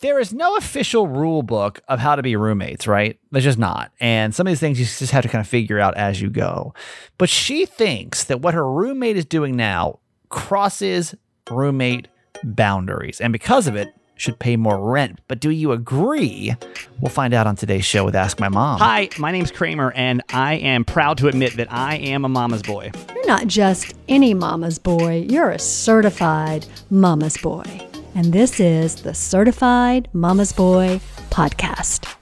there 0.00 0.20
is 0.20 0.32
no 0.32 0.56
official 0.56 1.08
rule 1.08 1.42
book 1.42 1.80
of 1.88 1.98
how 1.98 2.14
to 2.14 2.22
be 2.22 2.36
roommates, 2.36 2.86
right? 2.86 3.18
There's 3.32 3.44
just 3.44 3.58
not. 3.58 3.90
And 4.00 4.34
some 4.34 4.46
of 4.46 4.50
these 4.50 4.60
things 4.60 4.78
you 4.78 4.86
just 4.86 5.10
have 5.10 5.22
to 5.22 5.28
kind 5.28 5.40
of 5.40 5.48
figure 5.48 5.80
out 5.80 5.96
as 5.96 6.20
you 6.20 6.30
go. 6.30 6.72
But 7.16 7.28
she 7.28 7.66
thinks 7.66 8.24
that 8.24 8.40
what 8.40 8.54
her 8.54 8.70
roommate 8.70 9.16
is 9.16 9.24
doing 9.24 9.56
now 9.56 9.98
crosses 10.28 11.14
roommate 11.50 12.08
boundaries. 12.44 13.20
And 13.20 13.32
because 13.32 13.66
of 13.66 13.74
it, 13.74 13.92
should 14.14 14.38
pay 14.40 14.56
more 14.56 14.78
rent. 14.78 15.20
But 15.28 15.38
do 15.38 15.50
you 15.50 15.70
agree? 15.70 16.52
We'll 17.00 17.10
find 17.10 17.32
out 17.32 17.46
on 17.46 17.54
today's 17.54 17.84
show 17.84 18.04
with 18.04 18.16
Ask 18.16 18.40
My 18.40 18.48
Mom. 18.48 18.80
Hi, 18.80 19.08
my 19.16 19.30
name's 19.30 19.52
Kramer, 19.52 19.92
and 19.92 20.24
I 20.30 20.54
am 20.54 20.84
proud 20.84 21.18
to 21.18 21.28
admit 21.28 21.56
that 21.56 21.72
I 21.72 21.98
am 21.98 22.24
a 22.24 22.28
mama's 22.28 22.62
boy. 22.62 22.90
You're 23.14 23.26
not 23.28 23.46
just 23.46 23.94
any 24.08 24.34
mama's 24.34 24.80
boy, 24.80 25.24
you're 25.30 25.50
a 25.50 25.58
certified 25.60 26.66
mama's 26.90 27.36
boy. 27.36 27.88
And 28.18 28.32
this 28.32 28.58
is 28.58 28.96
the 29.02 29.14
Certified 29.14 30.08
Mama's 30.12 30.52
Boy 30.52 31.00
podcast. 31.30 32.12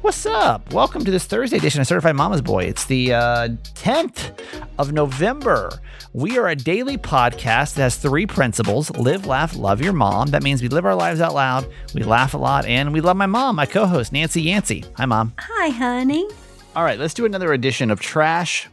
What's 0.00 0.24
up? 0.24 0.72
Welcome 0.72 1.04
to 1.04 1.10
this 1.10 1.26
Thursday 1.26 1.58
edition 1.58 1.82
of 1.82 1.86
Certified 1.86 2.16
Mama's 2.16 2.40
Boy. 2.40 2.64
It's 2.64 2.86
the 2.86 3.12
uh, 3.12 3.48
10th 3.74 4.40
of 4.78 4.94
November. 4.94 5.78
We 6.14 6.38
are 6.38 6.48
a 6.48 6.56
daily 6.56 6.96
podcast 6.96 7.74
that 7.74 7.82
has 7.82 7.96
three 7.96 8.24
principles 8.24 8.90
live, 8.96 9.26
laugh, 9.26 9.54
love 9.54 9.82
your 9.82 9.92
mom. 9.92 10.28
That 10.28 10.42
means 10.42 10.62
we 10.62 10.68
live 10.68 10.86
our 10.86 10.94
lives 10.94 11.20
out 11.20 11.34
loud, 11.34 11.66
we 11.92 12.02
laugh 12.02 12.32
a 12.32 12.38
lot, 12.38 12.64
and 12.64 12.94
we 12.94 13.02
love 13.02 13.18
my 13.18 13.26
mom, 13.26 13.56
my 13.56 13.66
co 13.66 13.84
host, 13.84 14.14
Nancy 14.14 14.40
Yancey. 14.40 14.86
Hi, 14.94 15.04
Mom. 15.04 15.34
Hi, 15.38 15.68
honey. 15.68 16.26
All 16.74 16.82
right, 16.82 16.98
let's 16.98 17.12
do 17.12 17.26
another 17.26 17.52
edition 17.52 17.90
of 17.90 18.00
Trash 18.00 18.70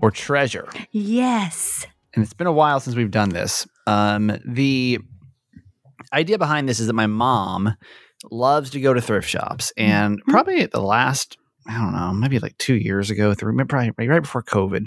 or 0.00 0.10
Treasure. 0.10 0.66
Yes. 0.90 1.86
And 2.14 2.24
it's 2.24 2.34
been 2.34 2.48
a 2.48 2.52
while 2.52 2.80
since 2.80 2.96
we've 2.96 3.12
done 3.12 3.28
this. 3.28 3.68
Um, 3.86 4.40
the 4.44 4.98
idea 6.14 6.38
behind 6.38 6.68
this 6.68 6.80
is 6.80 6.86
that 6.86 6.92
my 6.94 7.06
mom 7.06 7.74
loves 8.30 8.70
to 8.70 8.80
go 8.80 8.94
to 8.94 9.00
thrift 9.02 9.28
shops, 9.28 9.72
and 9.76 10.20
Mhm. 10.22 10.30
probably 10.30 10.60
at 10.62 10.70
the 10.70 10.80
last, 10.80 11.36
I 11.68 11.76
don't 11.78 11.92
know, 11.92 12.12
maybe 12.14 12.38
like 12.38 12.56
two 12.58 12.74
years 12.76 13.10
ago, 13.10 13.34
through 13.34 13.54
probably 13.66 13.92
right 14.06 14.22
before 14.22 14.42
COVID, 14.42 14.86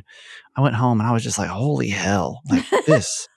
I 0.55 0.61
went 0.61 0.75
home 0.75 1.00
and 1.00 1.08
I 1.08 1.11
was 1.14 1.23
just 1.23 1.38
like, 1.38 1.50
"Holy 1.50 1.89
hell! 1.89 2.42
Like 2.50 2.66
this, 2.88 3.28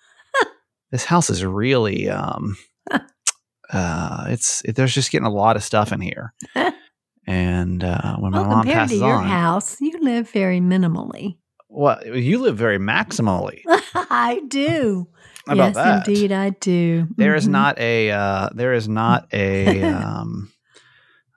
this 0.90 1.04
house 1.04 1.28
is 1.30 1.44
really, 1.44 2.08
um, 2.08 2.56
uh, 3.70 4.24
it's 4.28 4.62
it, 4.64 4.74
there's 4.76 4.94
just 4.94 5.10
getting 5.10 5.26
a 5.26 5.30
lot 5.32 5.56
of 5.56 5.62
stuff 5.64 5.92
in 5.92 6.00
here." 6.00 6.32
And 7.26 7.84
uh, 7.84 8.16
when 8.16 8.32
my 8.32 8.38
Well, 8.40 8.48
mom 8.48 8.62
compared 8.64 8.88
to 8.88 8.96
your 8.96 9.14
on, 9.18 9.28
house, 9.28 9.80
you 9.80 10.00
live 10.00 10.30
very 10.30 10.58
minimally. 10.58 11.36
well, 11.68 12.04
you 12.04 12.38
live 12.38 12.56
very 12.56 12.78
maximally. 12.78 13.60
I 13.94 14.40
do. 14.48 15.06
How 15.46 15.54
about 15.54 15.66
yes, 15.66 15.74
that? 15.76 16.08
indeed, 16.08 16.32
I 16.32 16.50
do. 16.50 17.08
There 17.16 17.34
is 17.34 17.46
Mhm. 17.48 17.50
not 17.52 17.78
a 17.78 18.10
uh, 18.10 18.48
there 18.54 18.72
is 18.74 18.88
not 18.88 19.26
a 19.32 19.82
um, 19.94 20.50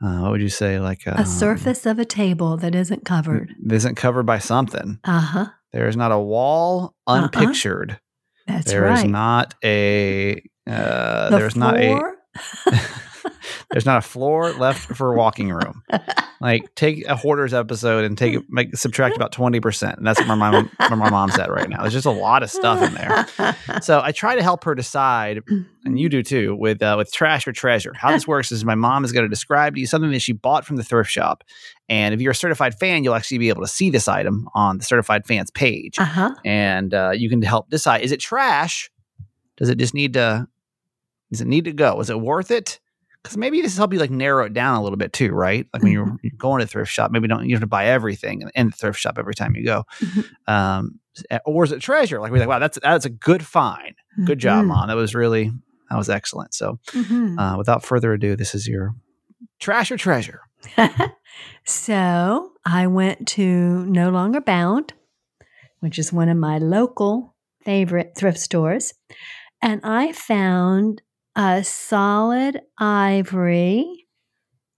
uh, 0.04 0.20
what 0.22 0.32
would 0.32 0.42
you 0.42 0.50
say 0.50 0.80
like 0.80 1.06
a 1.08 1.26
surface 1.26 1.86
of 1.86 2.00
a 2.00 2.06
table 2.06 2.58
that 2.58 2.76
isn't 2.76 3.06
covered. 3.06 3.54
isn't 3.72 3.96
covered 3.96 4.26
by 4.26 4.40
something. 4.40 5.00
Uh 5.04 5.20
huh. 5.20 5.46
There 5.72 5.88
is 5.88 5.96
not 5.98 6.12
a 6.12 6.20
wall 6.20 6.94
Uh-uh. 7.08 7.24
unpictured. 7.24 8.00
That's 8.48 8.68
There 8.68 8.86
is 8.86 8.90
right. 8.90 8.96
There 8.98 9.06
is 9.06 9.12
not 9.12 9.56
a 9.64 10.42
uh, 10.68 11.30
the 11.30 11.38
there's 11.38 11.56
not 11.56 11.78
a? 11.78 12.02
there's 13.72 13.86
not 13.86 13.98
a 13.98 14.02
floor 14.02 14.52
left 14.54 14.96
for 14.96 15.14
a 15.14 15.16
walking 15.18 15.50
room. 15.52 15.84
Like 16.42 16.76
take 16.76 17.06
a 17.08 17.16
hoarders 17.16 17.54
episode 17.54 18.04
and 18.04 18.18
take 18.18 18.34
it, 18.36 18.44
make 18.50 18.76
subtract 18.76 19.16
about 19.16 19.32
twenty 19.32 19.60
percent, 19.62 19.98
and 19.98 20.06
that's 20.06 20.20
where 20.20 20.36
my 20.36 20.52
mom, 20.52 20.70
where 20.78 20.98
my 20.98 21.10
mom's 21.10 21.38
at 21.40 21.50
right 21.50 21.70
now. 21.70 21.82
There's 21.82 21.94
just 21.94 22.06
a 22.06 22.12
lot 22.12 22.44
of 22.44 22.52
stuff 22.52 22.82
in 22.82 22.94
there. 22.94 23.26
So 23.82 24.02
I 24.02 24.12
try 24.12 24.36
to 24.36 24.44
help 24.44 24.64
her 24.66 24.76
decide, 24.76 25.42
and 25.86 26.00
you 26.00 26.10
do 26.10 26.22
too, 26.22 26.56
with 26.56 26.82
uh, 26.82 26.96
with 26.98 27.12
trash 27.14 27.48
or 27.48 27.52
treasure. 27.54 27.94
How 27.96 28.12
this 28.12 28.28
works 28.28 28.52
is 28.52 28.64
my 28.66 28.76
mom 28.76 29.04
is 29.06 29.12
going 29.12 29.24
to 29.26 29.30
describe 29.30 29.76
to 29.76 29.80
you 29.80 29.88
something 29.88 30.12
that 30.12 30.22
she 30.22 30.32
bought 30.34 30.66
from 30.66 30.76
the 30.76 30.84
thrift 30.84 31.10
shop, 31.10 31.44
and 31.90 32.14
if 32.14 32.22
you're 32.22 32.32
a 32.32 32.36
certified 32.36 32.76
fan, 32.76 33.04
you'll 33.04 33.16
actually 33.16 33.38
be 33.40 33.50
able 33.50 33.62
to 33.62 33.68
see 33.68 33.90
this 33.90 34.08
item 34.08 34.48
on 34.54 34.78
the 34.78 34.84
certified 34.84 35.26
fans 35.26 35.50
page, 35.52 35.98
Uh 35.98 36.06
huh. 36.06 36.36
and 36.46 36.94
uh, 36.94 37.12
you 37.14 37.30
can 37.30 37.42
help 37.42 37.70
decide: 37.70 38.02
is 38.02 38.12
it 38.12 38.20
trash? 38.20 38.90
Does 39.58 39.70
it 39.70 39.78
just 39.78 39.94
need 39.94 40.14
to? 40.14 40.48
Does 41.32 41.42
it 41.42 41.48
need 41.48 41.66
to 41.66 41.74
go? 41.74 42.00
Is 42.00 42.10
it 42.10 42.20
worth 42.20 42.52
it? 42.52 42.80
Because 43.24 43.38
maybe 43.38 43.62
this 43.62 43.78
help 43.78 43.94
you 43.94 44.00
like 44.00 44.12
narrow 44.12 44.46
it 44.46 44.54
down 44.54 44.76
a 44.78 44.84
little 44.84 44.98
bit 44.98 45.14
too, 45.14 45.32
right? 45.32 45.66
Like 45.74 45.82
when 45.82 45.92
you're, 45.94 46.06
Mm-hmm. 46.06 46.16
you're 46.24 46.34
going 46.38 46.60
to 46.60 46.68
thrift 46.68 46.92
shop, 46.92 47.10
maybe 47.10 47.28
don't 47.28 47.48
you 47.48 47.56
have 47.56 47.62
to 47.62 47.68
buy 47.68 47.86
everything 47.86 48.44
in- 48.54 48.68
the 48.68 48.72
thrift 48.76 49.00
shop 49.00 49.16
every 49.18 49.34
time 49.34 49.56
you 49.56 49.64
go. 49.64 49.86
Mhm. 50.02 50.26
Um, 50.48 51.00
or 51.46 51.64
is 51.64 51.72
it 51.72 51.80
treasure? 51.80 52.20
Like 52.20 52.32
we're 52.34 52.40
like, 52.40 52.50
wow, 52.50 52.60
that's 52.60 52.78
that's 52.84 53.06
a 53.06 53.10
good 53.10 53.46
find. 53.46 53.96
Good 54.26 54.40
job, 54.40 54.66
Mhm. 54.66 54.70
mom. 54.70 54.88
That 54.90 54.96
was 54.98 55.16
really 55.16 55.52
that 55.90 55.98
was 55.98 56.10
excellent. 56.10 56.54
So, 56.54 56.80
Mhm. 56.88 57.38
uh, 57.40 57.58
without 57.58 57.86
further 57.86 58.12
ado, 58.14 58.36
this 58.36 58.54
is 58.56 58.68
your 58.68 58.94
trash 59.60 59.90
or 59.92 59.98
treasure. 59.98 60.42
so 61.66 62.52
I 62.66 62.88
went 62.88 63.28
to 63.30 63.86
No 63.86 64.10
Longer 64.10 64.42
Bound, 64.42 64.94
which 65.80 65.98
is 66.00 66.12
one 66.12 66.30
of 66.30 66.38
my 66.38 66.58
local 66.58 67.36
favorite 67.64 68.14
thrift 68.18 68.40
stores, 68.40 68.94
and 69.62 69.82
I 69.84 70.12
found 70.12 71.02
a 71.36 71.64
solid 71.64 72.62
ivory 72.78 74.08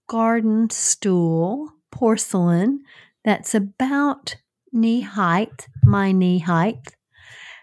garden 0.08 0.70
stool 0.70 1.70
porcelain 1.90 2.80
that's 3.24 3.54
about 3.54 4.36
knee 4.72 5.00
height, 5.00 5.68
my 5.84 6.12
knee 6.12 6.38
height. 6.38 6.94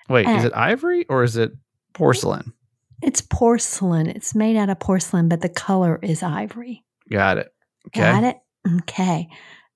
Wait, 0.09 0.27
is 0.27 0.43
Uh, 0.43 0.47
it 0.47 0.53
ivory 0.53 1.05
or 1.09 1.23
is 1.23 1.37
it 1.37 1.51
porcelain? 1.93 2.53
It's 3.01 3.21
porcelain. 3.21 4.07
It's 4.07 4.35
made 4.35 4.55
out 4.55 4.69
of 4.69 4.79
porcelain, 4.79 5.27
but 5.29 5.41
the 5.41 5.49
color 5.49 5.99
is 6.01 6.23
ivory. 6.23 6.83
Got 7.09 7.37
it. 7.37 7.53
Okay. 7.87 8.01
Got 8.01 8.23
it? 8.23 8.37
Okay. 8.81 9.27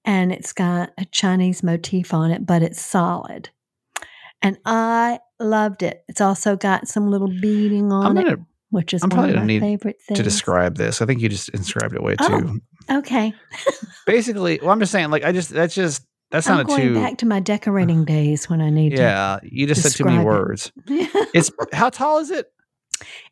And 0.06 0.32
it's 0.32 0.54
got 0.54 0.92
a 0.98 1.06
Chinese 1.06 1.64
motif 1.64 2.14
on 2.14 2.32
it, 2.32 2.46
but 2.46 2.62
it's 2.62 2.82
solid. 2.82 3.50
And 4.42 4.58
I 4.66 5.20
loved 5.40 5.84
it. 5.84 6.04
It's 6.08 6.22
also 6.22 6.56
got 6.56 6.88
some 6.88 7.10
little 7.10 7.28
beading 7.28 7.92
I'm 7.92 8.06
on 8.06 8.18
it, 8.18 8.24
gonna 8.24 8.46
which 8.70 8.94
is 8.94 9.04
I'm 9.04 9.10
one 9.10 9.16
probably 9.18 9.30
of 9.32 9.36
gonna 9.36 9.44
my 9.46 9.48
need 9.48 9.60
favorite 9.62 9.98
things. 10.08 10.18
to 10.18 10.24
describe 10.24 10.76
this. 10.78 11.02
I 11.02 11.06
think 11.06 11.22
you 11.22 11.30
just 11.30 11.52
described 11.52 11.96
it 11.96 12.04
way 12.04 12.16
Oh. 12.20 12.40
too. 12.42 12.62
Okay. 12.90 13.34
Basically, 14.06 14.60
well, 14.62 14.72
I'm 14.72 14.80
just 14.80 14.92
saying, 14.92 15.10
like, 15.10 15.24
I 15.24 15.32
just 15.32 15.50
that's 15.50 15.76
just 15.76 16.06
that 16.32 16.48
I'm 16.50 16.66
going 16.66 16.82
too. 16.82 16.94
back 16.96 17.18
to 17.20 17.26
my 17.26 17.40
decorating 17.40 18.06
days 18.06 18.50
when 18.50 18.62
I 18.62 18.70
need 18.70 18.94
yeah, 18.94 19.40
you 19.44 19.68
just 19.68 19.82
said 19.82 19.92
too 19.94 20.04
many 20.06 20.22
it. 20.22 20.26
words. 20.26 20.72
It's 21.34 21.52
how 21.74 21.90
tall 21.90 22.20
is 22.20 22.32
it? 22.32 22.52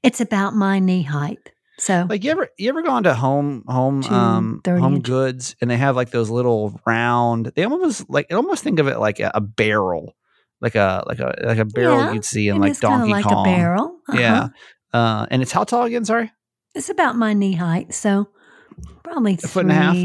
it's 0.03 0.21
about 0.21 0.53
my 0.53 0.79
knee 0.79 1.01
height. 1.03 1.51
So 1.79 2.05
Like 2.07 2.23
you 2.23 2.31
ever 2.31 2.49
you 2.57 2.69
ever 2.69 2.83
gone 2.83 3.03
to 3.03 3.13
home 3.13 3.63
home 3.67 4.03
Two 4.03 4.13
um 4.13 4.61
home 4.65 4.95
inch. 4.95 5.03
goods 5.05 5.55
and 5.59 5.69
they 5.69 5.75
have 5.77 5.95
like 5.95 6.11
those 6.11 6.29
little 6.29 6.79
round 6.85 7.51
they 7.55 7.63
almost 7.65 8.09
like 8.09 8.27
it 8.29 8.35
almost 8.35 8.63
think 8.63 8.79
of 8.79 8.87
it 8.87 8.97
like 8.99 9.19
a, 9.19 9.31
a 9.33 9.41
barrel 9.41 10.13
like 10.61 10.75
a 10.75 11.03
like 11.07 11.19
a 11.19 11.35
like 11.43 11.57
a 11.57 11.65
barrel 11.65 11.97
Yeah, 11.97 12.13
you'd 12.13 12.23
see 12.23 12.47
in 12.47 12.59
like 12.59 12.79
Donkey 12.79 13.11
like 13.11 13.25
Kong. 13.25 13.45
a 13.45 13.49
barrel. 13.57 13.99
Uh-huh. 14.07 14.19
Yeah. 14.19 14.47
Uh, 14.95 15.25
and 15.31 15.41
it's 15.41 15.51
how 15.51 15.63
tall 15.65 15.83
again? 15.83 16.05
Sorry, 16.05 16.31
It's 16.73 16.89
about 16.89 17.15
my 17.15 17.33
knee 17.33 17.53
height. 17.53 17.93
So 17.93 18.29
probably 19.03 19.33
A 19.43 19.47
foot 19.47 19.65
and 19.65 19.71
a 19.71 19.75
half? 19.75 19.95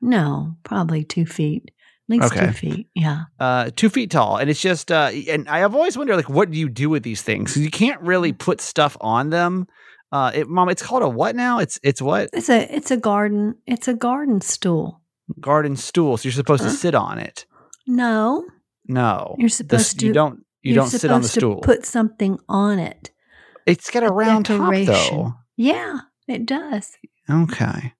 No, 0.00 0.56
probably 0.64 1.04
two 1.04 1.26
feet. 1.26 1.70
At 2.10 2.20
least 2.20 2.32
Okay. 2.32 2.46
two 2.46 2.52
feet. 2.52 2.86
Yeah. 2.94 3.24
uh, 3.38 3.70
two 3.74 3.88
feet 3.88 4.10
tall, 4.10 4.36
and 4.38 4.50
it's 4.50 4.60
just. 4.60 4.90
Uh, 4.90 5.10
and 5.28 5.48
I 5.48 5.58
have 5.60 5.74
always 5.74 5.96
wondered, 5.96 6.16
like, 6.16 6.28
what 6.28 6.50
do 6.50 6.58
you 6.58 6.68
do 6.68 6.90
with 6.90 7.02
these 7.02 7.22
things? 7.22 7.56
you 7.56 7.70
can't 7.70 8.00
really 8.02 8.32
put 8.32 8.60
stuff 8.60 8.96
on 9.00 9.30
them. 9.30 9.66
Uh, 10.10 10.30
it, 10.34 10.48
Mom, 10.48 10.68
it's 10.68 10.82
called 10.82 11.02
a 11.02 11.08
what 11.08 11.34
now? 11.36 11.58
It's 11.60 11.78
it's 11.82 12.02
what 12.02 12.28
It's 12.32 12.50
a 12.50 12.74
it's 12.74 12.90
a 12.90 12.96
garden 12.98 13.54
it's 13.66 13.88
a 13.88 13.94
garden 13.94 14.40
stool. 14.42 15.00
garden 15.40 15.76
stool. 15.76 16.16
So 16.18 16.26
you're 16.26 16.32
supposed 16.34 16.64
to 16.64 16.70
sit 16.70 16.94
on 16.94 17.18
it. 17.18 17.46
No, 17.86 18.44
No, 18.86 19.36
you're 19.38 19.48
The 19.48 19.54
supposed 19.54 20.00
to 20.00 20.06
you 20.06 20.12
don't 20.12 20.44
you 20.62 20.74
don't 20.74 20.88
sit 20.88 21.10
on 21.10 21.22
the 21.22 21.28
supposed 21.28 21.34
to 21.34 21.40
stool. 21.40 21.60
Put 21.62 21.86
something 21.86 22.38
on 22.48 22.78
it. 22.78 23.10
It's 23.66 23.90
got 23.90 24.02
a, 24.02 24.08
round 24.12 24.46
top 24.46 24.74
though. 24.74 25.34
Yeah, 25.56 26.00
it 26.28 26.46
does. 26.46 26.96
Okay. 27.30 27.92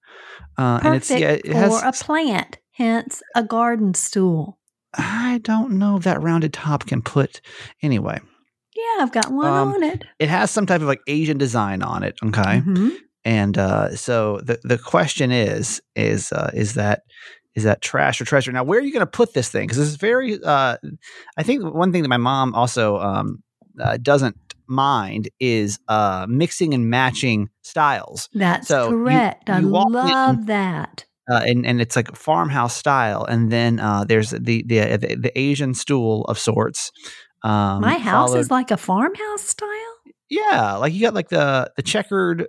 Uh, 0.59 0.81
and 0.83 0.95
it's 0.97 1.09
Perfect 1.09 1.47
yeah, 1.47 1.51
it 1.53 1.57
has. 1.57 1.81
for 1.81 1.87
a 1.87 1.93
plant. 1.93 2.59
Hence, 2.73 3.23
a 3.35 3.43
garden 3.45 3.95
stool. 3.95 4.59
I 4.95 5.41
don't 5.43 5.73
know 5.73 5.97
if 5.97 6.05
that 6.05 6.23
rounded 6.23 6.53
top 6.53 6.87
can 6.87 7.03
put. 7.03 7.41
Anyway, 7.83 8.19
Yeah, 8.75 9.03
I've 9.03 9.13
got 9.13 9.31
one 9.31 9.47
Um, 9.47 9.73
on 9.75 9.83
it. 9.83 10.05
it 10.19 10.29
has 10.29 10.51
some 10.51 10.67
type 10.67 10.81
of 10.81 10.87
like 10.87 11.01
Asian 11.07 11.39
design 11.39 11.83
on 11.83 12.03
it. 12.03 12.17
Okay, 12.25 12.61
Mhm. 12.61 12.93
and 13.25 13.57
uh, 13.59 13.95
so 13.97 14.41
the 14.43 14.59
the 14.65 14.79
question 14.79 15.31
is 15.31 15.81
is 15.95 16.33
uh, 16.33 16.51
is 16.55 16.75
that 16.75 17.03
is 17.55 17.65
that 17.65 17.83
trash 17.83 18.21
or 18.21 18.25
treasure? 18.25 18.51
Now, 18.53 18.65
where 18.65 18.79
are 18.79 18.83
you 18.83 18.93
going 18.93 19.05
to 19.07 19.07
put 19.11 19.35
this 19.35 19.51
thing? 19.51 19.65
Because 19.67 19.77
this 19.79 19.89
is 19.89 19.97
very. 19.97 20.43
Uh, 20.43 20.77
I 21.37 21.43
think 21.43 21.63
one 21.63 21.93
thing 21.93 22.03
that 22.03 22.09
my 22.09 22.17
mom 22.17 22.55
also 22.55 22.99
um, 22.99 23.43
uh, 23.81 23.99
doesn't 23.99 24.37
mind 24.67 25.29
is 25.41 25.79
uh, 25.89 26.27
mixing 26.29 26.75
and 26.75 26.89
matching 26.91 27.51
styles. 27.63 28.29
That's 28.33 28.69
So 28.69 28.85
you- 28.91 28.97
correct. 28.97 29.51
I 29.51 29.61
you 29.61 29.69
walk 29.69 29.87
in- 29.89 29.93
love 29.93 30.47
that. 30.47 31.05
uh, 31.31 31.43
and 31.47 31.65
and 31.67 31.81
it's 31.81 31.97
like 31.97 32.15
farmhouse 32.17 32.77
style, 32.77 33.25
and 33.25 33.51
then 33.53 33.79
uh, 33.81 34.05
there's 34.05 34.31
the, 34.31 34.63
the 34.67 34.97
the 34.97 35.17
the 35.21 35.33
Asian 35.39 35.75
stool 35.75 36.25
of 36.25 36.39
sorts. 36.39 36.91
Um, 37.45 37.81
My 37.81 37.95
house 37.99 38.31
followed- 38.31 38.41
is 38.41 38.51
like 38.51 38.71
a 38.71 38.77
farmhouse 38.77 39.43
style. 39.43 39.69
yeah, 40.31 40.75
like 40.77 40.93
you 40.93 41.01
got 41.03 41.15
like 41.15 41.29
the 41.29 41.71
the 41.77 41.83
checkered 41.83 42.47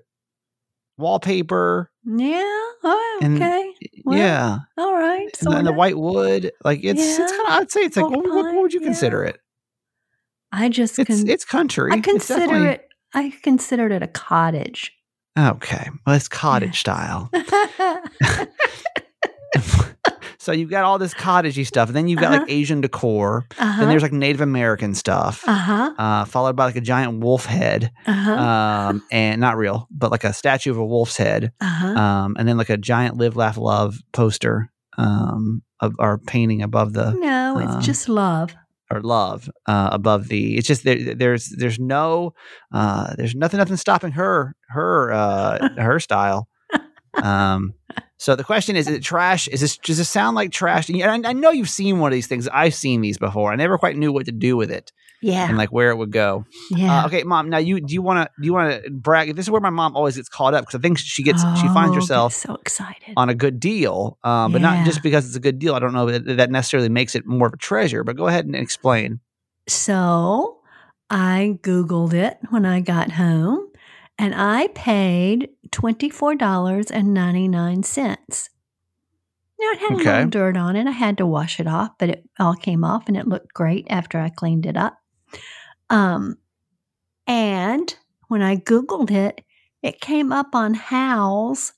wallpaper. 0.98 1.90
Yeah. 2.06 2.60
Oh, 2.86 3.20
okay. 3.24 3.72
Well, 4.04 4.18
yeah, 4.18 4.58
All 4.78 4.94
right. 4.94 5.30
and, 5.42 5.52
the- 5.54 5.58
and 5.58 5.68
the 5.68 5.74
white 5.74 5.98
wood. 5.98 6.52
Like 6.64 6.82
it's 6.84 7.02
it's 7.02 7.32
kind 7.32 7.48
of. 7.48 7.54
I'd 7.62 7.72
say 7.72 7.82
it's 7.82 7.96
like 7.98 8.10
what, 8.10 8.26
what, 8.26 8.54
what 8.54 8.62
would 8.62 8.74
you 8.74 8.80
time, 8.82 8.88
consider 8.88 9.24
it? 9.24 9.40
I 10.54 10.70
just 10.70 11.00
It's 11.00 11.08
con- 11.22 11.28
it's 11.30 11.46
country. 11.46 11.92
I 11.92 12.00
consider 12.00 12.40
definitely- 12.42 12.68
it. 12.70 12.88
I 13.16 13.34
considered 13.44 13.92
it 13.92 14.02
a 14.04 14.08
cottage. 14.08 14.92
okay. 15.38 15.90
Well, 16.06 16.16
it's 16.16 16.28
cottage 16.28 16.80
style. 16.86 17.30
so 20.40 20.52
you've 20.52 20.70
got 20.70 20.84
all 20.84 20.98
this 21.00 21.14
cottagey 21.14 21.66
stuff, 21.66 21.90
and 21.90 21.96
then 21.96 22.08
you've 22.08 22.20
got 22.20 22.32
Uh-huh. 22.34 22.42
like 22.42 22.52
Asian 22.52 22.82
decor. 22.82 23.46
uh-huh. 23.58 23.80
Then 23.80 23.90
there's 23.90 24.02
like 24.02 24.12
Native 24.14 24.42
American 24.42 24.94
stuff, 24.96 25.44
uh-huh. 25.48 25.94
uh, 25.98 26.26
followed 26.26 26.56
by 26.56 26.66
like 26.66 26.76
a 26.76 26.82
giant 26.82 27.20
wolf 27.20 27.46
head, 27.46 27.92
Uh-huh. 28.06 28.32
um, 28.34 29.04
and 29.12 29.40
not 29.40 29.58
real, 29.58 29.88
but 29.92 30.12
like 30.12 30.24
a 30.24 30.34
statue 30.34 30.72
of 30.72 30.78
a 30.78 30.86
wolf's 30.86 31.18
head, 31.18 31.52
uh-huh. 31.62 31.88
um, 31.88 32.36
and 32.38 32.48
then 32.48 32.58
like 32.58 32.70
a 32.70 32.78
giant 32.78 33.16
"Live, 33.18 33.36
Laugh, 33.36 33.58
Love" 33.58 33.96
poster, 34.12 34.70
um, 34.98 35.62
of, 35.80 35.96
or 36.00 36.18
painting 36.18 36.62
above 36.62 36.94
the 36.94 37.12
no, 37.14 37.60
it's 37.60 37.74
uh, 37.76 37.82
just 37.82 38.10
love. 38.10 38.56
Or 38.92 39.02
love 39.02 39.50
uh, 39.68 39.90
above 39.92 40.28
the. 40.28 40.58
It's 40.58 40.68
just 40.68 40.84
there, 40.84 41.16
there's 41.16 41.50
there's 41.50 41.80
no 41.80 42.34
uh, 42.72 43.16
there's 43.16 43.36
nothing 43.36 43.58
nothing 43.58 43.78
stopping 43.78 44.12
her 44.14 44.56
her 44.70 45.12
uh, 45.12 45.70
her 45.78 46.00
style. 46.00 46.48
Um, 47.16 47.74
so 48.18 48.36
the 48.36 48.44
question 48.44 48.76
is: 48.76 48.88
Is 48.88 48.96
it 48.96 49.04
trash? 49.04 49.48
Is 49.48 49.62
this 49.62 49.78
does 49.78 50.00
it 50.00 50.06
sound 50.06 50.36
like 50.36 50.52
trash? 50.52 50.90
And 50.90 51.26
I, 51.26 51.30
I 51.30 51.34
know 51.34 51.52
you've 51.52 51.70
seen 51.70 52.00
one 52.00 52.12
of 52.12 52.16
these 52.16 52.28
things. 52.28 52.48
I've 52.48 52.76
seen 52.76 53.02
these 53.02 53.18
before. 53.18 53.52
I 53.52 53.56
never 53.56 53.78
quite 53.78 53.98
knew 53.98 54.12
what 54.12 54.26
to 54.26 54.32
do 54.32 54.58
with 54.58 54.72
it 54.72 54.92
Yeah. 55.24 55.48
and 55.48 55.58
like 55.58 55.72
where 55.72 55.90
it 55.90 55.96
would 55.96 56.12
go. 56.12 56.46
yeah. 56.70 57.04
Uh, 57.04 57.06
okay, 57.08 57.24
mom. 57.24 57.50
Now 57.50 57.58
you 57.58 57.80
do 57.82 57.94
you 57.94 58.02
want 58.02 58.28
to 58.28 58.42
do 58.42 58.46
you 58.46 58.54
want 58.54 58.84
to 58.84 58.90
brag? 58.92 59.36
This 59.36 59.46
is 59.46 59.50
where 59.50 59.62
my 59.62 59.70
mom 59.70 59.96
always 59.96 60.16
gets 60.18 60.30
caught 60.30 60.54
up 60.54 60.64
because 60.66 60.78
I 60.78 60.82
think 60.82 60.98
she 61.00 61.24
gets 61.24 61.42
she 61.60 61.68
finds 61.70 61.92
Oh, 61.92 61.96
herself 61.96 62.34
so 62.34 62.56
excited. 62.56 63.14
on 63.18 63.30
a 63.30 63.36
good 63.36 63.60
deal, 63.60 64.18
um, 64.24 64.52
but 64.52 64.62
not 64.62 64.86
just 64.86 65.02
because 65.02 65.26
it's 65.26 65.36
a 65.36 65.40
good 65.40 65.58
deal. 65.60 65.74
I 65.76 65.80
don't 65.80 65.94
know 65.94 66.12
that 66.12 66.38
that 66.38 66.52
necessarily 66.52 66.90
makes 66.90 67.16
it 67.16 67.26
more 67.26 67.48
of 67.48 67.54
a 67.54 67.58
treasure. 67.58 68.04
But 68.04 68.18
go 68.18 68.28
ahead 68.28 68.46
and 68.46 68.56
explain. 68.56 69.20
So 69.68 70.60
I 71.10 71.58
Googled 71.64 72.14
it 72.14 72.38
when 72.50 72.66
I 72.66 72.82
got 72.82 73.12
home 73.14 73.70
and 74.20 74.36
I 74.36 74.68
paid 74.76 75.50
$24.99. 75.70 78.50
Now 79.60 79.70
it 79.72 79.80
had 79.80 79.92
a 79.92 79.96
little 79.96 80.30
dirt 80.30 80.58
on 80.58 80.76
it. 80.76 80.88
I 80.88 80.92
had 80.92 81.18
to 81.20 81.26
wash 81.26 81.60
it 81.60 81.68
off, 81.68 81.92
but 81.98 82.10
it 82.10 82.28
all 82.40 82.56
came 82.56 82.84
off 82.84 83.08
and 83.08 83.16
it 83.16 83.28
looked 83.28 83.54
great 83.54 83.88
after 83.90 84.20
I 84.20 84.30
cleaned 84.30 84.66
it 84.66 84.76
up. 84.76 84.98
Um, 85.90 86.38
and 87.28 87.96
when 88.28 88.42
I 88.42 88.58
Googled 88.58 89.12
it, 89.12 89.42
it 89.82 90.02
came 90.02 90.32
up 90.32 90.56
on 90.56 90.76
Houzz 90.76 91.74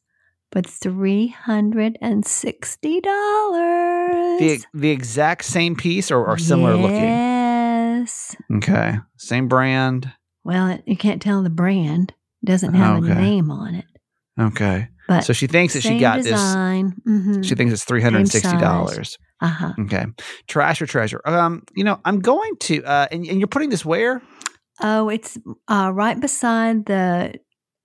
but 0.56 0.66
$360. 0.68 3.02
The, 4.40 4.64
the 4.74 4.90
exact 4.90 5.44
same 5.44 5.76
piece 5.76 6.10
or, 6.10 6.26
or 6.26 6.38
similar 6.38 6.76
yes. 6.76 6.82
looking? 6.82 7.04
Yes. 7.04 8.38
Okay. 8.56 8.96
Same 9.18 9.50
brand. 9.50 10.14
Well, 10.46 10.70
it, 10.70 10.84
you 10.86 10.96
can't 10.96 11.22
tell 11.22 11.44
the 11.44 11.50
brand. 11.50 12.14
It 12.42 12.46
doesn't 12.46 12.74
have 12.74 13.04
okay. 13.04 13.12
a 13.12 13.16
name 13.16 13.52
on 13.52 13.76
it. 13.76 13.86
Okay. 14.40 14.88
But 15.10 15.26
so 15.26 15.34
she 15.34 15.48
thinks 15.48 15.74
that 15.74 15.82
she 15.82 16.00
got 16.00 16.24
design. 16.24 17.02
this. 17.04 17.14
Mm-hmm. 17.14 17.42
She 17.42 17.56
thinks 17.56 17.74
it's 17.74 17.84
$360. 17.84 19.18
Uh-huh. 19.42 19.74
Okay. 19.82 20.06
Trash 20.48 20.82
or 20.82 20.86
treasure? 20.86 21.22
Um, 21.26 21.64
you 21.76 21.84
know, 21.84 22.00
I'm 22.06 22.20
going 22.20 22.56
to 22.62 22.84
uh 22.84 23.08
and, 23.12 23.26
and 23.26 23.40
you're 23.40 23.48
putting 23.48 23.70
this 23.70 23.86
where? 23.86 24.22
Oh, 24.82 25.10
it's 25.10 25.38
uh 25.68 25.92
right 25.94 26.20
beside 26.20 26.86
the 26.86 27.36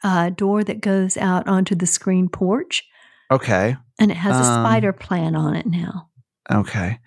uh 0.03 0.31
door 0.31 0.65
that 0.65 0.81
goes 0.81 1.17
out 1.17 1.49
onto 1.49 1.75
the 1.75 1.87
screen 1.87 2.29
porch. 2.29 2.85
Okay. 3.31 3.77
And 3.99 4.11
it 4.11 4.17
has 4.17 4.35
a 4.35 4.51
um, 4.51 4.65
spider 4.65 4.93
plant 4.93 5.35
plan 5.35 5.37
on 5.37 5.57
it 5.57 5.67
now. 5.67 6.09
Okay. 6.51 6.99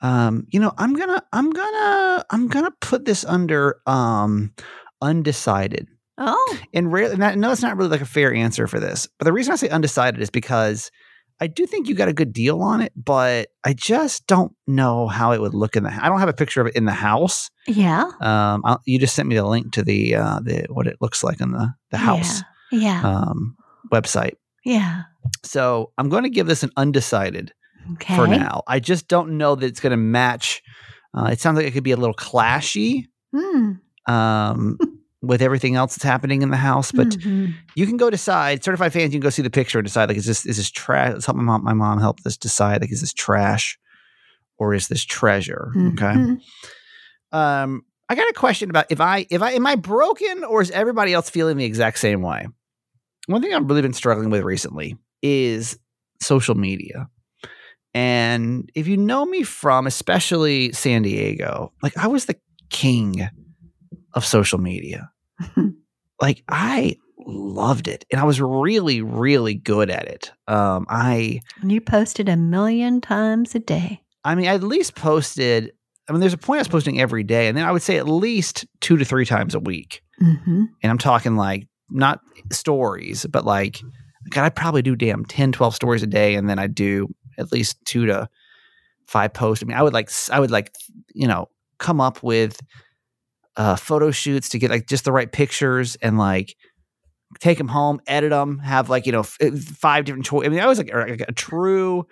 Um, 0.00 0.46
you 0.50 0.60
know, 0.60 0.72
I'm 0.78 0.94
gonna 0.94 1.22
I'm 1.32 1.50
gonna 1.50 2.24
I'm 2.30 2.48
gonna 2.48 2.72
put 2.80 3.04
this 3.04 3.24
under 3.24 3.80
um 3.86 4.52
undecided. 5.02 5.88
Oh. 6.18 6.58
And 6.72 6.90
rarely 6.90 7.16
no, 7.16 7.48
that's 7.48 7.62
not 7.62 7.76
really 7.76 7.90
like 7.90 8.00
a 8.00 8.06
fair 8.06 8.32
answer 8.32 8.66
for 8.66 8.80
this. 8.80 9.08
But 9.18 9.26
the 9.26 9.32
reason 9.32 9.52
I 9.52 9.56
say 9.56 9.68
undecided 9.68 10.20
is 10.20 10.30
because 10.30 10.90
I 11.40 11.46
do 11.48 11.66
think 11.66 11.88
you 11.88 11.94
got 11.94 12.08
a 12.08 12.12
good 12.14 12.32
deal 12.32 12.62
on 12.62 12.80
it, 12.80 12.92
but 12.96 13.48
I 13.64 13.74
just 13.74 14.26
don't 14.26 14.52
know 14.66 15.06
how 15.06 15.32
it 15.32 15.40
would 15.40 15.52
look 15.54 15.76
in 15.76 15.82
the. 15.82 15.90
I 15.90 16.08
don't 16.08 16.18
have 16.20 16.28
a 16.28 16.32
picture 16.32 16.60
of 16.62 16.66
it 16.66 16.76
in 16.76 16.86
the 16.86 16.92
house. 16.92 17.50
yeah. 17.66 18.04
Um, 18.20 18.62
I'll, 18.64 18.80
you 18.86 18.98
just 18.98 19.14
sent 19.14 19.28
me 19.28 19.34
the 19.34 19.44
link 19.46 19.72
to 19.72 19.82
the 19.82 20.14
uh, 20.14 20.40
the 20.40 20.66
what 20.70 20.86
it 20.86 20.96
looks 21.00 21.22
like 21.22 21.40
in 21.40 21.52
the 21.52 21.74
the 21.90 21.98
house 21.98 22.42
Yeah. 22.72 23.02
um, 23.02 23.56
website. 23.92 24.34
Yeah. 24.64 25.02
So 25.44 25.92
I'm 25.98 26.08
going 26.08 26.22
to 26.24 26.30
give 26.30 26.46
this 26.46 26.62
an 26.62 26.70
undecided 26.76 27.52
Okay. 27.94 28.16
for 28.16 28.26
now. 28.26 28.62
I 28.66 28.80
just 28.80 29.06
don't 29.06 29.36
know 29.38 29.54
that 29.54 29.64
it's 29.66 29.78
going 29.80 29.90
to 29.92 29.96
match. 29.96 30.62
Uh, 31.16 31.28
it 31.32 31.40
sounds 31.40 31.56
like 31.56 31.66
it 31.66 31.72
could 31.72 31.84
be 31.84 31.92
a 31.92 31.96
little 31.96 32.14
clashy 32.14 33.04
Hmm. 33.34 33.72
um, 34.06 34.78
with 35.26 35.42
everything 35.42 35.74
else 35.76 35.94
that's 35.96 36.04
happening 36.04 36.42
in 36.42 36.50
the 36.50 36.56
house, 36.56 36.92
but 36.92 37.08
Mhm. 37.08 37.54
you 37.74 37.86
can 37.86 37.96
go 37.96 38.10
decide. 38.10 38.62
Certified 38.64 38.92
fans, 38.92 39.12
you 39.12 39.20
can 39.20 39.24
go 39.26 39.30
see 39.30 39.42
the 39.42 39.50
picture 39.50 39.78
and 39.78 39.86
decide 39.86 40.08
like, 40.08 40.16
is 40.18 40.26
this 40.26 40.46
is 40.46 40.56
this 40.56 40.70
trash? 40.70 41.12
Let's 41.12 41.26
help 41.26 41.36
my 41.36 41.42
mom. 41.42 41.64
My 41.64 41.72
mom 41.74 42.00
help 42.00 42.20
this 42.20 42.36
decide 42.36 42.80
like, 42.80 42.92
is 42.92 43.00
this 43.00 43.12
trash 43.12 43.78
or 44.58 44.74
is 44.74 44.88
this 44.88 45.04
treasure? 45.04 45.72
Okay. 45.76 46.04
Mhm. 46.14 46.38
Um, 47.32 47.82
I 48.08 48.14
got 48.14 48.28
a 48.28 48.32
question 48.34 48.70
about 48.70 48.86
if 48.90 49.00
I 49.00 49.26
if 49.30 49.42
I 49.42 49.52
am 49.52 49.66
I 49.66 49.74
broken 49.76 50.44
or 50.44 50.62
is 50.62 50.70
everybody 50.70 51.12
else 51.12 51.28
feeling 51.28 51.56
the 51.56 51.64
exact 51.64 51.98
same 51.98 52.22
way? 52.22 52.46
One 53.26 53.42
thing 53.42 53.52
I've 53.52 53.68
really 53.68 53.82
been 53.82 53.92
struggling 53.92 54.30
with 54.30 54.42
recently 54.44 54.96
is 55.22 55.78
social 56.22 56.54
media. 56.54 57.08
And 57.94 58.70
if 58.74 58.86
you 58.86 58.96
know 58.96 59.24
me 59.24 59.42
from 59.42 59.86
especially 59.86 60.72
San 60.72 61.02
Diego, 61.02 61.72
like 61.82 61.96
I 61.96 62.06
was 62.06 62.26
the 62.26 62.36
king 62.70 63.26
of 64.12 64.24
social 64.24 64.58
media. 64.58 65.10
Like 66.20 66.42
I 66.48 66.96
loved 67.18 67.88
it 67.88 68.04
and 68.10 68.20
I 68.20 68.24
was 68.24 68.40
really 68.40 69.02
really 69.02 69.54
good 69.54 69.90
at 69.90 70.06
it. 70.06 70.32
Um 70.46 70.86
I 70.88 71.40
And 71.60 71.72
you 71.72 71.80
posted 71.80 72.28
a 72.28 72.36
million 72.36 73.00
times 73.00 73.54
a 73.54 73.58
day. 73.58 74.02
I 74.26 74.34
mean, 74.34 74.48
I 74.48 74.54
at 74.54 74.62
least 74.62 74.96
posted. 74.96 75.72
I 76.08 76.12
mean, 76.12 76.20
there's 76.20 76.32
a 76.32 76.38
point 76.38 76.58
I 76.58 76.62
was 76.62 76.68
posting 76.68 77.00
every 77.00 77.22
day, 77.22 77.46
and 77.46 77.56
then 77.56 77.64
I 77.64 77.70
would 77.70 77.82
say 77.82 77.96
at 77.96 78.08
least 78.08 78.66
two 78.80 78.96
to 78.96 79.04
three 79.04 79.24
times 79.24 79.54
a 79.54 79.60
week. 79.60 80.02
Mm-hmm. 80.20 80.64
And 80.82 80.90
I'm 80.90 80.98
talking 80.98 81.36
like 81.36 81.68
not 81.90 82.20
stories, 82.52 83.24
but 83.26 83.44
like, 83.44 83.80
God, 84.30 84.44
I'd 84.44 84.56
probably 84.56 84.82
do 84.82 84.96
damn 84.96 85.24
10, 85.24 85.52
12 85.52 85.74
stories 85.76 86.02
a 86.02 86.08
day, 86.08 86.34
and 86.34 86.48
then 86.48 86.58
I'd 86.58 86.74
do 86.74 87.14
at 87.38 87.52
least 87.52 87.76
two 87.84 88.06
to 88.06 88.28
five 89.06 89.32
posts. 89.32 89.62
I 89.62 89.66
mean, 89.66 89.76
I 89.76 89.82
would 89.82 89.92
like, 89.92 90.10
I 90.32 90.40
would 90.40 90.50
like, 90.50 90.74
you 91.14 91.28
know, 91.28 91.48
come 91.78 92.00
up 92.00 92.22
with 92.22 92.60
uh, 93.56 93.76
photo 93.76 94.10
shoots 94.10 94.50
to 94.50 94.58
get 94.58 94.70
like 94.70 94.86
just 94.86 95.04
the 95.04 95.12
right 95.12 95.30
pictures 95.30 95.96
and 95.96 96.18
like 96.18 96.56
take 97.40 97.58
them 97.58 97.68
home, 97.68 98.00
edit 98.06 98.30
them, 98.30 98.58
have 98.58 98.88
like 98.90 99.06
you 99.06 99.12
know 99.12 99.20
f- 99.20 99.38
five 99.58 100.04
different 100.04 100.26
choices. 100.26 100.46
I 100.46 100.50
mean, 100.50 100.60
I 100.60 100.66
was 100.66 100.78
like 100.78 100.92
a, 100.92 100.98
like 100.98 101.24
a 101.26 101.32
true 101.32 102.06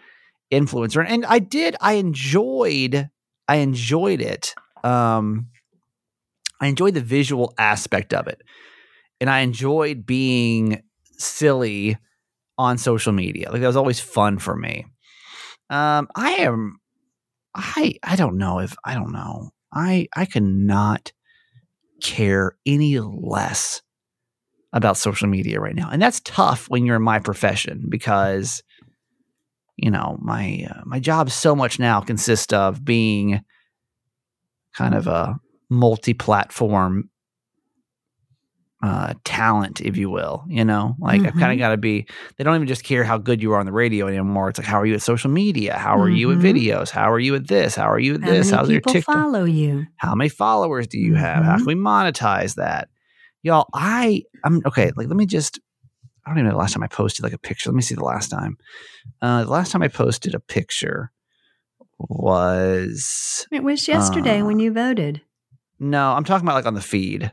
influencer, 0.52 1.04
and 1.06 1.24
I 1.26 1.38
did. 1.38 1.76
I 1.80 1.94
enjoyed. 1.94 3.08
I 3.48 3.56
enjoyed 3.56 4.20
it. 4.20 4.54
Um, 4.82 5.48
I 6.60 6.68
enjoyed 6.68 6.94
the 6.94 7.00
visual 7.00 7.52
aspect 7.58 8.14
of 8.14 8.26
it, 8.26 8.42
and 9.20 9.28
I 9.28 9.40
enjoyed 9.40 10.06
being 10.06 10.82
silly 11.12 11.98
on 12.56 12.78
social 12.78 13.12
media. 13.12 13.50
Like 13.50 13.60
that 13.60 13.66
was 13.66 13.76
always 13.76 14.00
fun 14.00 14.38
for 14.38 14.56
me. 14.56 14.86
Um, 15.70 16.08
I 16.14 16.32
am. 16.34 16.78
I 17.54 17.94
I 18.02 18.16
don't 18.16 18.38
know 18.38 18.58
if 18.58 18.74
I 18.84 18.94
don't 18.94 19.12
know. 19.12 19.50
I 19.72 20.08
I 20.16 20.24
could 20.24 20.42
not 20.42 21.12
care 22.04 22.56
any 22.66 23.00
less 23.00 23.82
about 24.72 24.96
social 24.96 25.28
media 25.28 25.58
right 25.58 25.74
now, 25.74 25.88
and 25.90 26.00
that's 26.00 26.20
tough 26.20 26.68
when 26.68 26.84
you're 26.84 26.96
in 26.96 27.02
my 27.02 27.18
profession 27.18 27.86
because 27.88 28.62
you 29.76 29.90
know 29.90 30.16
my 30.20 30.66
uh, 30.70 30.82
my 30.84 31.00
job 31.00 31.30
so 31.30 31.56
much 31.56 31.80
now 31.80 32.00
consists 32.00 32.52
of 32.52 32.84
being 32.84 33.40
kind 34.74 34.94
of 34.94 35.06
a 35.06 35.38
multi-platform 35.70 37.08
uh, 38.84 39.14
talent, 39.24 39.80
if 39.80 39.96
you 39.96 40.10
will. 40.10 40.44
You 40.48 40.64
know, 40.64 40.94
like 41.00 41.24
I've 41.24 41.34
kind 41.36 41.52
of 41.52 41.58
got 41.58 41.70
to 41.70 41.76
be. 41.78 42.06
They 42.36 42.44
don't 42.44 42.54
even 42.54 42.68
just 42.68 42.84
care 42.84 43.02
how 43.02 43.16
good 43.18 43.40
you 43.42 43.52
are 43.52 43.58
on 43.58 43.66
the 43.66 43.72
radio 43.72 44.06
anymore. 44.06 44.50
It's 44.50 44.58
like, 44.58 44.66
how 44.66 44.78
are 44.80 44.84
you 44.86 44.94
at 44.94 45.02
social 45.02 45.30
media? 45.30 45.78
How 45.78 45.96
are 45.98 46.08
you 46.10 46.30
at 46.32 46.38
Mhm. 46.38 46.42
videos? 46.42 46.90
How 46.90 47.10
are 47.10 47.18
you 47.18 47.34
at 47.34 47.48
this? 47.48 47.74
How 47.74 47.88
are 47.90 47.98
you 47.98 48.14
at 48.16 48.22
How 48.22 48.30
this? 48.30 48.50
How's 48.50 48.68
your 48.68 48.80
people 48.80 48.92
TikTok? 48.92 49.14
follow 49.14 49.44
you? 49.44 49.86
How 49.96 50.14
many 50.14 50.28
followers 50.28 50.86
do 50.86 50.98
you 50.98 51.14
have? 51.14 51.44
How 51.44 51.54
Mhm. 51.54 51.58
can 51.58 51.66
we 51.66 51.74
monetize 51.74 52.56
that? 52.56 52.88
Y'all, 53.42 53.68
I 53.72 54.24
I'm 54.44 54.60
okay, 54.66 54.90
like 54.96 55.08
let 55.08 55.16
me 55.16 55.24
just 55.26 55.60
I 56.26 56.30
don't 56.30 56.38
even 56.38 56.46
know 56.46 56.52
the 56.52 56.58
last 56.58 56.72
time 56.74 56.82
I 56.82 56.88
posted 56.88 57.22
like 57.22 57.32
a 57.32 57.38
picture. 57.38 57.70
Let 57.70 57.76
me 57.76 57.82
see 57.82 57.94
the 57.94 58.04
last 58.04 58.28
time. 58.30 58.58
Uh 59.22 59.44
the 59.44 59.50
last 59.50 59.72
time 59.72 59.82
I 59.82 59.88
posted 59.88 60.34
a 60.34 60.40
picture 60.40 61.10
was 61.98 63.46
It 63.50 63.62
was 63.62 63.86
yesterday 63.88 64.42
Uh, 64.42 64.46
when 64.46 64.58
you 64.58 64.72
voted. 64.72 65.20
no, 65.78 66.12
I'm 66.12 66.24
talking 66.24 66.46
about 66.46 66.54
like 66.56 66.66
on 66.66 66.74
the 66.74 66.80
feed. 66.80 67.32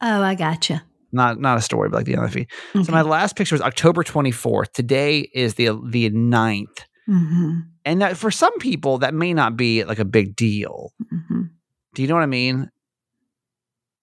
Oh, 0.00 0.22
I 0.22 0.34
gotcha. 0.34 0.82
Not 1.12 1.38
not 1.40 1.58
a 1.58 1.60
story, 1.60 1.88
but 1.88 1.98
like 1.98 2.06
the 2.06 2.16
other 2.16 2.28
feed. 2.28 2.48
So 2.72 2.92
my 2.92 3.02
last 3.02 3.36
picture 3.36 3.54
was 3.54 3.62
October 3.62 4.02
24th. 4.02 4.72
Today 4.72 5.28
is 5.34 5.54
the 5.54 5.66
the 5.88 6.10
9th. 6.10 6.84
Mhm, 7.08 7.62
And 7.84 8.02
that, 8.02 8.16
for 8.16 8.30
some 8.30 8.56
people, 8.58 8.98
that 8.98 9.14
may 9.14 9.32
not 9.34 9.56
be 9.56 9.82
like 9.84 9.98
a 9.98 10.04
big 10.04 10.36
deal. 10.36 10.92
mhm. 11.12 11.50
Do 11.94 12.02
you 12.02 12.08
know 12.08 12.14
what 12.14 12.22
I 12.22 12.26
mean? 12.26 12.70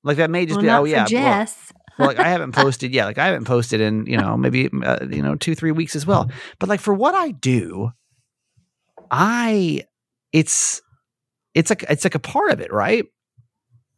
Like 0.04 0.18
that 0.18 0.30
may 0.30 0.46
just 0.46 0.58
Well, 0.62 0.64
be, 0.64 0.70
oh 0.70 0.84
yeah, 0.86 1.00
well, 1.04 1.08
Jess. 1.08 1.74
well, 1.98 2.08
like 2.10 2.20
I 2.20 2.28
haven't 2.30 2.52
posted, 2.54 2.94
yeah, 2.94 3.06
like 3.06 3.18
I 3.18 3.26
haven't 3.28 3.46
posted 3.46 3.80
in 3.82 4.06
you 4.08 4.18
know 4.18 4.36
maybe 4.38 4.70
uh, 4.84 5.06
you 5.10 5.22
know 5.22 5.36
two 5.36 5.56
three 5.56 5.72
weeks 5.72 5.96
as 5.96 6.06
well. 6.06 6.30
But 6.60 6.70
like 6.70 6.80
for 6.82 6.94
what 6.94 7.16
I 7.16 7.32
do, 7.32 7.92
I 9.12 9.84
it's 10.34 10.82
it's 11.54 11.70
like 11.70 11.84
it's 11.90 12.04
like 12.04 12.16
a 12.16 12.20
part 12.20 12.52
of 12.52 12.60
it, 12.60 12.72
right? 12.72 13.06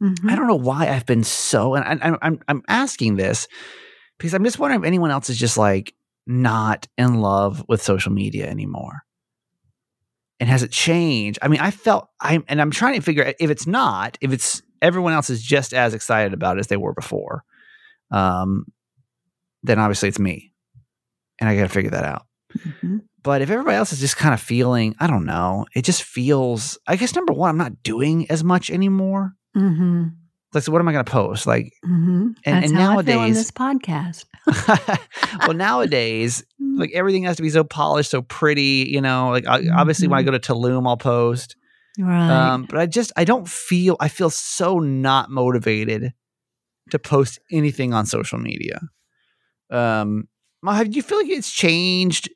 Mhm. 0.02 0.30
I 0.32 0.36
don't 0.36 0.48
know 0.48 0.56
why 0.56 0.88
I've 0.90 1.06
been 1.06 1.24
so, 1.24 1.76
and 1.76 2.02
I, 2.04 2.18
I'm 2.22 2.40
I'm 2.48 2.64
asking 2.68 3.18
this 3.18 3.48
because 4.18 4.34
I'm 4.34 4.44
just 4.46 4.60
wondering 4.60 4.82
if 4.82 4.88
anyone 4.88 5.12
else 5.12 5.30
is 5.30 5.38
just 5.38 5.58
like 5.58 5.94
not 6.28 6.88
in 6.98 7.22
love 7.22 7.66
with 7.68 7.82
social 7.84 8.12
media 8.12 8.48
anymore. 8.50 9.02
And 10.40 10.50
has 10.50 10.64
it 10.64 10.72
changed? 10.72 11.40
I 11.42 11.50
mean, 11.50 11.60
I 11.60 11.72
felt 11.72 12.08
I'm, 12.22 12.46
and 12.48 12.62
I'm 12.62 12.72
trying 12.72 12.96
to 12.96 13.02
figure 13.02 13.26
out 13.26 13.36
if 13.40 13.50
it's 13.50 13.68
not, 13.68 14.18
if 14.22 14.32
it's 14.32 14.62
everyone 14.82 15.12
else 15.14 15.30
is 15.30 15.42
just 15.42 15.74
as 15.74 15.94
excited 15.94 16.34
about 16.34 16.56
it 16.58 16.62
as 16.62 16.68
they 16.68 16.78
were 16.78 16.94
before, 16.94 17.44
um, 18.12 18.66
then 19.64 19.80
obviously 19.80 20.10
it's 20.10 20.20
me, 20.20 20.54
and 21.40 21.50
I 21.50 21.56
got 21.56 21.64
to 21.64 21.70
figure 21.70 21.92
that 21.92 22.06
out. 22.06 22.26
Mhm. 22.58 23.02
But 23.24 23.42
if 23.42 23.50
everybody 23.50 23.78
else 23.78 23.94
is 23.94 24.00
just 24.00 24.18
kind 24.18 24.34
of 24.34 24.42
feeling, 24.42 24.96
I 25.00 25.08
don't 25.08 25.26
know, 25.26 25.66
it 25.76 25.84
just 25.86 26.04
feels. 26.04 26.78
I 26.88 26.96
guess 26.96 27.16
number 27.16 27.34
one, 27.34 27.50
I'm 27.50 27.58
not 27.58 27.84
doing 27.84 28.30
as 28.32 28.44
much 28.44 28.70
anymore. 28.72 29.36
Mhm. 29.58 30.14
Like, 30.54 30.64
so 30.64 30.72
what 30.72 30.82
am 30.82 30.88
I 30.88 30.94
going 30.94 31.06
to 31.06 31.12
post? 31.12 31.46
Like, 31.46 31.72
Mhm. 31.86 32.34
And- 32.46 32.66
and 32.66 32.76
how 32.76 32.98
I 32.98 33.04
feel 33.04 33.20
on 33.20 33.30
nowadays- 33.30 33.36
this 33.36 33.52
podcast. 33.52 34.26
well, 35.48 35.54
nowadays, 35.56 36.44
Mm. 36.62 36.80
like 36.80 36.92
everything 36.94 37.24
has 37.24 37.36
to 37.38 37.44
be 37.44 37.50
so 37.52 37.64
polished, 37.64 38.10
so 38.12 38.22
pretty. 38.24 38.90
You 38.92 39.02
know, 39.02 39.30
like 39.30 39.46
I, 39.48 39.62
obviously 39.76 40.08
when 40.08 40.18
I 40.20 40.24
go 40.24 40.32
to 40.32 40.40
Tulum, 40.40 40.88
I'll 40.88 40.98
post. 40.98 41.56
right. 42.00 42.30
Um, 42.32 42.66
but 42.70 42.80
I 42.80 42.86
just 42.88 43.12
I 43.18 43.26
don't 43.26 43.48
feel 43.48 43.96
I 44.00 44.08
feel 44.08 44.30
so 44.30 44.80
not 44.80 45.30
motivated 45.30 46.14
to 46.92 46.98
post 47.00 47.40
anything 47.52 47.94
on 47.94 48.06
social 48.08 48.40
media. 48.40 48.80
Um, 49.70 50.28
have 50.66 50.96
you 50.96 51.02
feel 51.04 51.20
like 51.20 51.30
it's 51.30 51.52
changed 51.52 52.30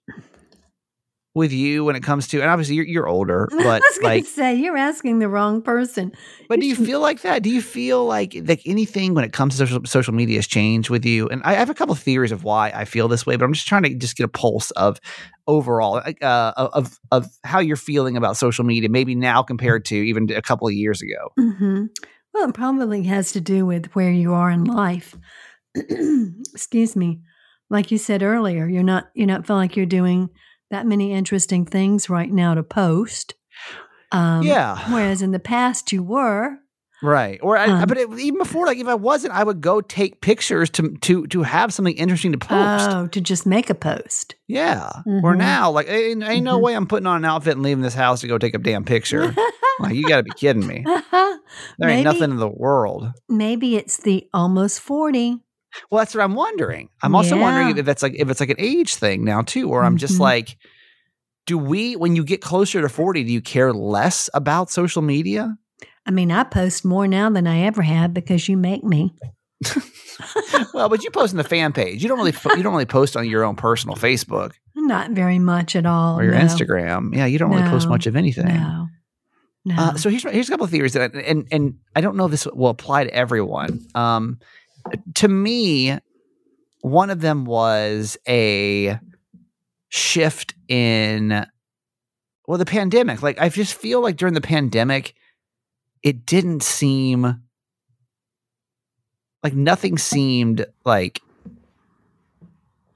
with 1.36 1.52
you 1.52 1.84
when 1.86 1.96
it 1.96 2.04
comes 2.04 2.28
to? 2.30 2.42
And 2.42 2.50
obviously 2.50 2.76
you're 2.76 2.86
you're 2.86 3.08
older, 3.08 3.50
I 3.54 3.56
but 3.64 3.82
was 3.82 3.98
going 4.00 4.18
like, 4.18 4.26
say 4.26 4.56
you're 4.56 4.78
asking 4.78 5.20
the 5.20 5.30
wrong 5.30 5.62
person. 5.62 6.12
but 6.48 6.60
do 6.60 6.66
you 6.66 6.76
feel 6.76 7.00
like 7.00 7.22
that? 7.22 7.44
Do 7.44 7.50
you 7.50 7.62
feel 7.62 8.06
like 8.06 8.36
like 8.46 8.62
anything 8.66 9.14
when 9.14 9.24
it 9.24 9.34
comes 9.34 9.58
to 9.58 9.66
social 9.66 9.86
social 9.86 10.14
media 10.14 10.38
has 10.38 10.48
changed 10.48 10.90
with 10.90 11.06
you? 11.06 11.28
And 11.30 11.42
I 11.44 11.54
have 11.54 11.70
a 11.70 11.74
couple 11.74 11.94
of 11.94 12.00
theories 12.00 12.32
of 12.32 12.44
why 12.44 12.72
I 12.74 12.86
feel 12.86 13.08
this 13.08 13.26
way, 13.26 13.36
but 13.36 13.46
I'm 13.46 13.54
just 13.54 13.68
trying 13.68 13.84
to 13.84 13.94
just 13.96 14.16
get 14.16 14.24
a 14.26 14.30
pulse 14.30 14.72
of 14.72 15.00
overall 15.48 16.02
uh, 16.22 16.54
of 16.56 17.00
of 17.12 17.28
how 17.44 17.60
you're 17.60 17.76
feeling 17.76 18.18
about 18.18 18.38
social 18.38 18.64
media, 18.64 18.90
maybe 18.90 19.16
now 19.16 19.44
compared 19.44 19.86
to 19.86 19.96
even 19.96 20.32
a 20.32 20.42
couple 20.42 20.68
of 20.68 20.74
years 20.74 21.02
ago. 21.02 21.32
mm-hmm. 21.40 21.86
Well, 22.34 22.50
it 22.50 22.56
probably 22.56 23.04
has 23.04 23.32
to 23.34 23.42
do 23.42 23.64
with 23.66 23.94
where 23.94 24.12
you 24.12 24.34
are 24.34 24.50
in 24.50 24.64
life. 24.64 25.16
Excuse 25.76 26.96
me. 26.96 27.22
Like 27.70 27.92
you 27.92 27.98
said 27.98 28.24
earlier, 28.24 28.68
you're 28.68 28.84
not 28.84 29.10
you're 29.14 29.28
not 29.28 29.46
feeling 29.46 29.62
like 29.62 29.78
you're 29.78 29.86
doing 29.86 30.30
that 30.74 30.86
many 30.88 31.14
interesting 31.14 31.66
things 31.66 32.10
right 32.10 32.32
now 32.32 32.54
to 32.56 32.64
post. 32.64 33.36
Um, 34.12 34.46
yeah, 34.46 34.92
Whereas 34.92 35.22
in 35.22 35.32
the 35.32 35.40
past 35.40 35.92
you 35.92 36.04
were. 36.04 36.58
right. 37.02 37.40
Or 37.42 37.58
I, 37.58 37.66
Um, 37.68 37.88
but 37.88 37.98
it, 37.98 38.10
even 38.20 38.38
before, 38.38 38.66
like 38.68 38.78
if 38.78 38.88
I 38.88 38.94
wasn't, 38.96 39.34
I 39.34 39.44
would 39.44 39.62
go 39.62 39.82
take 39.82 40.22
pictures 40.22 40.70
to 40.72 40.96
to 41.02 41.26
to 41.28 41.44
have 41.44 41.74
something 41.74 41.96
interesting 41.96 42.32
to 42.34 42.38
post. 42.38 42.90
Oh, 42.92 43.08
to 43.08 43.22
just 43.22 43.46
make 43.46 43.70
a 43.70 43.76
post. 43.76 44.36
yeah. 44.48 44.90
Or 45.06 45.34
Mhm. 45.34 45.38
now, 45.38 45.72
like 45.72 45.88
ain't, 45.90 46.24
ain't 46.24 46.44
no 46.46 46.60
Mhm. 46.60 46.64
way 46.64 46.76
I'm 46.76 46.88
putting 46.88 47.08
on 47.08 47.18
an 47.18 47.26
outfit 47.26 47.54
and 47.54 47.64
leaving 47.64 47.84
this 47.84 47.96
house 47.96 48.22
to 48.22 48.28
go 48.28 48.38
take 48.38 48.54
a 48.56 48.60
damn 48.60 48.84
picture. 48.84 49.34
like 49.80 49.96
you 49.96 50.08
got 50.08 50.18
to 50.18 50.24
be 50.24 50.32
kidding 50.34 50.66
me. 50.68 50.86
There 51.80 51.90
ain't 51.90 52.04
nothing 52.04 52.32
in 52.32 52.38
the 52.38 52.48
world. 52.50 53.12
Maybe 53.30 53.76
it's 53.76 53.98
the 53.98 54.28
almost 54.34 54.80
40. 54.80 55.43
Well, 55.90 56.00
that's 56.00 56.14
what 56.16 56.24
I'm 56.24 56.36
wondering. 56.36 56.90
I'm 57.02 57.16
also 57.16 57.38
wondering 57.40 57.78
if 57.78 57.88
it's 57.88 58.04
like 58.04 58.14
if 58.16 58.30
it's 58.30 58.40
like 58.40 58.50
an 58.50 58.60
age 58.60 58.96
thing 58.96 59.24
now 59.24 59.42
too, 59.42 59.70
or 59.70 59.84
I'm 59.84 59.98
just 59.98 60.16
Mhm. 60.16 60.20
like, 60.22 60.58
do 61.46 61.58
we 61.58 61.96
when 61.96 62.16
you 62.16 62.24
get 62.24 62.42
closer 62.42 62.82
to 62.82 62.90
40, 62.90 63.24
do 63.24 63.32
you 63.32 63.42
care 63.42 63.74
less 63.74 64.30
about 64.34 64.70
social 64.70 65.02
media? 65.02 65.58
I 66.06 66.12
mean, 66.12 66.32
I 66.32 66.44
post 66.44 66.84
more 66.86 67.08
now 67.08 67.30
than 67.30 67.48
I 67.48 67.62
ever 67.62 67.82
have 67.82 68.14
because 68.14 68.48
you 68.50 68.58
make 68.58 68.84
me. 68.84 69.14
well, 70.74 70.90
but 70.90 71.04
you 71.04 71.10
post 71.12 71.34
on 71.34 71.38
the 71.38 71.44
fan 71.44 71.74
page. 71.74 72.02
You 72.04 72.10
don't 72.10 72.18
really 72.18 72.34
you 72.58 72.64
don't 72.64 72.74
really 72.74 72.86
post 72.86 73.16
on 73.16 73.28
your 73.28 73.44
own 73.44 73.56
personal 73.56 73.96
Facebook 73.96 74.52
Not 74.76 75.12
very 75.12 75.40
much 75.40 75.76
at 75.76 75.86
all. 75.86 76.20
or 76.20 76.24
your 76.24 76.34
no. 76.34 76.40
Instagram. 76.42 77.16
Yeah, 77.16 77.26
you 77.26 77.38
don't 77.40 77.50
really 77.52 77.68
post 77.70 77.88
much 77.88 78.06
of 78.08 78.16
anything. 78.16 78.48
No. 78.48 78.88
No. 79.66 79.76
Uh, 79.78 79.94
so 79.96 80.10
here's 80.10 80.24
here's 80.24 80.48
a 80.50 80.52
couple 80.52 80.66
of 80.66 80.72
theories 80.72 80.94
that 80.94 81.16
and 81.16 81.48
and 81.52 81.76
I 81.96 82.02
don't 82.02 82.18
know 82.18 82.26
if 82.26 82.32
this 82.32 82.46
will 82.48 82.70
apply 82.70 83.06
to 83.06 83.14
everyone. 83.14 83.80
Um, 83.96 84.40
to 85.16 85.28
me, 85.28 85.98
one 86.82 87.10
of 87.10 87.22
them 87.22 87.46
was 87.46 88.18
a 88.28 89.00
shift 89.90 90.54
in 90.68 91.46
well 92.48 92.58
the 92.58 92.66
pandemic. 92.66 93.22
Like 93.22 93.40
I 93.40 93.50
just 93.50 93.74
feel 93.74 94.02
like 94.02 94.18
during 94.18 94.34
the 94.34 94.42
pandemic, 94.42 95.14
it 96.02 96.26
didn't 96.26 96.64
seem 96.64 97.42
like 99.44 99.54
nothing 99.54 99.98
seemed 99.98 100.66
like 100.86 101.22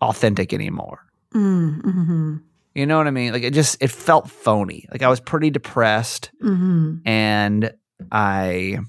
authentic 0.02 0.54
anymore. 0.54 1.00
Mm, 1.34 1.82
hmm 1.82 2.38
You 2.74 2.86
know 2.86 2.98
what 2.98 3.08
I 3.08 3.12
mean? 3.12 3.34
Like 3.34 3.44
it 3.44 3.54
just 3.54 3.82
it 3.82 3.92
felt 3.92 4.30
phony. 4.30 4.88
Like 4.92 5.02
I 5.02 5.08
was 5.08 5.20
pretty 5.20 5.50
depressed 5.50 6.32
hmm 6.42 6.98
and 7.06 7.72
I 8.12 8.80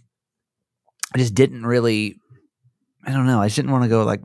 I 1.15 1.19
just 1.19 1.35
didn't 1.35 1.65
really 1.65 2.21
I 3.05 3.13
don't 3.13 3.27
know, 3.27 3.41
I 3.41 3.47
just 3.47 3.57
didn't 3.57 3.71
want 3.73 3.85
to 3.85 3.89
go 3.89 4.05
like 4.05 4.21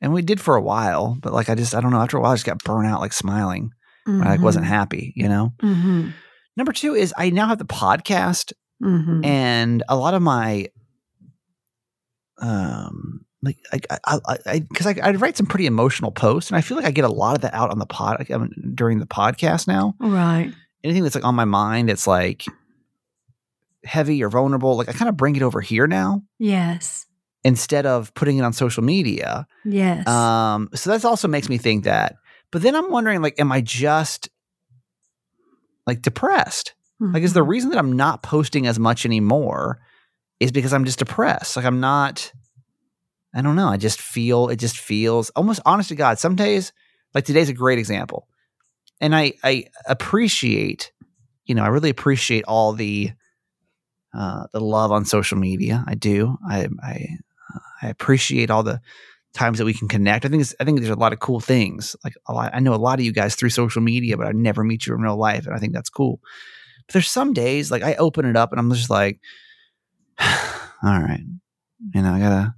and 0.00 0.12
we 0.12 0.22
did 0.22 0.40
for 0.40 0.56
a 0.56 0.62
while, 0.62 1.16
but 1.20 1.32
like 1.32 1.48
I 1.48 1.54
just 1.54 1.74
I 1.74 1.80
don't 1.80 1.90
know, 1.90 2.00
after 2.00 2.16
a 2.16 2.20
while 2.20 2.32
I 2.32 2.34
just 2.34 2.46
got 2.46 2.62
burnt 2.64 2.86
out 2.86 3.00
like 3.00 3.12
smiling. 3.12 3.72
I 4.08 4.12
like 4.30 4.40
wasn't 4.40 4.66
happy, 4.66 5.12
you 5.16 5.28
know? 5.28 5.52
hmm 5.60 6.10
Number 6.56 6.72
two 6.72 6.94
is 6.94 7.12
I 7.18 7.30
now 7.30 7.48
have 7.48 7.58
the 7.58 7.64
podcast 7.64 8.52
hmm 8.80 9.24
and 9.24 9.82
a 9.88 9.96
lot 9.96 10.14
of 10.14 10.22
my 10.22 10.68
um 12.38 13.24
like 13.42 13.58
I 13.72 13.98
I 14.06 14.38
I 14.46 14.58
because 14.60 14.86
I, 14.86 14.94
I, 15.02 15.10
write 15.12 15.36
some 15.36 15.46
pretty 15.46 15.66
emotional 15.66 16.10
posts 16.10 16.50
and 16.50 16.56
I 16.56 16.60
feel 16.60 16.76
like 16.76 16.86
I 16.86 16.90
get 16.90 17.04
a 17.04 17.08
lot 17.08 17.36
of 17.36 17.42
that 17.42 17.54
out 17.54 17.70
on 17.70 17.78
the 17.78 17.86
pod 17.86 18.26
I 18.30 18.36
mean, 18.36 18.72
during 18.74 18.98
the 18.98 19.06
podcast 19.06 19.66
now. 19.66 19.94
Right. 19.98 20.52
anything 20.84 21.02
that's 21.02 21.14
like 21.14 21.24
on 21.24 21.34
my 21.34 21.44
mind 21.44 21.88
that's 21.88 22.06
like 22.06 22.44
heavy 23.84 24.22
or 24.22 24.28
vulnerable, 24.28 24.76
like 24.76 24.88
I 24.88 24.92
kind 24.92 25.08
of 25.08 25.16
bring 25.16 25.36
it 25.36 25.42
over 25.42 25.60
here 25.60 25.86
now 25.86 26.22
Yes. 26.38 27.05
Instead 27.46 27.86
of 27.86 28.12
putting 28.14 28.38
it 28.38 28.42
on 28.42 28.52
social 28.52 28.82
media. 28.82 29.46
Yes. 29.64 30.06
Um, 30.08 30.68
so 30.74 30.90
that 30.90 31.04
also 31.04 31.28
makes 31.28 31.48
me 31.48 31.58
think 31.58 31.84
that. 31.84 32.16
But 32.50 32.62
then 32.62 32.74
I'm 32.74 32.90
wondering, 32.90 33.22
like, 33.22 33.38
am 33.38 33.52
I 33.52 33.60
just 33.60 34.28
like 35.86 36.02
depressed? 36.02 36.74
Like, 37.00 37.22
is 37.22 37.34
the 37.34 37.44
Mhm. 37.44 37.48
reason 37.48 37.70
that 37.70 37.78
I'm 37.78 37.92
not 37.92 38.22
posting 38.22 38.66
as 38.66 38.78
much 38.78 39.04
anymore 39.06 39.78
is 40.40 40.50
because 40.50 40.72
I'm 40.72 40.84
just 40.84 40.98
depressed? 40.98 41.56
Like, 41.56 41.64
I'm 41.66 41.80
not. 41.80 42.32
I 43.34 43.42
don't 43.42 43.54
know. 43.56 43.68
I 43.68 43.76
just 43.76 44.00
feel 44.00 44.48
it. 44.48 44.56
Just 44.56 44.78
feels 44.78 45.30
almost 45.36 45.60
honest 45.66 45.90
to 45.90 45.94
God. 45.94 46.18
Some 46.18 46.36
days, 46.36 46.72
like 47.14 47.24
today's 47.26 47.50
a 47.50 47.52
great 47.54 47.78
example, 47.78 48.26
and 49.00 49.14
I 49.14 49.34
I 49.44 49.66
appreciate, 49.86 50.90
you 51.44 51.54
know, 51.54 51.62
I 51.62 51.68
really 51.68 51.90
appreciate 51.90 52.44
all 52.48 52.72
the 52.72 53.12
uh, 54.14 54.46
the 54.54 54.60
love 54.60 54.90
on 54.90 55.04
social 55.04 55.36
media. 55.38 55.84
I 55.86 55.94
do. 55.94 56.38
I 56.48 56.68
I 56.82 57.18
I 57.82 57.88
appreciate 57.88 58.50
all 58.50 58.62
the 58.62 58.80
times 59.34 59.58
that 59.58 59.64
we 59.66 59.74
can 59.74 59.86
connect. 59.88 60.24
I 60.24 60.28
think 60.28 60.44
I 60.60 60.64
think 60.64 60.80
there's 60.80 60.90
a 60.90 60.98
lot 60.98 61.12
of 61.12 61.20
cool 61.20 61.40
things. 61.40 61.94
Like 62.04 62.14
a 62.26 62.32
lot, 62.32 62.50
I 62.54 62.60
know 62.60 62.74
a 62.74 62.76
lot 62.76 62.98
of 62.98 63.04
you 63.04 63.12
guys 63.12 63.34
through 63.34 63.50
social 63.50 63.82
media, 63.82 64.16
but 64.16 64.26
I 64.26 64.32
never 64.32 64.64
meet 64.64 64.86
you 64.86 64.94
in 64.94 65.00
real 65.02 65.16
life, 65.18 65.46
and 65.46 65.54
I 65.54 65.58
think 65.58 65.72
that's 65.74 65.90
cool. 65.90 66.20
But 66.86 66.94
there's 66.94 67.10
some 67.10 67.32
days 67.32 67.70
like 67.70 67.82
I 67.82 67.94
open 67.96 68.24
it 68.24 68.36
up 68.36 68.52
and 68.52 68.58
I'm 68.58 68.72
just 68.72 68.90
like, 68.90 69.20
all 70.20 71.00
right, 71.00 71.22
you 71.94 72.02
know, 72.02 72.12
I 72.12 72.18
gotta 72.18 72.54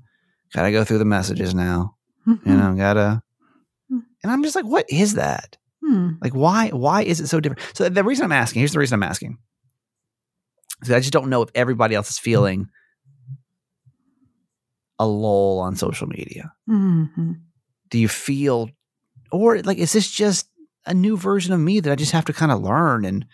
gotta 0.54 0.72
go 0.72 0.84
through 0.84 0.98
the 0.98 1.04
messages 1.04 1.54
now. 1.54 1.94
You 2.26 2.38
know, 2.56 2.74
gotta, 2.76 3.22
Mhm. 3.90 4.02
and 4.22 4.30
I'm 4.32 4.42
just 4.42 4.54
like, 4.54 4.66
what 4.66 4.84
is 4.90 5.14
that? 5.14 5.56
Hmm. 5.84 6.10
Like, 6.20 6.34
why 6.34 6.68
why 6.68 7.02
is 7.02 7.20
it 7.20 7.26
so 7.28 7.40
different? 7.40 7.62
So 7.74 7.88
the 7.88 8.04
reason 8.04 8.24
I'm 8.24 8.32
asking, 8.32 8.60
here's 8.60 8.72
the 8.72 8.78
reason 8.78 8.94
I'm 8.94 9.02
asking. 9.08 9.38
I 10.84 11.00
just 11.00 11.12
don't 11.12 11.28
know 11.30 11.42
if 11.42 11.48
everybody 11.54 11.94
else 11.94 12.10
is 12.10 12.18
feeling 12.18 12.68
a 14.98 15.06
lull 15.06 15.60
on 15.60 15.76
social 15.76 16.06
media. 16.06 16.52
Mhm. 16.68 17.40
Do 17.90 17.98
you 17.98 18.08
feel, 18.08 18.70
or 19.32 19.60
like, 19.62 19.78
is 19.78 19.92
this 19.92 20.10
just 20.10 20.48
a 20.86 20.94
new 20.94 21.16
version 21.16 21.52
of 21.54 21.60
me 21.60 21.80
that 21.80 21.92
I 21.92 21.96
just 21.96 22.12
have 22.12 22.24
to 22.26 22.32
kind 22.32 22.50
of 22.52 22.60
learn 22.62 23.04
and 23.04 23.24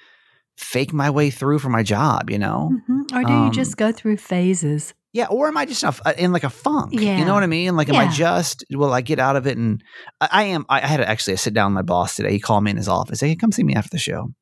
fake 0.56 0.92
my 0.92 1.10
way 1.10 1.30
through 1.30 1.58
for 1.58 1.70
my 1.70 1.82
job? 1.82 2.30
You 2.30 2.38
know? 2.38 2.70
Mhm. 2.88 3.12
Or 3.12 3.24
do 3.24 3.32
you 3.32 3.38
Um, 3.38 3.52
just 3.52 3.76
go 3.76 3.92
through 3.92 4.18
phases? 4.18 4.94
Yeah, 5.12 5.26
or 5.26 5.46
am 5.46 5.56
I 5.56 5.64
just 5.64 5.84
in, 5.84 5.90
a, 6.04 6.12
in 6.24 6.32
like 6.32 6.42
a 6.42 6.50
funk? 6.50 6.92
Yeah. 6.92 7.18
You 7.18 7.24
know 7.24 7.34
what 7.34 7.44
I 7.44 7.46
mean? 7.46 7.76
Like, 7.76 7.88
am 7.88 7.94
I 7.94 8.08
just? 8.08 8.64
Will 8.72 8.92
I 8.92 9.00
get 9.00 9.20
out 9.20 9.36
of 9.36 9.46
it? 9.46 9.56
And 9.56 9.80
I, 10.20 10.28
I 10.32 10.42
am. 10.44 10.66
I, 10.68 10.82
I 10.82 10.86
had 10.86 10.96
to 10.96 11.08
actually 11.08 11.36
sit 11.36 11.54
down 11.54 11.70
with 11.70 11.76
my 11.76 11.82
boss 11.82 12.16
today. 12.16 12.32
He 12.32 12.40
called 12.40 12.64
me 12.64 12.72
in 12.72 12.76
his 12.76 12.88
office. 12.88 13.20
He 13.20 13.28
Hey, 13.28 13.36
come 13.36 13.52
see 13.52 13.62
me 13.62 13.74
after 13.76 13.90
the 13.90 13.98
show. 13.98 14.32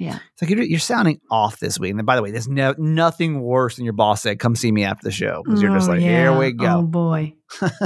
Yeah. 0.00 0.18
It's 0.32 0.40
like 0.42 0.50
you're, 0.50 0.62
you're 0.62 0.78
sounding 0.78 1.20
off 1.30 1.60
this 1.60 1.78
week. 1.78 1.90
And 1.90 1.98
then, 1.98 2.06
by 2.06 2.16
the 2.16 2.22
way, 2.22 2.30
there's 2.30 2.48
no, 2.48 2.74
nothing 2.78 3.42
worse 3.42 3.76
than 3.76 3.84
your 3.84 3.92
boss 3.92 4.22
said, 4.22 4.38
"Come 4.38 4.56
see 4.56 4.72
me 4.72 4.82
after 4.82 5.04
the 5.04 5.10
show," 5.10 5.42
because 5.44 5.60
you're 5.60 5.74
just 5.74 5.88
Oh, 5.88 5.92
like, 5.92 6.00
yeah. 6.00 6.08
"Here 6.30 6.38
we 6.38 6.46
Oh 6.46 6.52
go." 6.52 6.82
boy. 6.82 7.34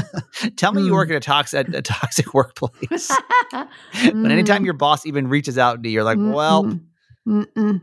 Tell 0.57 0.73
me 0.73 0.83
you 0.83 0.91
Mm. 0.93 0.95
work 0.95 1.11
at 1.11 1.17
a 1.17 1.21
toxic, 1.21 1.69
a 1.75 1.83
toxic 1.83 2.33
workplace. 2.35 3.11
but 3.53 3.67
anytime 4.31 4.65
your 4.65 4.75
boss 4.75 5.05
even 5.07 5.27
reaches 5.29 5.59
out 5.59 5.83
to 5.83 5.89
you, 5.89 5.95
you're 5.95 6.05
like, 6.05 6.19
"Well," 6.21 6.79
Mm. 7.27 7.81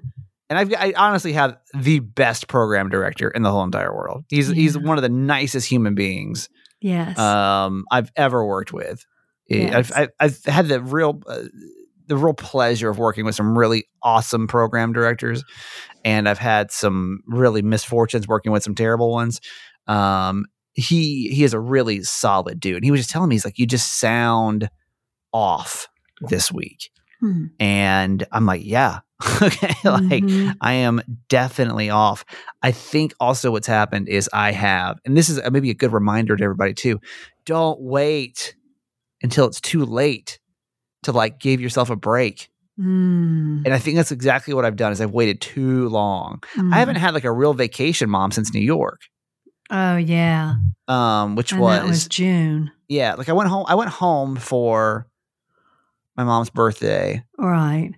And 0.50 0.60
I've, 0.60 0.74
I 0.74 0.94
honestly 0.96 1.34
have 1.34 1.58
the 1.74 2.00
best 2.00 2.48
program 2.48 2.90
director 2.90 3.30
in 3.30 3.42
the 3.42 3.52
whole 3.52 3.64
entire 3.64 3.94
world. 3.94 4.24
He's 4.30 4.48
he's 4.50 4.78
one 4.78 4.98
of 4.98 5.02
the 5.02 5.10
nicest 5.10 5.68
human 5.70 5.96
beings 5.96 6.48
yes. 6.82 7.18
um, 7.18 7.86
I've 7.92 8.12
ever 8.16 8.46
worked 8.46 8.72
with. 8.74 9.04
Yes. 9.48 9.92
I've, 9.92 9.98
I've, 9.98 10.10
I've 10.20 10.46
had 10.54 10.68
the 10.68 10.82
real 10.82 11.22
uh, 11.28 11.44
the 12.12 12.18
real 12.18 12.34
pleasure 12.34 12.89
of 12.89 13.00
working 13.00 13.24
with 13.24 13.36
some 13.36 13.58
really 13.58 13.86
awesome 14.03 14.46
program 14.46 14.91
directors, 14.91 15.46
and 16.03 16.27
I've 16.27 16.38
had 16.39 16.70
some 16.72 17.22
really 17.25 17.62
misfortunes 17.62 18.27
working 18.27 18.51
with 18.51 18.63
some 18.63 18.75
terrible 18.75 19.12
ones. 19.12 19.39
Um, 19.88 20.46
he 20.74 21.30
he 21.30 21.46
is 21.46 21.53
a 21.53 21.60
really 21.60 22.03
solid 22.03 22.60
dude. 22.60 22.75
And 22.75 22.84
he 22.84 22.91
was 22.91 23.00
just 23.00 23.10
telling 23.12 23.30
me 23.30 23.36
he's 23.36 23.46
like, 23.46 23.58
you 23.60 23.65
just 23.65 24.00
sound 24.00 24.70
off 25.32 25.88
this 26.22 26.51
week, 26.51 26.91
Hmm. 27.22 27.46
and 27.60 28.25
I'm 28.34 28.46
like, 28.46 28.62
yeah, 28.65 29.00
okay, 29.41 29.74
like. 29.86 30.24
Mhm. 30.24 30.56
I 30.60 30.74
am 30.74 31.01
definitely 31.30 31.89
off. 31.89 32.25
I 32.62 32.72
think 32.72 33.13
also 33.22 33.51
what's 33.51 33.68
happened 33.68 34.10
is 34.10 34.30
I 34.34 34.51
have, 34.51 35.00
and 35.06 35.15
this 35.15 35.30
is 35.30 35.39
uh, 35.39 35.50
maybe 35.50 35.70
a 35.70 35.74
good 35.75 35.94
reminder 35.94 36.36
to 36.36 36.44
everybody 36.44 36.74
too. 36.74 37.00
Don't 37.46 37.80
wait 37.80 38.56
until 39.24 39.46
it's 39.46 39.62
too 39.62 39.86
late 39.86 40.39
to 41.03 41.12
like 41.12 41.39
give 41.39 41.60
yourself 41.62 41.89
a 41.89 41.96
break. 41.96 42.50
Mm. 42.79 43.63
And 43.65 43.74
I 43.74 43.79
think 43.79 43.98
that's 43.98 44.12
exactly 44.12 44.53
what 44.53 44.65
I've 44.65 44.75
done 44.75 44.91
is 44.91 45.01
I've 45.01 45.12
waited 45.12 45.41
too 45.41 45.89
long. 45.89 46.41
Mm. 46.55 46.74
I 46.74 46.79
haven't 46.79 46.96
had 46.96 47.13
like 47.13 47.24
a 47.25 47.31
real 47.31 47.53
vacation 47.53 48.10
mom 48.10 48.31
since 48.31 48.53
New 48.53 48.62
York. 48.62 49.01
Oh 49.70 49.98
yeah. 49.98 50.55
Um, 50.88 51.36
which 51.36 51.53
was, 51.53 51.84
was 51.88 52.08
June. 52.08 52.72
yeah, 52.89 53.13
like 53.13 53.29
I 53.29 53.34
went 53.34 53.50
home 53.50 53.65
I 53.67 53.75
went 53.75 53.89
home 53.89 54.36
for 54.36 55.08
my 56.17 56.24
mom's 56.24 56.50
birthday. 56.50 57.24
Right. 57.38 57.91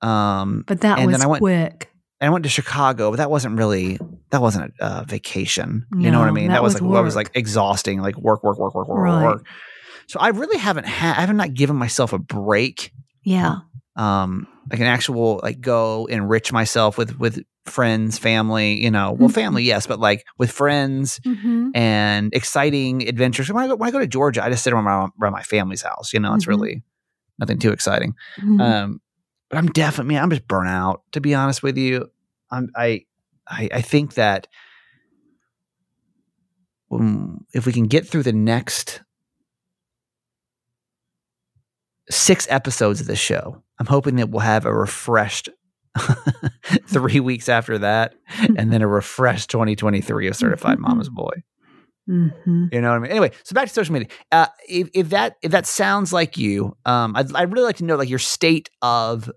Um 0.00 0.64
But 0.66 0.80
that 0.82 0.98
was 1.04 1.12
then 1.12 1.22
I 1.22 1.26
went- 1.26 1.42
quick. 1.42 1.90
and 2.20 2.28
I 2.28 2.32
went 2.32 2.44
to 2.44 2.48
Chicago, 2.48 3.10
but 3.10 3.16
that 3.16 3.30
wasn't 3.30 3.58
really 3.58 3.98
that 4.30 4.40
wasn't 4.40 4.72
a 4.80 4.84
uh, 4.84 5.04
vacation. 5.04 5.86
You 5.96 6.10
know 6.10 6.18
what 6.20 6.28
I 6.28 6.32
mean? 6.32 6.48
that 6.48 6.54
That, 6.54 6.62
was, 6.62 6.74
was 6.74 6.82
like 6.82 6.92
that 6.94 7.02
was 7.02 7.16
like 7.16 7.30
exhausting, 7.34 8.00
like 8.00 8.16
work, 8.16 8.42
work, 8.44 8.58
work, 8.58 8.74
work, 8.74 8.88
work, 8.88 8.98
Right. 8.98 9.24
work. 9.24 9.46
So 10.08 10.18
I 10.18 10.28
really 10.28 10.58
haven't 10.58 10.86
had 10.86 11.16
I 11.16 11.20
have 11.20 11.28
not 11.28 11.36
not 11.48 11.54
given 11.54 11.76
myself 11.76 12.12
a 12.12 12.18
break. 12.18 12.92
Yeah. 13.22 13.58
Um, 13.96 14.46
like 14.70 14.80
an 14.80 14.86
actual 14.86 15.40
like 15.42 15.60
go 15.60 16.06
enrich 16.06 16.52
myself 16.52 16.98
with 16.98 17.18
with 17.18 17.42
friends, 17.66 18.18
family. 18.18 18.82
You 18.82 18.90
know, 18.90 19.12
well, 19.12 19.28
Mhm. 19.28 19.34
family, 19.34 19.62
yes, 19.64 19.86
but 19.86 20.00
like 20.00 20.24
with 20.38 20.50
friends 20.50 21.20
Mm-hmm. 21.26 21.70
and 21.74 22.32
exciting 22.34 23.06
adventures. 23.08 23.52
When 23.52 23.62
I 23.64 23.68
go 23.68 23.76
when 23.76 23.88
I 23.88 23.92
go 23.92 23.98
to 23.98 24.06
Georgia, 24.06 24.42
I 24.42 24.50
just 24.50 24.64
sit 24.64 24.72
around 24.72 24.84
my, 24.84 25.08
around 25.20 25.32
my 25.32 25.42
family's 25.42 25.82
house. 25.82 26.12
You 26.12 26.20
know, 26.20 26.34
it's 26.34 26.46
Mhm. 26.46 26.48
really 26.48 26.82
nothing 27.38 27.58
too 27.58 27.70
exciting. 27.72 28.14
Mm-hmm. 28.40 28.60
Um, 28.60 29.00
but 29.50 29.58
I'm 29.58 29.68
definitely, 29.68 30.14
man, 30.14 30.22
I'm 30.24 30.30
just 30.30 30.48
burnt 30.48 30.68
out. 30.68 31.02
To 31.12 31.20
be 31.20 31.34
honest 31.34 31.62
with 31.62 31.76
you, 31.78 32.10
I'm, 32.50 32.68
I, 32.76 33.04
I, 33.46 33.68
I 33.72 33.80
think 33.82 34.14
that 34.14 34.46
um, 36.90 37.44
if 37.54 37.66
we 37.66 37.72
can 37.72 37.86
get 37.86 38.06
through 38.06 38.22
the 38.24 38.32
next 38.32 39.02
six 42.10 42.46
episodes 42.50 43.00
of 43.00 43.06
this 43.06 43.18
show, 43.18 43.62
I'm 43.78 43.86
hoping 43.86 44.16
that 44.16 44.30
we'll 44.30 44.40
have 44.40 44.64
a 44.64 44.74
refreshed 44.74 45.48
three 46.86 47.20
weeks 47.20 47.48
after 47.48 47.78
that, 47.78 48.14
and 48.56 48.72
then 48.72 48.82
a 48.82 48.88
refreshed 48.88 49.50
2023 49.50 50.28
of 50.28 50.36
Certified 50.36 50.78
Mama's 50.78 51.08
Boy. 51.08 51.42
mm-hmm. 52.08 52.66
You 52.72 52.80
know 52.80 52.90
what 52.90 52.96
I 52.96 52.98
mean? 53.00 53.10
Anyway, 53.10 53.32
so 53.44 53.54
back 53.54 53.68
to 53.68 53.74
social 53.74 53.92
media. 53.92 54.08
Uh, 54.32 54.46
if, 54.68 54.88
if 54.94 55.10
that 55.10 55.36
if 55.42 55.52
that 55.52 55.66
sounds 55.66 56.12
like 56.12 56.38
you, 56.38 56.76
um, 56.84 57.14
I'd, 57.16 57.34
I'd 57.34 57.52
really 57.52 57.64
like 57.64 57.76
to 57.76 57.84
know 57.84 57.96
like 57.96 58.08
your 58.08 58.18
state 58.18 58.70
of, 58.82 59.30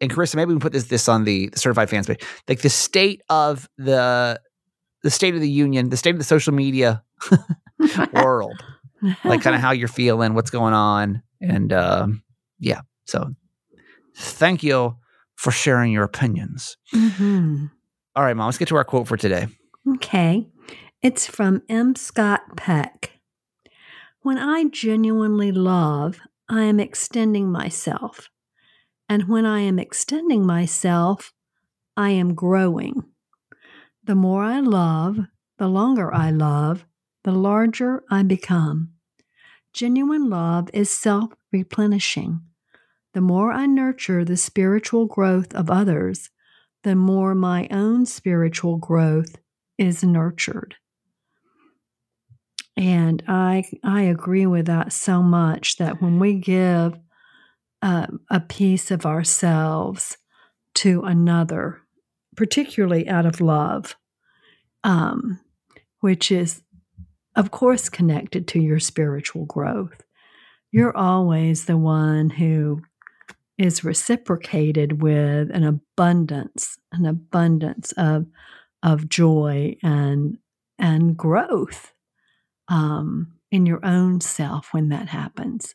and 0.00 0.10
Carissa, 0.10 0.36
maybe 0.36 0.48
we 0.48 0.54
can 0.54 0.60
put 0.60 0.72
this 0.72 0.84
this 0.84 1.08
on 1.08 1.24
the 1.24 1.50
certified 1.54 1.90
fans 1.90 2.06
page, 2.06 2.22
like 2.48 2.60
the 2.60 2.70
state 2.70 3.22
of 3.28 3.68
the 3.78 4.40
the 5.02 5.10
state 5.10 5.34
of 5.34 5.40
the 5.40 5.50
union, 5.50 5.90
the 5.90 5.96
state 5.96 6.14
of 6.14 6.18
the 6.18 6.24
social 6.24 6.52
media 6.52 7.02
world, 8.12 8.60
like 9.24 9.42
kind 9.42 9.54
of 9.54 9.62
how 9.62 9.70
you're 9.70 9.88
feeling, 9.88 10.34
what's 10.34 10.50
going 10.50 10.74
on, 10.74 11.22
and 11.40 11.72
um, 11.72 12.22
yeah. 12.58 12.80
So, 13.04 13.34
thank 14.16 14.62
you 14.62 14.96
for 15.36 15.50
sharing 15.50 15.92
your 15.92 16.04
opinions. 16.04 16.76
hmm 16.92 17.66
All 18.14 18.24
right, 18.24 18.36
mom, 18.36 18.46
let's 18.46 18.58
get 18.58 18.68
to 18.68 18.76
our 18.76 18.84
quote 18.84 19.06
for 19.08 19.16
today. 19.16 19.46
Okay. 19.94 20.48
It's 21.02 21.26
from 21.26 21.62
M. 21.68 21.94
Scott 21.94 22.56
Peck. 22.56 23.20
When 24.22 24.38
I 24.38 24.64
genuinely 24.64 25.52
love, 25.52 26.18
I 26.48 26.62
am 26.62 26.80
extending 26.80 27.50
myself. 27.52 28.28
And 29.08 29.28
when 29.28 29.46
I 29.46 29.60
am 29.60 29.78
extending 29.78 30.44
myself, 30.44 31.32
I 31.96 32.10
am 32.10 32.34
growing. 32.34 33.04
The 34.02 34.16
more 34.16 34.42
I 34.42 34.60
love, 34.60 35.18
the 35.58 35.68
longer 35.68 36.12
I 36.12 36.30
love, 36.30 36.86
the 37.22 37.32
larger 37.32 38.02
I 38.10 38.22
become. 38.22 38.94
Genuine 39.76 40.30
love 40.30 40.70
is 40.72 40.88
self 40.88 41.34
replenishing. 41.52 42.40
The 43.12 43.20
more 43.20 43.52
I 43.52 43.66
nurture 43.66 44.24
the 44.24 44.38
spiritual 44.38 45.04
growth 45.04 45.54
of 45.54 45.70
others, 45.70 46.30
the 46.82 46.96
more 46.96 47.34
my 47.34 47.68
own 47.70 48.06
spiritual 48.06 48.78
growth 48.78 49.36
is 49.76 50.02
nurtured. 50.02 50.76
And 52.74 53.22
I 53.28 53.64
I 53.84 54.04
agree 54.04 54.46
with 54.46 54.64
that 54.64 54.94
so 54.94 55.22
much 55.22 55.76
that 55.76 56.00
when 56.00 56.18
we 56.18 56.38
give 56.38 56.98
uh, 57.82 58.06
a 58.30 58.40
piece 58.40 58.90
of 58.90 59.04
ourselves 59.04 60.16
to 60.76 61.02
another, 61.02 61.82
particularly 62.34 63.10
out 63.10 63.26
of 63.26 63.42
love, 63.42 63.94
um, 64.84 65.38
which 66.00 66.32
is 66.32 66.62
of 67.36 67.50
course 67.50 67.88
connected 67.88 68.48
to 68.48 68.60
your 68.60 68.80
spiritual 68.80 69.44
growth, 69.44 70.02
you're 70.72 70.96
always 70.96 71.66
the 71.66 71.76
one 71.76 72.30
who 72.30 72.82
is 73.58 73.84
reciprocated 73.84 75.00
with 75.00 75.50
an 75.50 75.64
abundance, 75.64 76.78
an 76.92 77.06
abundance 77.06 77.92
of 77.92 78.26
of 78.82 79.08
joy 79.08 79.76
and 79.82 80.38
and 80.78 81.16
growth 81.16 81.92
um, 82.68 83.32
in 83.50 83.66
your 83.66 83.84
own 83.84 84.20
self 84.20 84.72
when 84.72 84.88
that 84.90 85.08
happens. 85.08 85.74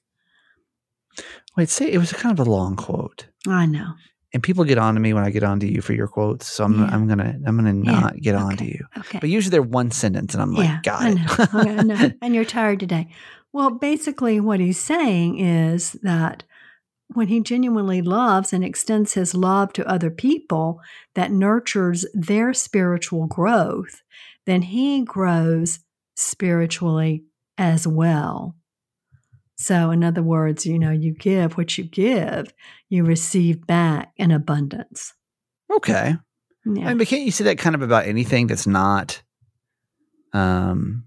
Wait, 1.57 1.69
say 1.69 1.91
it 1.91 1.97
was 1.97 2.13
kind 2.13 2.37
of 2.37 2.45
a 2.45 2.49
long 2.49 2.75
quote. 2.75 3.27
I 3.47 3.65
know. 3.65 3.93
And 4.33 4.41
people 4.41 4.63
get 4.63 4.77
on 4.77 4.93
to 4.95 4.99
me 4.99 5.13
when 5.13 5.23
I 5.23 5.29
get 5.29 5.43
on 5.43 5.59
to 5.59 5.67
you 5.71 5.81
for 5.81 5.93
your 5.93 6.07
quotes. 6.07 6.47
So 6.47 6.63
I'm 6.63 6.79
Yeah. 6.79 6.89
I'm 6.91 7.07
gonna 7.07 7.37
I'm 7.45 7.57
gonna 7.57 7.73
Yeah. 7.73 7.99
not 7.99 8.17
get 8.17 8.35
on 8.35 8.57
to 8.57 8.65
you. 8.65 8.85
Okay. 8.97 9.19
But 9.19 9.29
usually 9.29 9.51
they're 9.51 9.61
one 9.61 9.91
sentence, 9.91 10.33
and 10.33 10.41
I'm 10.41 10.53
like, 10.53 10.65
yeah, 10.67 10.79
got 10.83 11.01
I 11.01 11.13
know. 11.13 11.25
Okay, 11.61 11.75
I 11.77 11.83
know. 11.83 12.11
And 12.21 12.33
you're 12.35 12.45
tired 12.45 12.79
today. 12.79 13.07
Well, 13.53 13.71
basically, 13.71 14.39
what 14.39 14.59
he's 14.61 14.79
saying 14.79 15.39
is 15.39 15.93
that 16.03 16.43
when 17.13 17.27
he 17.27 17.41
genuinely 17.41 18.01
loves 18.01 18.53
and 18.53 18.63
extends 18.63 19.13
his 19.15 19.35
love 19.35 19.73
to 19.73 19.85
other 19.85 20.09
people 20.09 20.79
that 21.15 21.29
nurtures 21.31 22.05
their 22.13 22.53
spiritual 22.53 23.27
growth, 23.27 24.01
then 24.45 24.61
he 24.61 25.03
grows 25.03 25.79
spiritually 26.15 27.25
as 27.57 27.85
well. 27.85 28.55
So, 29.61 29.91
in 29.91 30.03
other 30.03 30.23
words, 30.23 30.65
you 30.65 30.79
know, 30.79 30.91
you 30.91 31.13
give 31.13 31.55
what 31.57 31.77
you 31.77 31.83
give, 31.83 32.51
you 32.89 33.03
receive 33.03 33.67
back 33.67 34.11
in 34.17 34.31
abundance. 34.31 35.13
okay. 35.75 36.15
Yeah. 36.65 36.85
I 36.85 36.89
mean, 36.89 36.97
but 36.99 37.07
can't 37.07 37.23
you 37.23 37.31
say 37.31 37.43
that 37.45 37.57
kind 37.57 37.73
of 37.75 37.81
about 37.81 38.05
anything 38.05 38.45
that's 38.47 38.67
not? 38.67 39.21
Um, 40.33 41.05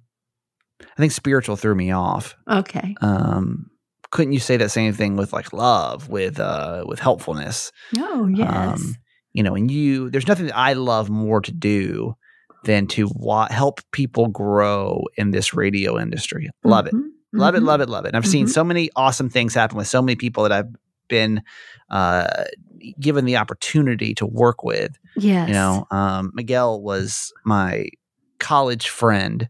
I 0.83 0.97
think 0.97 1.13
spiritual 1.13 1.57
threw 1.57 1.75
me 1.75 1.91
off. 1.93 2.35
okay. 2.49 2.95
Um, 3.01 3.71
couldn't 4.11 4.33
you 4.33 4.41
say 4.41 4.57
that 4.57 4.71
same 4.71 4.93
thing 4.93 5.17
with 5.17 5.33
like 5.33 5.53
love, 5.53 6.09
with 6.09 6.39
uh, 6.39 6.85
with 6.87 7.01
helpfulness? 7.01 7.73
Oh, 7.99 8.29
yes. 8.33 8.81
Um, 8.81 8.95
you 9.33 9.43
know, 9.43 9.55
and 9.55 9.71
you, 9.71 10.11
there's 10.11 10.29
nothing 10.29 10.47
that 10.47 10.57
I 10.57 10.75
love 10.75 11.11
more 11.11 11.41
to 11.41 11.53
do 11.53 12.15
than 12.65 12.87
to 12.89 13.09
wa- 13.15 13.49
help 13.51 13.81
people 13.93 14.29
grow 14.29 15.03
in 15.17 15.33
this 15.33 15.53
radio 15.55 15.99
industry. 16.01 16.51
Love 16.65 16.87
it. 16.87 16.95
Love 17.35 17.55
it, 17.55 17.63
mhm. 17.63 17.67
love 17.67 17.81
it, 17.81 17.89
love 17.89 18.05
it. 18.05 18.09
And 18.09 18.17
I've 18.17 18.27
seen 18.27 18.47
Mhm. 18.47 18.51
so 18.51 18.65
many 18.65 18.91
awesome 18.97 19.29
things 19.29 19.55
happen 19.55 19.77
with 19.77 19.87
so 19.89 20.01
many 20.01 20.17
people 20.17 20.43
that 20.45 20.53
I've 20.53 20.75
been 21.09 21.43
uh, 21.91 22.45
given 23.01 23.25
the 23.25 23.37
opportunity 23.37 24.15
to 24.15 24.27
work 24.27 24.63
with. 24.65 24.99
Yes. 25.17 25.49
You 25.49 25.55
know, 25.55 25.87
um, 25.91 26.33
Miguel 26.35 26.81
was 26.81 27.33
my 27.45 27.87
college 28.39 28.89
friend 28.89 29.49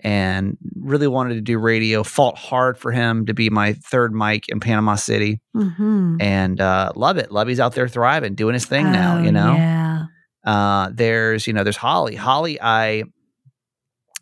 and 0.00 0.56
really 0.76 1.06
wanted 1.06 1.34
to 1.34 1.40
do 1.40 1.58
radio. 1.58 2.02
Fought 2.02 2.36
hard 2.38 2.76
for 2.78 2.92
him 2.92 3.26
to 3.26 3.34
be 3.34 3.50
my 3.50 3.72
third 3.74 4.12
mic 4.14 4.48
in 4.48 4.60
Panama 4.60 4.94
City 4.96 5.40
Mm-hmm. 5.56 6.16
and 6.20 6.60
uh, 6.60 6.92
love 6.96 7.16
it. 7.18 7.30
Love 7.32 7.46
Lovey's 7.46 7.60
out 7.60 7.74
there 7.74 7.88
thriving, 7.88 8.34
doing 8.34 8.54
his 8.54 8.66
thing 8.66 8.90
now, 8.92 9.22
you 9.22 9.32
know? 9.32 9.52
Oh, 9.52 9.56
Yeah. 9.56 10.04
Uh, 10.44 10.90
there's, 10.92 11.46
you 11.46 11.52
know, 11.52 11.64
there's 11.64 11.76
Holly. 11.76 12.14
Holly, 12.14 12.60
I 12.60 13.04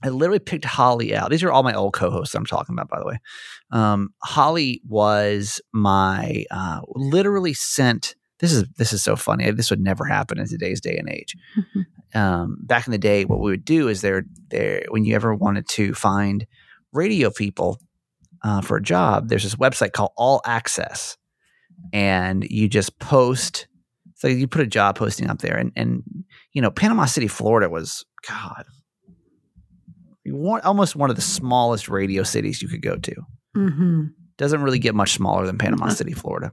I 0.05 0.11
literally 0.11 0.39
picked 0.39 0.67
Holly 0.67 1.17
out. 1.17 1.31
These 1.31 1.43
are 1.43 1.51
all 1.51 1.63
my 1.63 1.73
old 1.73 1.95
co-hosts 1.95 2.35
I'm 2.35 2.45
talking 2.45 2.75
about, 2.75 2.91
by 2.91 2.99
the 2.99 3.07
way. 3.07 3.19
Um, 3.71 4.11
Holly 4.23 4.83
was 4.87 5.63
my 5.73 6.45
uh, 6.51 6.81
literally 6.89 7.55
sent. 7.55 8.15
This 8.39 8.53
is 8.53 8.65
this 8.77 8.93
is 8.93 9.03
so 9.03 9.17
funny. 9.17 9.51
This 9.51 9.71
would 9.71 9.81
never 9.81 10.05
happen 10.05 10.39
in 10.39 10.47
today's 10.47 10.81
day 10.81 10.97
and 10.97 11.09
age. 11.09 11.35
Um, 12.17 12.59
back 12.61 12.87
in 12.87 12.93
the 12.93 12.99
day, 12.99 13.25
what 13.25 13.41
we 13.41 13.51
would 13.51 13.65
do 13.65 13.89
is 13.89 14.01
there 14.01 14.23
there 14.49 14.85
when 14.91 15.05
you 15.05 15.17
ever 15.17 15.35
wanted 15.35 15.67
to 15.71 15.95
find 15.95 16.47
radio 16.93 17.29
people 17.29 17.81
uh, 18.45 18.61
for 18.61 18.77
a 18.77 18.83
job, 18.83 19.29
there's 19.29 19.43
this 19.43 19.57
website 19.57 19.91
called 19.91 20.13
All 20.17 20.41
Access, 20.47 21.17
and 21.93 22.45
you 22.45 22.69
just 22.69 23.01
post. 23.01 23.67
So 24.15 24.29
you 24.29 24.47
put 24.47 24.61
a 24.61 24.67
job 24.69 24.97
posting 24.97 25.29
up 25.29 25.41
there, 25.41 25.57
and 25.57 25.73
and 25.75 26.05
you 26.53 26.63
know 26.63 26.71
Panama 26.71 27.07
City, 27.07 27.27
Florida 27.27 27.69
was 27.69 28.05
God, 28.29 28.65
almost 30.33 30.97
one 30.97 31.11
of 31.11 31.17
the 31.17 31.23
smallest 31.23 31.89
radio 31.89 32.23
cities 32.23 32.63
you 32.63 32.69
could 32.69 32.83
go 32.83 32.97
to. 32.97 33.15
Mm-hmm. 33.57 34.05
Doesn't 34.37 34.63
really 34.63 34.79
get 34.79 34.95
much 34.95 35.13
smaller 35.13 35.47
than 35.47 35.59
Panama. 35.59 35.89
City, 35.89 36.13
Florida. 36.13 36.53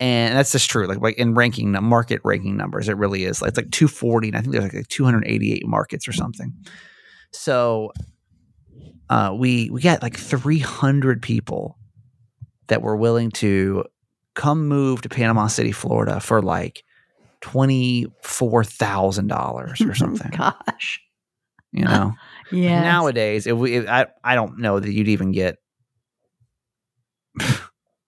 And 0.00 0.36
that's 0.36 0.52
just 0.52 0.70
true. 0.70 0.86
Like, 0.86 1.00
like 1.00 1.18
in 1.18 1.34
ranking, 1.34 1.72
market 1.72 2.20
ranking 2.24 2.56
numbers, 2.56 2.88
it 2.88 2.96
really 2.96 3.24
is. 3.24 3.42
It's 3.42 3.56
like 3.56 3.70
240, 3.70 4.28
and 4.28 4.36
I 4.36 4.40
think 4.40 4.52
there's 4.52 4.72
like 4.72 4.88
288 4.88 5.66
markets 5.66 6.08
or 6.08 6.12
something. 6.12 6.54
So 7.32 7.92
uh, 9.10 9.34
we 9.36 9.70
we 9.70 9.82
got 9.82 10.02
like 10.02 10.16
300 10.16 11.20
people 11.20 11.76
that 12.68 12.80
were 12.80 12.96
willing 12.96 13.30
to 13.32 13.84
come 14.34 14.68
move 14.68 15.02
to 15.02 15.08
Panama 15.08 15.48
City, 15.48 15.72
Florida 15.72 16.20
for 16.20 16.40
like 16.40 16.82
twenty 17.40 18.06
four 18.22 18.64
thousand 18.64 19.26
dollars 19.26 19.80
or 19.80 19.94
something. 19.94 20.30
Gosh. 20.30 21.00
you 21.72 21.84
know, 21.84 22.14
Yeah. 22.52 22.82
nowadays 22.82 23.46
if 23.46 23.56
we, 23.56 23.74
if, 23.76 23.88
I 23.88 24.06
I 24.24 24.34
don't 24.34 24.58
know 24.58 24.78
that 24.80 24.90
you'd 24.92 25.08
even 25.08 25.32
get 25.32 25.56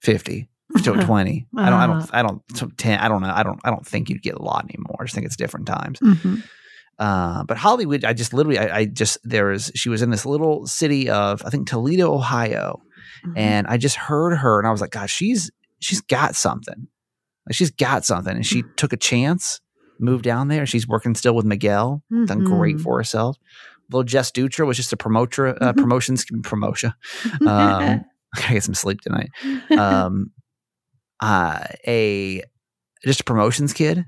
fifty 0.00 0.48
to 0.82 0.96
twenty. 1.04 1.46
I 1.56 1.70
don't 1.70 1.78
I 1.78 1.84
Uh-huh. 1.84 1.92
don't 2.00 2.14
I 2.14 2.22
don't 2.22 2.42
so 2.56 2.68
ten. 2.76 2.98
I 2.98 3.08
don't 3.08 3.22
know. 3.22 3.32
I 3.34 3.42
don't 3.42 3.60
I 3.64 3.70
don't 3.70 3.86
think 3.86 4.08
you'd 4.10 4.22
get 4.22 4.34
a 4.34 4.42
lot 4.42 4.64
anymore. 4.64 4.96
I 5.00 5.04
just 5.04 5.14
think 5.14 5.26
it's 5.26 5.36
different 5.36 5.66
times. 5.66 5.98
hmm 6.00 6.36
Uh, 6.98 7.42
but 7.44 7.56
Hollywood, 7.56 8.04
I 8.04 8.12
just 8.12 8.32
literally, 8.34 8.58
I, 8.58 8.78
I 8.80 8.84
just 8.84 9.18
there 9.24 9.46
was 9.46 9.72
she 9.74 9.88
was 9.88 10.02
in 10.02 10.10
this 10.10 10.26
little 10.26 10.66
city 10.66 11.08
of 11.10 11.42
I 11.44 11.50
think 11.50 11.66
Toledo, 11.68 12.12
Ohio, 12.14 12.82
Mm-hmm. 13.24 13.38
and 13.38 13.66
I 13.68 13.76
just 13.76 13.94
heard 13.96 14.36
her, 14.36 14.58
and 14.58 14.66
I 14.66 14.72
was 14.72 14.80
like, 14.80 14.90
God, 14.90 15.08
she's 15.08 15.50
she's 15.78 16.00
got 16.00 16.34
something, 16.34 16.88
like 17.46 17.54
she's 17.54 17.70
got 17.70 18.04
something, 18.04 18.34
and 18.34 18.44
she 18.46 18.64
took 18.76 18.92
a 18.92 18.96
chance, 18.96 19.60
moved 20.00 20.24
down 20.24 20.48
there. 20.48 20.66
She's 20.66 20.88
working 20.88 21.14
still 21.14 21.34
with 21.34 21.44
Miguel, 21.46 22.02
done 22.26 22.42
great 22.44 22.76
Mhm. 22.76 22.80
for 22.82 22.96
herself. 22.98 23.36
Little 23.92 24.04
Jess 24.04 24.30
Dutra 24.30 24.66
was 24.66 24.76
just 24.76 24.92
a 24.92 24.96
promoter, 24.96 25.48
uh, 25.62 25.72
Mhm. 25.72 25.76
promotions 25.76 26.24
promotion. 26.42 26.92
Um, 27.40 27.44
I 28.34 28.40
gotta 28.40 28.52
get 28.54 28.64
some 28.64 28.74
sleep 28.74 29.00
tonight. 29.02 29.28
Um, 29.76 30.30
uh, 31.20 31.64
a 31.86 32.42
just 33.04 33.20
a 33.20 33.24
promotions 33.24 33.72
kid, 33.72 34.04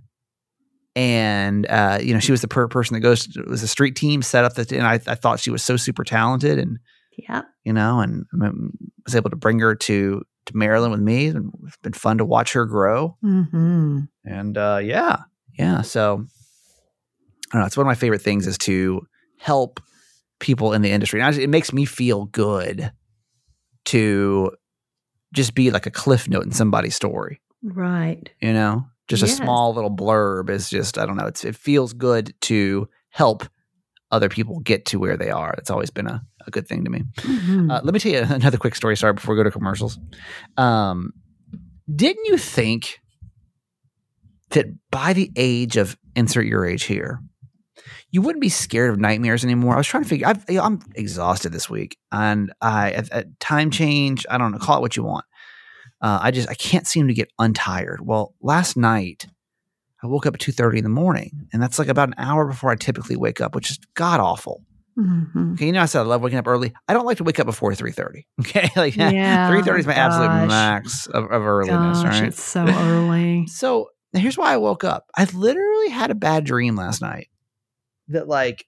and 0.96 1.66
uh, 1.66 1.98
you 2.00 2.14
know 2.14 2.20
she 2.20 2.32
was 2.32 2.40
the 2.40 2.48
per- 2.48 2.68
person 2.68 2.94
that 2.94 3.00
goes 3.00 3.28
it 3.36 3.46
was 3.46 3.62
a 3.62 3.68
street 3.68 3.96
team 3.96 4.22
set 4.22 4.44
up 4.44 4.54
that, 4.54 4.72
and 4.72 4.86
I, 4.86 4.94
I 4.94 5.14
thought 5.14 5.40
she 5.40 5.50
was 5.50 5.62
so 5.62 5.76
super 5.76 6.04
talented, 6.04 6.58
and 6.58 6.78
yeah. 7.16 7.42
you 7.64 7.72
know, 7.72 8.00
and 8.00 8.24
um, 8.42 8.70
was 9.04 9.14
able 9.14 9.30
to 9.30 9.36
bring 9.36 9.58
her 9.60 9.74
to 9.74 10.22
to 10.46 10.56
Maryland 10.56 10.92
with 10.92 11.00
me, 11.00 11.26
and 11.28 11.52
it's 11.66 11.76
been 11.78 11.92
fun 11.92 12.18
to 12.18 12.24
watch 12.24 12.52
her 12.52 12.64
grow, 12.66 13.16
hmm 13.20 14.00
and 14.24 14.56
uh, 14.56 14.80
yeah, 14.82 15.18
yeah. 15.58 15.82
So 15.82 16.24
I 17.52 17.52
don't 17.52 17.60
know. 17.62 17.66
It's 17.66 17.76
one 17.76 17.86
of 17.86 17.88
my 17.88 17.94
favorite 17.94 18.22
things 18.22 18.46
is 18.46 18.58
to 18.58 19.06
help 19.44 19.78
people 20.40 20.72
in 20.72 20.80
the 20.80 20.90
industry. 20.90 21.20
And 21.20 21.36
it 21.36 21.50
makes 21.50 21.70
me 21.70 21.84
feel 21.84 22.24
good 22.24 22.90
to 23.86 24.50
just 25.34 25.54
be 25.54 25.70
like 25.70 25.84
a 25.84 25.90
cliff 25.90 26.26
note 26.28 26.44
in 26.44 26.50
somebody's 26.52 26.96
story. 26.96 27.42
Right. 27.62 28.30
You 28.40 28.54
know, 28.54 28.86
just 29.06 29.22
a 29.22 29.28
small 29.28 29.74
little 29.74 29.94
blurb 29.94 30.48
is 30.48 30.70
just 30.70 30.96
I 30.96 31.04
don't 31.04 31.16
know. 31.18 31.26
It's 31.26 31.44
it 31.44 31.56
feels 31.56 31.92
good 31.92 32.32
to 32.42 32.88
help 33.10 33.44
other 34.10 34.30
people 34.30 34.60
get 34.60 34.86
to 34.86 34.98
where 34.98 35.18
they 35.18 35.28
are. 35.30 35.54
It's 35.58 35.70
always 35.70 35.90
been 35.90 36.06
a, 36.06 36.22
a 36.46 36.50
good 36.50 36.66
thing 36.66 36.84
to 36.84 36.90
me. 36.90 37.02
Mhm. 37.18 37.70
Uh, 37.70 37.82
let 37.84 37.92
me 37.92 38.00
tell 38.00 38.12
you 38.12 38.20
another 38.34 38.56
quick 38.58 38.74
story. 38.76 38.96
Sorry, 38.96 39.12
before 39.12 39.34
we 39.34 39.38
go 39.38 39.44
to 39.44 39.50
commercials. 39.50 39.98
Um, 40.56 41.12
didn't 41.94 42.24
you 42.24 42.38
think 42.38 43.00
that 44.50 44.66
by 44.90 45.12
the 45.12 45.30
age 45.36 45.76
of 45.76 45.98
insert 46.16 46.46
your 46.46 46.64
age 46.64 46.84
here, 46.84 47.20
you 48.14 48.22
wouldn't 48.22 48.40
be 48.40 48.48
scared 48.48 48.90
of 48.90 49.00
nightmares 49.00 49.42
anymore? 49.42 49.74
I 49.74 49.78
was 49.78 49.88
trying 49.88 50.04
to 50.04 50.08
figure. 50.08 50.28
I've, 50.28 50.44
I'm 50.48 50.78
exhausted 50.94 51.50
this 51.50 51.68
week, 51.68 51.98
and 52.12 52.52
I 52.62 53.24
time 53.40 53.72
change. 53.72 54.24
I 54.30 54.38
don't 54.38 54.52
know. 54.52 54.58
Call 54.58 54.78
it 54.78 54.82
what 54.82 54.96
you 54.96 55.02
want. 55.02 55.24
Uh, 56.00 56.20
I 56.22 56.30
just 56.30 56.48
I 56.48 56.54
can't 56.54 56.86
seem 56.86 57.08
to 57.08 57.14
get 57.14 57.32
untired. 57.40 58.06
Well, 58.06 58.32
last 58.40 58.76
night 58.76 59.26
I 60.00 60.06
woke 60.06 60.26
up 60.26 60.34
at 60.34 60.40
two 60.40 60.52
thirty 60.52 60.78
in 60.78 60.84
the 60.84 60.90
morning, 60.90 61.48
and 61.52 61.60
that's 61.60 61.76
like 61.76 61.88
about 61.88 62.06
an 62.06 62.14
hour 62.16 62.46
before 62.46 62.70
I 62.70 62.76
typically 62.76 63.16
wake 63.16 63.40
up, 63.40 63.52
which 63.52 63.72
is 63.72 63.80
god 63.94 64.20
awful. 64.20 64.62
Mhm. 64.96 65.54
Okay, 65.54 65.66
you 65.66 65.72
know 65.72 65.82
I 65.82 65.86
said 65.86 65.98
I 65.98 66.04
love 66.04 66.22
waking 66.22 66.38
up 66.38 66.46
early. 66.46 66.72
I 66.86 66.94
don't 66.94 67.06
like 67.06 67.16
to 67.16 67.24
wake 67.24 67.40
up 67.40 67.46
before 67.46 67.74
three 67.74 67.90
thirty. 67.90 68.28
Okay, 68.42 68.70
like 68.76 68.94
Yeah, 68.94 69.50
three 69.50 69.62
thirty 69.62 69.80
is 69.80 69.88
my 69.88 69.94
absolute 69.94 70.46
max 70.46 71.08
of, 71.08 71.24
of 71.24 71.42
earliness. 71.42 72.00
Gosh, 72.00 72.20
right. 72.20 72.28
it's 72.28 72.40
so 72.40 72.64
early. 72.64 73.46
So 73.48 73.88
here's 74.12 74.38
why 74.38 74.52
I 74.52 74.58
woke 74.58 74.84
up. 74.84 75.06
I 75.18 75.24
literally 75.24 75.88
had 75.88 76.12
a 76.12 76.14
bad 76.14 76.44
dream 76.44 76.76
last 76.76 77.02
night 77.02 77.26
that 78.08 78.28
like 78.28 78.66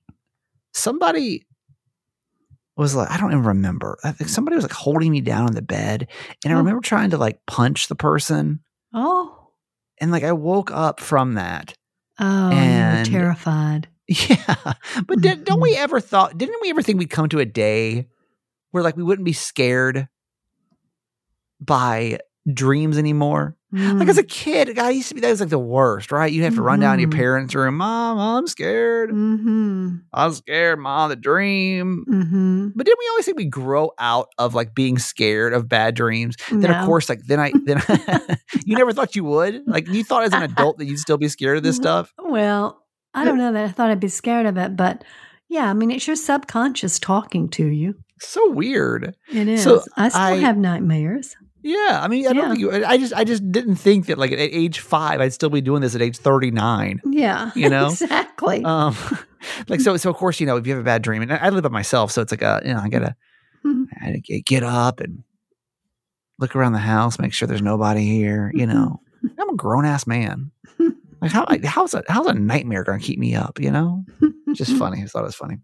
somebody 0.73 1.47
was 2.77 2.95
like 2.95 3.11
I 3.11 3.17
don't 3.19 3.33
even 3.33 3.45
remember. 3.45 3.99
I 4.05 4.13
think 4.13 4.29
somebody 4.31 4.55
was 4.57 4.65
like 4.65 4.73
holding 4.73 5.11
me 5.11 5.21
down 5.21 5.47
on 5.47 5.53
the 5.55 5.63
bed, 5.63 6.09
and 6.45 6.53
I 6.53 6.57
Oh. 6.57 6.59
remember 6.61 6.81
trying 6.81 7.11
to 7.11 7.19
like 7.19 7.45
punch 7.47 7.89
the 7.89 7.95
person, 7.95 8.61
Oh, 8.93 9.49
and 9.99 10.11
like 10.11 10.25
I 10.25 10.33
woke 10.33 10.71
up 10.71 11.01
from 11.01 11.35
that. 11.35 11.75
oh, 12.19 12.51
And- 12.51 13.07
terrified. 13.11 13.89
Yeah, 14.09 14.75
but 15.09 15.21
did, 15.21 15.45
don't 15.45 15.61
we 15.61 15.75
ever 15.75 15.99
thought? 15.99 16.39
Didn't 16.39 16.61
we 16.63 16.71
ever 16.71 16.81
think 16.81 17.01
we'd 17.01 17.11
come 17.11 17.29
to 17.31 17.41
a 17.41 17.45
day 17.45 18.07
where 18.71 18.83
like 18.85 18.97
we 18.97 19.03
wouldn't 19.03 19.25
be 19.27 19.33
scared 19.33 20.07
by 21.61 22.21
dreams 22.53 22.99
anymore? 22.99 23.56
Like 23.73 24.09
as 24.09 24.17
a 24.17 24.23
kid, 24.23 24.79
I 24.79 24.91
used 24.91 25.09
to 25.09 25.15
be 25.15 25.21
that 25.21 25.31
was 25.31 25.41
like 25.41 25.49
the 25.51 25.59
worst, 25.59 26.13
right? 26.13 26.33
You 26.33 26.45
have 26.45 26.55
to 26.55 26.63
run 26.63 26.81
down 26.81 26.97
to 26.97 27.03
your 27.03 27.11
Mhm. 27.11 27.15
parents' 27.17 27.55
room, 27.55 27.77
Mom, 27.79 28.17
I'm 28.19 28.47
scared. 28.47 29.11
Mm-hmm. 29.11 29.97
I'm 30.13 30.33
scared, 30.33 30.79
Mom. 30.79 31.11
The 31.11 31.17
dream. 31.17 32.05
Mm-hmm. 32.09 32.69
But 32.77 32.87
didn't 32.87 32.99
we 32.99 33.09
always 33.11 33.25
think 33.25 33.37
we 33.37 33.45
grow 33.45 33.91
out 33.99 34.29
of 34.39 34.55
like 34.55 34.75
being 34.75 34.99
scared 34.99 35.53
of 35.53 35.69
bad 35.69 35.95
dreams? 35.97 36.37
Then 36.51 36.71
of 36.71 36.87
course, 36.87 37.09
like 37.09 37.23
then 37.27 37.41
I 37.41 37.53
then 37.65 37.83
you 38.65 38.77
never 38.77 38.93
thought 38.93 39.17
you 39.17 39.25
would. 39.25 39.63
Like 39.67 39.89
you 39.89 40.05
thought 40.05 40.23
as 40.25 40.33
an 40.33 40.43
adult 40.43 40.79
that 40.79 40.87
you'd 40.87 41.01
still 41.01 41.19
be 41.19 41.29
scared 41.29 41.57
of 41.59 41.63
this 41.65 41.77
Mhm. 41.79 41.83
stuff. 41.83 42.15
Well, 42.23 42.83
I 43.15 43.25
don't 43.25 43.37
know 43.39 43.53
that 43.53 43.65
I 43.65 43.69
thought 43.73 43.91
I'd 43.91 44.01
be 44.01 44.09
scared 44.09 44.47
of 44.47 44.57
it, 44.57 44.77
but 44.77 45.03
yeah, 45.49 45.69
I 45.69 45.73
mean, 45.75 45.91
it's 45.91 46.07
your 46.07 46.17
subconscious 46.17 46.99
talking 46.99 47.49
to 47.51 47.67
you. 47.67 47.95
So 48.21 48.51
weird. 48.51 49.15
It 49.33 49.49
is. 49.49 49.63
So 49.63 49.83
I 49.97 50.09
still 50.09 50.21
I- 50.23 50.37
have 50.37 50.57
nightmares. 50.57 51.37
Yeah, 51.67 52.01
I 52.03 52.07
mean, 52.09 52.27
I 52.29 52.33
don't 52.33 52.43
Yeah. 52.43 52.49
think 52.49 52.61
you. 52.61 52.85
I 52.87 52.97
just, 52.97 53.13
I 53.13 53.25
just 53.25 53.51
didn't 53.51 53.77
think 53.77 54.07
that 54.07 54.19
like 54.19 54.31
at 54.33 54.39
age 54.39 54.79
five, 54.81 55.21
I'd 55.21 55.33
still 55.33 55.51
be 55.51 55.61
doing 55.61 55.83
this 55.83 55.95
at 55.95 56.03
age 56.03 56.17
thirty 56.17 56.51
nine. 56.53 57.01
Yeah, 57.05 57.51
You 57.57 57.69
know? 57.69 57.87
exactly. 57.91 58.65
Um, 58.65 58.95
like 59.69 59.81
so, 59.81 59.97
so 59.97 60.11
of 60.11 60.17
course, 60.17 60.39
you 60.41 60.47
know, 60.47 60.57
if 60.57 60.67
you 60.67 60.73
have 60.75 60.81
a 60.81 60.85
bad 60.85 61.03
dream, 61.03 61.23
and 61.23 61.33
I 61.33 61.49
live 61.51 61.63
by 61.65 61.69
myself, 61.71 62.13
so 62.13 62.23
it's 62.23 62.33
like 62.33 62.43
a, 62.43 62.63
you 62.65 62.73
know, 62.73 62.81
I 62.81 62.89
gotta, 62.89 63.17
Mhm. 63.65 63.87
I 64.01 64.07
gotta 64.07 64.21
get- 64.21 64.45
get 64.47 64.63
up 64.63 65.01
and 65.01 65.25
look 66.39 66.55
around 66.55 66.73
the 66.73 66.79
house, 66.79 67.19
make 67.19 67.33
sure 67.33 67.49
there's 67.49 67.63
nobody 67.63 68.05
here. 68.07 68.53
You 68.55 68.67
know, 68.67 69.01
I'm 69.39 69.51
a 69.51 69.57
grown 69.57 69.85
ass 69.85 70.07
man. 70.07 70.53
Like 71.21 71.33
how, 71.33 71.47
how's 71.65 71.95
a 71.95 72.05
how's 72.09 72.27
a 72.27 72.35
nightmare 72.35 72.85
gonna 72.85 73.01
keep 73.01 73.19
me 73.19 73.35
up? 73.35 73.59
You 73.59 73.71
know, 73.73 74.05
just 74.53 74.77
funny. 74.77 75.03
I 75.03 75.07
thought 75.07 75.23
it 75.23 75.25
was 75.25 75.35
funny. 75.35 75.59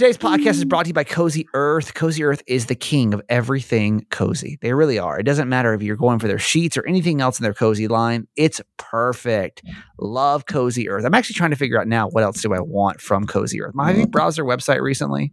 Today's 0.00 0.16
podcast 0.16 0.52
is 0.52 0.64
brought 0.64 0.84
to 0.84 0.88
you 0.88 0.94
by 0.94 1.04
Cozy 1.04 1.46
Earth. 1.52 1.92
Cozy 1.92 2.24
Earth 2.24 2.42
is 2.46 2.64
the 2.64 2.74
king 2.74 3.12
of 3.12 3.20
everything 3.28 4.06
cozy. 4.08 4.58
They 4.62 4.72
really 4.72 4.98
are. 4.98 5.20
It 5.20 5.24
doesn't 5.24 5.46
matter 5.46 5.74
if 5.74 5.82
you're 5.82 5.94
going 5.94 6.18
for 6.18 6.26
their 6.26 6.38
sheets 6.38 6.78
or 6.78 6.86
anything 6.86 7.20
else 7.20 7.38
in 7.38 7.42
their 7.42 7.52
cozy 7.52 7.86
line. 7.86 8.26
It's 8.34 8.62
perfect. 8.78 9.62
Love 9.98 10.46
Cozy 10.46 10.88
Earth. 10.88 11.04
I'm 11.04 11.12
actually 11.12 11.34
trying 11.34 11.50
to 11.50 11.56
figure 11.56 11.78
out 11.78 11.86
now 11.86 12.08
what 12.08 12.24
else 12.24 12.40
do 12.40 12.54
I 12.54 12.60
want 12.60 13.02
from 13.02 13.26
Cozy 13.26 13.60
Earth. 13.60 13.74
Have 13.78 13.98
you 13.98 14.06
browsed 14.06 14.38
their 14.38 14.46
website 14.46 14.80
recently? 14.80 15.32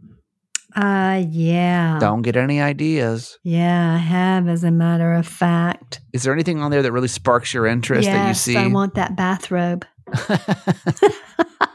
Uh, 0.76 1.24
yeah. 1.30 1.98
Don't 2.02 2.22
get 2.22 2.36
any 2.36 2.60
ideas. 2.60 3.40
Yeah, 3.44 3.94
I 3.94 3.98
have, 4.00 4.50
as 4.50 4.66
a 4.66 4.72
matter 4.72 5.14
of 5.14 5.26
fact. 5.26 6.02
Is 6.12 6.24
there 6.24 6.34
anything 6.34 6.62
on 6.62 6.72
there 6.72 6.82
that 6.82 6.92
really 6.92 7.08
sparks 7.08 7.54
your 7.54 7.68
interest 7.68 8.06
that 8.10 8.28
you 8.28 8.34
see? 8.34 8.58
I 8.58 8.68
want 8.68 8.96
that 8.96 9.16
bathrobe. 9.16 9.86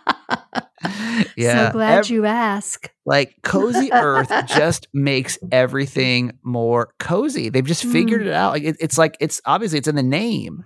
Yeah. 1.37 1.69
So 1.69 1.73
glad 1.73 1.99
Ev- 2.01 2.11
you 2.11 2.25
asked. 2.27 2.91
like 3.07 3.35
cozy 3.43 3.93
earth 3.93 4.31
just 4.47 4.89
makes 4.93 5.39
everything 5.51 6.33
more 6.43 6.93
cozy 6.99 7.49
they've 7.49 7.65
just 7.65 7.85
figured 7.85 8.23
Mm. 8.23 8.27
it 8.27 8.33
out 8.33 8.53
like 8.53 8.63
it, 8.65 8.77
it's 8.81 8.99
like 8.99 9.17
it's 9.21 9.41
obviously 9.45 9.79
it's 9.79 9.89
in 9.89 9.95
the 9.97 10.03
name 10.03 10.65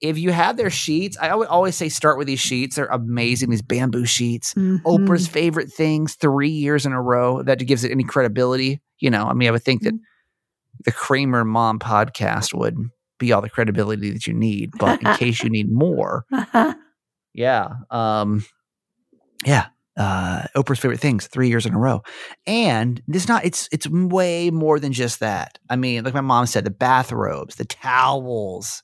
if 0.00 0.18
you 0.18 0.30
have 0.30 0.56
their 0.56 0.70
sheets 0.70 1.16
i 1.20 1.34
would 1.34 1.48
always 1.48 1.74
say 1.76 1.88
start 1.88 2.18
with 2.18 2.26
these 2.26 2.40
sheets 2.40 2.76
they're 2.76 2.86
amazing 2.86 3.50
these 3.50 3.62
bamboo 3.62 4.04
sheets 4.04 4.54
Mhm. 4.54 4.82
oprah's 4.82 5.26
favorite 5.28 5.72
things 5.72 6.14
three 6.14 6.48
years 6.50 6.84
in 6.86 6.92
a 6.92 7.00
row 7.02 7.42
that 7.42 7.58
gives 7.66 7.84
it 7.84 7.90
any 7.90 8.04
credibility 8.04 8.80
you 9.00 9.10
know 9.10 9.24
i 9.24 9.32
mean 9.32 9.48
i 9.48 9.52
would 9.52 9.62
think 9.64 9.82
that 9.82 9.94
the 10.84 10.92
kramer 10.92 11.44
mom 11.44 11.78
podcast 11.78 12.52
would 12.54 12.76
be 13.18 13.32
all 13.32 13.40
the 13.42 13.50
credibility 13.50 14.10
that 14.10 14.26
you 14.26 14.34
need 14.34 14.70
but 14.78 15.00
in 15.02 15.14
case 15.16 15.42
you 15.42 15.50
need 15.50 15.70
more 15.72 16.24
yeah. 17.34 17.68
Um, 17.90 18.44
yeah. 19.44 19.66
Uh, 19.98 20.44
Oprah's 20.54 20.78
favorite 20.78 21.00
things 21.00 21.26
three 21.26 21.48
years 21.48 21.66
in 21.66 21.74
a 21.74 21.78
row, 21.78 22.02
and 22.46 23.02
it's 23.08 23.26
not. 23.26 23.44
It's 23.44 23.68
it's 23.72 23.88
way 23.88 24.50
more 24.50 24.78
than 24.78 24.92
just 24.92 25.18
that. 25.20 25.58
I 25.68 25.74
mean, 25.76 26.04
like 26.04 26.14
my 26.14 26.20
mom 26.20 26.46
said, 26.46 26.64
the 26.64 26.70
bathrobes, 26.70 27.56
the 27.56 27.64
towels. 27.64 28.82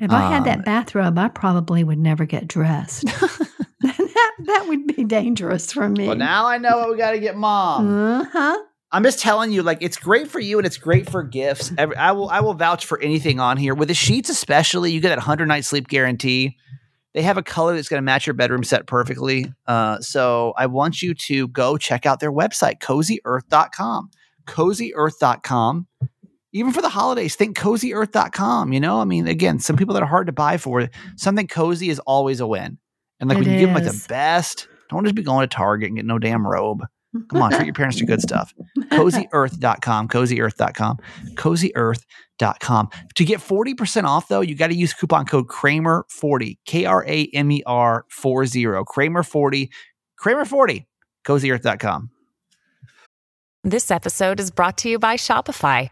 If 0.00 0.10
I 0.12 0.28
had 0.30 0.38
Um, 0.38 0.44
that 0.44 0.64
bathrobe, 0.64 1.18
I 1.18 1.28
probably 1.28 1.82
would 1.84 1.98
never 1.98 2.24
get 2.24 2.46
dressed. 2.48 3.04
that, 3.80 4.32
that 4.44 4.64
would 4.68 4.86
be 4.88 5.04
dangerous 5.04 5.72
for 5.72 5.88
me. 5.88 6.06
Well, 6.08 6.16
now 6.16 6.46
I 6.46 6.58
know 6.58 6.78
what 6.78 6.90
we 6.90 6.96
got 6.96 7.12
to 7.12 7.20
get 7.20 7.36
mom. 7.36 7.88
uh 7.88 8.24
huh. 8.24 8.58
I'm 8.90 9.02
just 9.02 9.18
telling 9.20 9.52
you, 9.52 9.62
like 9.62 9.78
it's 9.82 9.98
great 9.98 10.28
for 10.28 10.40
you 10.40 10.56
and 10.58 10.66
it's 10.66 10.78
great 10.78 11.10
for 11.10 11.22
gifts. 11.22 11.70
Every, 11.76 11.94
I 11.96 12.12
will 12.12 12.30
I 12.30 12.40
will 12.40 12.54
vouch 12.54 12.86
for 12.86 12.98
anything 13.00 13.38
on 13.38 13.56
here 13.56 13.74
with 13.74 13.88
the 13.88 13.94
sheets, 13.94 14.30
especially. 14.30 14.92
You 14.92 15.00
get 15.00 15.10
that 15.10 15.18
100 15.18 15.46
night 15.46 15.64
sleep 15.64 15.88
guarantee. 15.88 16.56
They 17.14 17.22
have 17.22 17.38
a 17.38 17.42
color 17.42 17.74
that's 17.74 17.88
going 17.88 17.98
to 17.98 18.04
match 18.04 18.26
your 18.26 18.34
bedroom 18.34 18.62
set 18.62 18.86
perfectly. 18.86 19.52
Uh, 19.66 20.00
so 20.00 20.52
I 20.56 20.66
want 20.66 21.02
you 21.02 21.14
to 21.14 21.48
go 21.48 21.76
check 21.76 22.06
out 22.06 22.20
their 22.20 22.32
website, 22.32 22.80
cozyearth.com. 22.80 24.10
Cozyearth.com. 24.46 25.86
Even 26.52 26.72
for 26.72 26.80
the 26.80 26.88
holidays, 26.88 27.34
think 27.34 27.56
cozyearth.com. 27.58 28.72
You 28.72 28.80
know, 28.80 29.00
I 29.00 29.04
mean, 29.04 29.26
again, 29.26 29.58
some 29.58 29.76
people 29.76 29.94
that 29.94 30.02
are 30.02 30.06
hard 30.06 30.26
to 30.26 30.32
buy 30.32 30.56
for, 30.56 30.88
something 31.16 31.46
cozy 31.46 31.90
is 31.90 31.98
always 32.00 32.40
a 32.40 32.46
win. 32.46 32.78
And 33.20 33.28
like 33.28 33.38
It 33.38 33.44
when 33.44 33.50
you 33.52 33.58
give 33.58 33.68
them 33.68 33.82
like 33.82 33.92
the 33.92 34.06
best, 34.08 34.68
don't 34.88 35.04
just 35.04 35.14
be 35.14 35.22
going 35.22 35.48
to 35.48 35.54
Target 35.54 35.88
and 35.88 35.96
get 35.96 36.06
no 36.06 36.18
damn 36.18 36.46
robe. 36.46 36.84
Come 37.28 37.42
on, 37.42 37.50
treat 37.52 37.64
your 37.64 37.74
parents 37.74 37.98
to 37.98 38.04
good 38.04 38.20
stuff. 38.20 38.54
CozyEarth.com, 38.78 40.08
CozyEarth.com, 40.08 40.98
CozyEarth.com. 41.34 42.88
To 43.14 43.24
get 43.24 43.40
40% 43.40 44.04
off, 44.04 44.28
though, 44.28 44.42
you 44.42 44.54
got 44.54 44.68
to 44.68 44.74
use 44.74 44.92
coupon 44.92 45.24
code 45.24 45.48
Kramer40, 45.48 46.58
K 46.66 46.84
R 46.84 47.04
A 47.06 47.30
M 47.32 47.50
E 47.50 47.62
R 47.66 48.04
40, 48.10 48.64
Kramer40, 48.64 49.68
Kramer40, 50.22 50.86
CozyEarth.com. 51.26 52.10
This 53.64 53.90
episode 53.90 54.38
is 54.38 54.50
brought 54.50 54.78
to 54.78 54.88
you 54.88 54.98
by 54.98 55.16
Shopify. 55.16 55.90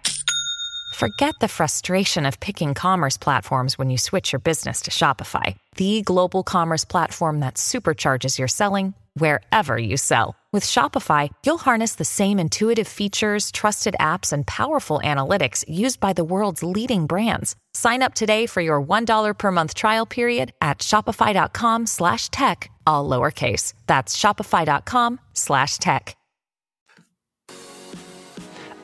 Forget 0.95 1.35
the 1.41 1.49
frustration 1.49 2.25
of 2.25 2.41
picking 2.41 2.75
commerce 2.75 3.17
platforms 3.17 3.77
when 3.77 3.91
you 3.91 3.99
switch 3.99 4.33
your 4.33 4.41
business 4.41 4.83
to 4.83 4.91
Shopify, 4.91 5.57
the 5.77 6.03
global 6.03 6.43
commerce 6.43 6.85
platform 6.85 7.41
that 7.41 7.55
supercharges 7.55 8.39
your 8.39 8.49
selling 8.49 8.95
wherever 9.17 9.77
you 9.77 9.97
sell. 9.97 10.37
With 10.53 10.65
Shopify, 10.65 11.29
you'll 11.45 11.59
harness 11.59 11.97
the 11.97 12.05
same 12.05 12.39
intuitive 12.39 12.89
features, 12.89 13.51
trusted 13.51 13.95
apps, 14.01 14.33
and 14.33 14.47
powerful 14.47 15.01
analytics 15.05 15.65
used 15.69 16.01
by 16.01 16.15
the 16.15 16.25
world's 16.25 16.63
leading 16.63 17.07
brands. 17.07 17.57
Sign 17.75 18.03
up 18.03 18.15
today 18.15 18.47
for 18.47 18.63
your 18.63 18.81
$1 18.81 19.37
per 19.37 19.51
month 19.53 19.75
trial 19.75 20.07
period 20.07 20.53
at 20.63 20.79
shopify.com 20.79 21.85
slash 21.85 22.31
tech, 22.31 22.71
all 22.87 23.07
lowercase. 23.07 23.75
That's 23.87 24.17
shopify.com 24.17 25.21
slash 25.35 25.77
tech. 25.77 26.17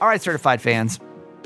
All 0.02 0.08
right, 0.08 0.20
certified 0.20 0.60
fans, 0.60 0.98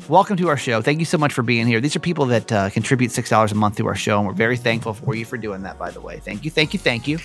welcome 0.08 0.38
to 0.38 0.48
our 0.48 0.56
show. 0.56 0.80
Thank 0.80 0.98
you 0.98 1.04
so 1.04 1.18
much 1.18 1.34
for 1.34 1.42
being 1.42 1.66
here. 1.66 1.80
These 1.80 1.94
are 1.94 2.00
people 2.00 2.26
that 2.26 2.50
uh, 2.50 2.70
contribute 2.70 3.10
$6 3.10 3.52
a 3.52 3.54
month 3.54 3.76
to 3.76 3.86
our 3.86 3.94
show, 3.94 4.18
and 4.18 4.26
we're 4.26 4.32
very 4.32 4.56
thankful 4.56 4.94
for 4.94 5.14
you 5.14 5.24
for 5.26 5.36
doing 5.36 5.62
that, 5.62 5.78
by 5.78 5.90
the 5.90 6.00
way. 6.00 6.20
Thank 6.20 6.42
you, 6.44 6.50
thank 6.50 6.72
you, 6.72 6.80
thank 6.80 7.06
you. 7.06 7.18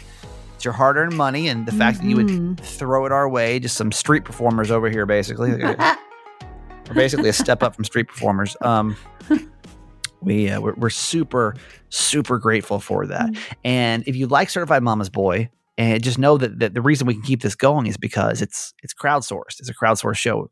It's 0.61 0.65
your 0.65 0.75
hard 0.75 0.95
earned 0.95 1.17
money, 1.17 1.47
and 1.47 1.65
the 1.65 1.71
fact 1.71 1.97
that 1.97 2.05
you 2.07 2.15
would 2.17 2.27
Mhm. 2.27 2.59
throw 2.59 3.07
it 3.07 3.11
our 3.11 3.27
way, 3.27 3.57
just 3.59 3.75
some 3.75 3.91
street 3.91 4.25
performers 4.25 4.69
over 4.69 4.91
here, 4.91 5.07
basically. 5.07 5.49
We're 6.87 6.93
basically 6.93 7.29
a 7.29 7.33
step 7.33 7.63
up 7.63 7.73
from 7.75 7.83
street 7.83 8.07
performers. 8.07 8.55
Um, 8.61 8.95
we 10.21 10.51
uh, 10.51 10.61
we're, 10.61 10.75
we're 10.75 10.91
super 10.91 11.55
super 11.89 12.37
grateful 12.37 12.79
for 12.79 13.07
that. 13.07 13.31
And 13.63 14.03
if 14.05 14.15
you 14.15 14.27
like 14.27 14.51
Certified 14.51 14.83
Mama's 14.83 15.09
Boy, 15.09 15.49
and 15.79 16.03
just 16.03 16.19
know 16.19 16.37
that, 16.37 16.59
that 16.59 16.75
the 16.75 16.81
reason 16.83 17.07
we 17.07 17.15
can 17.15 17.23
keep 17.23 17.41
this 17.41 17.55
going 17.55 17.87
is 17.87 17.97
because 17.97 18.39
it's 18.43 18.75
it's 18.83 18.93
crowdsourced. 18.93 19.59
It's 19.59 19.69
a 19.69 19.73
crowdsourced 19.73 20.17
show. 20.17 20.51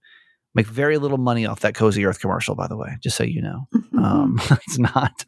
Make 0.55 0.65
very 0.65 0.97
little 0.97 1.19
money 1.19 1.45
off 1.45 1.59
that 1.59 1.75
Cozy 1.75 2.03
Earth 2.03 2.19
commercial, 2.19 2.55
by 2.55 2.65
the 2.67 2.75
way, 2.77 2.97
just 3.03 3.15
so 3.15 3.23
you 3.23 3.43
know. 3.43 3.67
Um, 3.99 4.39
it's 4.65 4.79
not. 4.79 5.23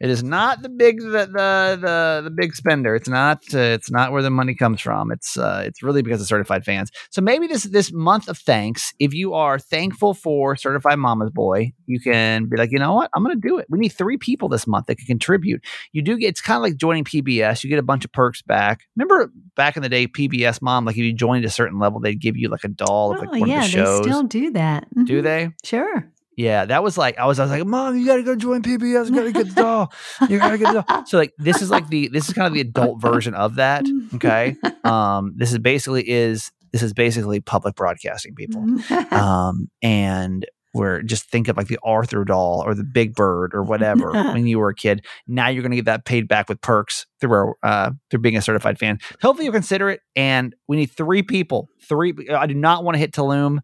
It 0.00 0.10
is 0.10 0.22
not 0.22 0.62
the 0.62 0.68
big 0.68 1.00
the 1.00 1.08
the 1.26 1.78
the, 1.80 2.20
the 2.24 2.30
big 2.30 2.54
spender. 2.54 2.94
It's 2.94 3.08
not 3.08 3.42
uh, 3.52 3.58
it's 3.58 3.90
not 3.90 4.12
where 4.12 4.22
the 4.22 4.30
money 4.30 4.54
comes 4.54 4.80
from. 4.80 5.10
It's 5.10 5.36
uh, 5.36 5.62
it's 5.66 5.82
really 5.82 6.02
because 6.02 6.20
of 6.20 6.26
certified 6.28 6.64
fans. 6.64 6.90
So 7.10 7.20
maybe 7.20 7.46
this 7.48 7.64
this 7.64 7.92
month 7.92 8.28
of 8.28 8.38
thanks, 8.38 8.92
if 9.00 9.12
you 9.12 9.34
are 9.34 9.58
thankful 9.58 10.14
for 10.14 10.54
certified 10.56 10.98
mama's 10.98 11.30
boy, 11.30 11.72
you 11.86 11.98
can 12.00 12.46
be 12.46 12.56
like, 12.56 12.70
you 12.70 12.78
know 12.78 12.94
what, 12.94 13.10
I'm 13.14 13.24
going 13.24 13.40
to 13.40 13.48
do 13.48 13.58
it. 13.58 13.66
We 13.68 13.78
need 13.78 13.88
three 13.90 14.18
people 14.18 14.48
this 14.48 14.66
month 14.66 14.86
that 14.86 14.96
can 14.98 15.06
contribute. 15.06 15.64
You 15.92 16.02
do 16.02 16.16
get 16.16 16.28
it's 16.28 16.40
kind 16.40 16.56
of 16.58 16.62
like 16.62 16.76
joining 16.76 17.04
PBS. 17.04 17.64
You 17.64 17.70
get 17.70 17.78
a 17.78 17.82
bunch 17.82 18.04
of 18.04 18.12
perks 18.12 18.40
back. 18.42 18.82
Remember 18.96 19.32
back 19.56 19.76
in 19.76 19.82
the 19.82 19.88
day, 19.88 20.06
PBS 20.06 20.62
mom, 20.62 20.84
like 20.84 20.96
if 20.96 21.02
you 21.02 21.12
joined 21.12 21.44
a 21.44 21.50
certain 21.50 21.78
level, 21.80 21.98
they'd 22.00 22.20
give 22.20 22.36
you 22.36 22.48
like 22.48 22.64
a 22.64 22.68
doll 22.68 23.12
of 23.12 23.18
like 23.18 23.28
oh, 23.32 23.38
one 23.40 23.48
yeah, 23.48 23.58
of 23.58 23.62
the 23.64 23.68
shows. 23.70 24.00
they 24.02 24.10
still 24.10 24.22
do 24.22 24.50
that. 24.52 24.86
do 25.06 25.20
Mhm. 25.20 25.22
they? 25.24 25.48
Sure. 25.64 26.08
Yeah, 26.38 26.66
that 26.66 26.84
was 26.84 26.96
like 26.96 27.18
I 27.18 27.26
was. 27.26 27.40
I 27.40 27.42
was 27.42 27.50
like, 27.50 27.66
"Mom, 27.66 27.96
you 27.96 28.06
gotta 28.06 28.22
go 28.22 28.36
join 28.36 28.62
PBS. 28.62 29.08
You 29.08 29.14
gotta 29.16 29.32
get 29.32 29.48
the 29.48 29.60
doll. 29.60 29.92
You 30.28 30.38
gotta 30.38 30.56
get 30.56 30.72
the 30.72 30.82
doll." 30.82 31.04
So 31.08 31.18
like, 31.18 31.32
this 31.36 31.60
is 31.60 31.68
like 31.68 31.88
the 31.88 32.06
this 32.12 32.28
is 32.28 32.34
kind 32.34 32.46
of 32.46 32.54
the 32.54 32.60
adult 32.60 33.00
version 33.00 33.34
of 33.34 33.56
that. 33.56 33.84
Okay, 34.14 34.54
um, 34.84 35.34
this 35.34 35.50
is 35.50 35.58
basically 35.58 36.08
is 36.08 36.52
this 36.70 36.84
is 36.84 36.92
basically 36.92 37.40
public 37.40 37.74
broadcasting, 37.74 38.36
people. 38.36 38.64
Um, 39.10 39.68
and 39.82 40.46
we're 40.74 41.02
just 41.02 41.28
think 41.28 41.48
of 41.48 41.56
like 41.56 41.66
the 41.66 41.80
Arthur 41.82 42.24
doll 42.24 42.62
or 42.64 42.76
the 42.76 42.84
Big 42.84 43.16
Bird 43.16 43.52
or 43.52 43.64
whatever 43.64 44.12
when 44.12 44.46
you 44.46 44.60
were 44.60 44.68
a 44.68 44.76
kid. 44.76 45.04
Now 45.26 45.48
you're 45.48 45.64
gonna 45.64 45.74
get 45.74 45.86
that 45.86 46.04
paid 46.04 46.28
back 46.28 46.48
with 46.48 46.60
perks 46.60 47.06
through 47.20 47.32
our 47.32 47.56
uh 47.64 47.90
through 48.12 48.20
being 48.20 48.36
a 48.36 48.42
certified 48.42 48.78
fan. 48.78 49.00
Hopefully 49.22 49.46
you'll 49.46 49.54
consider 49.54 49.90
it. 49.90 50.02
And 50.14 50.54
we 50.68 50.76
need 50.76 50.92
three 50.92 51.24
people. 51.24 51.68
Three. 51.88 52.14
I 52.32 52.46
do 52.46 52.54
not 52.54 52.84
want 52.84 52.94
to 52.94 53.00
hit 53.00 53.10
Tulum 53.10 53.58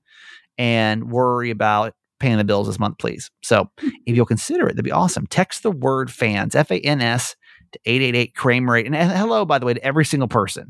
and 0.59 1.13
worry 1.13 1.51
about 1.51 1.95
paying 2.21 2.39
the 2.39 2.45
bills 2.45 2.67
this 2.67 2.79
month, 2.79 2.99
please. 2.99 3.31
So 3.43 3.71
if 4.07 4.17
you'll 4.17 4.27
consider 4.27 4.67
it, 4.67 4.73
that'd 4.73 4.85
be 4.85 4.93
awesome. 4.93 5.27
Text 5.27 5.63
the 5.63 5.71
word 5.71 6.11
fans, 6.11 6.55
F 6.55 6.71
A 6.71 6.79
N 6.81 7.01
S, 7.01 7.37
to 7.73 7.81
888 7.85 8.35
Kramer 8.35 8.77
And 8.77 8.95
hello, 8.95 9.45
by 9.45 9.59
the 9.59 9.67
way, 9.67 9.75
to 9.75 9.85
every 9.85 10.05
single 10.05 10.29
person, 10.29 10.69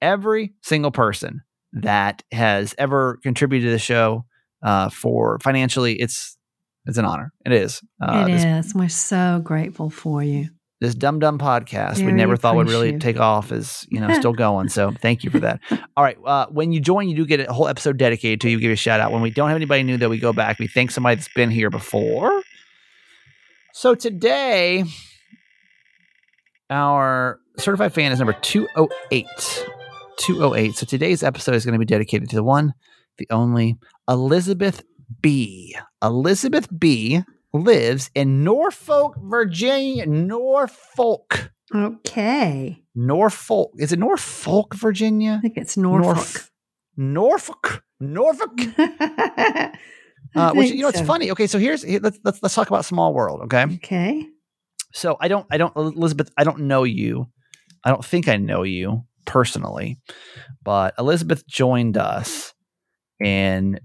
every 0.00 0.54
single 0.62 0.90
person 0.90 1.42
that 1.72 2.22
has 2.32 2.74
ever 2.78 3.18
contributed 3.22 3.68
to 3.68 3.72
the 3.72 3.78
show 3.78 4.24
uh, 4.62 4.88
for 4.88 5.38
financially, 5.40 5.94
it's 5.94 6.36
it's 6.86 6.98
an 6.98 7.04
honor. 7.04 7.32
It 7.46 7.52
is. 7.52 7.82
Uh, 8.00 8.26
it 8.28 8.34
is. 8.34 8.74
We're 8.74 8.88
so 8.88 9.40
grateful 9.42 9.90
for 9.90 10.22
you. 10.22 10.50
This 10.84 10.94
dumb 10.94 11.18
dumb 11.18 11.38
podcast 11.38 12.04
we 12.04 12.12
never 12.12 12.36
thought 12.36 12.56
would 12.56 12.68
really 12.68 12.98
take 12.98 13.18
off 13.18 13.50
is 13.50 13.86
you 13.90 14.00
know 14.00 14.12
still 14.14 14.32
going 14.32 14.68
so 14.68 14.92
thank 15.00 15.24
you 15.24 15.30
for 15.30 15.40
that. 15.40 15.60
All 15.96 16.04
right 16.04 16.18
uh, 16.24 16.46
when 16.48 16.72
you 16.72 16.80
join 16.80 17.08
you 17.08 17.16
do 17.16 17.26
get 17.26 17.40
a 17.40 17.52
whole 17.52 17.68
episode 17.68 17.96
dedicated 17.96 18.40
to 18.42 18.50
you 18.50 18.58
give 18.58 18.68
you 18.68 18.72
a 18.72 18.76
shout 18.76 19.00
out. 19.00 19.12
When 19.12 19.22
we 19.22 19.30
don't 19.30 19.48
have 19.48 19.56
anybody 19.56 19.82
new 19.82 19.96
though 19.96 20.08
we 20.08 20.18
go 20.18 20.32
back 20.32 20.58
we 20.58 20.66
thank 20.66 20.90
somebody 20.90 21.16
that's 21.16 21.28
been 21.34 21.50
here 21.50 21.70
before. 21.70 22.42
So 23.72 23.94
today 23.94 24.84
our 26.70 27.40
certified 27.58 27.92
fan 27.92 28.12
is 28.12 28.18
number 28.18 28.32
208 28.32 29.26
208 30.18 30.74
so 30.74 30.86
today's 30.86 31.22
episode 31.22 31.54
is 31.54 31.64
going 31.64 31.74
to 31.74 31.78
be 31.78 31.84
dedicated 31.84 32.28
to 32.30 32.36
the 32.36 32.42
one 32.42 32.74
the 33.18 33.26
only 33.30 33.76
elizabeth 34.08 34.82
b. 35.20 35.76
Elizabeth 36.02 36.68
b 36.78 37.22
lives 37.54 38.10
in 38.14 38.44
Norfolk, 38.44 39.16
Virginia. 39.22 40.04
Norfolk. 40.06 41.52
Okay. 41.74 42.82
Norfolk. 42.94 43.72
Is 43.78 43.92
it 43.92 43.98
Norfolk, 43.98 44.74
Virginia? 44.74 45.36
I 45.38 45.40
think 45.40 45.56
it's 45.56 45.76
Norfolk. 45.76 46.50
Norfolk. 46.96 47.82
Norfolk. 48.00 48.58
Uh, 50.36 50.52
which 50.52 50.70
you 50.70 50.82
know, 50.82 50.88
it's 50.88 51.00
funny. 51.02 51.30
Okay, 51.30 51.46
so 51.46 51.60
here's 51.60 51.82
here, 51.84 52.00
let's 52.02 52.18
let's 52.24 52.42
let's 52.42 52.54
talk 52.56 52.66
about 52.66 52.84
Small 52.84 53.14
World. 53.14 53.42
Okay, 53.42 53.62
Okay. 53.74 54.26
so 54.92 55.16
I 55.20 55.28
don't 55.28 55.46
I 55.48 55.58
don't 55.58 55.76
Elizabeth 55.76 56.28
I 56.36 56.42
don't 56.42 56.60
know 56.60 56.82
you. 56.82 57.28
I 57.84 57.90
don't 57.90 58.04
think 58.04 58.26
I 58.26 58.36
know 58.36 58.64
you 58.64 59.04
personally, 59.26 60.00
but 60.64 60.94
Elizabeth 60.98 61.46
joined 61.46 61.96
us 61.96 62.52
in 63.22 63.78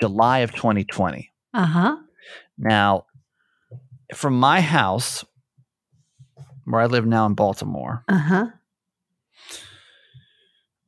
July 0.00 0.38
of 0.38 0.52
2020. 0.54 1.30
Uh 1.52 1.66
huh. 1.66 1.96
Now, 2.56 3.04
from 4.14 4.38
my 4.38 4.60
house, 4.60 5.24
where 6.64 6.80
I 6.80 6.86
live 6.86 7.06
now 7.06 7.26
in 7.26 7.34
Baltimore, 7.34 8.04
Uh 8.08 8.18
huh. 8.18 8.46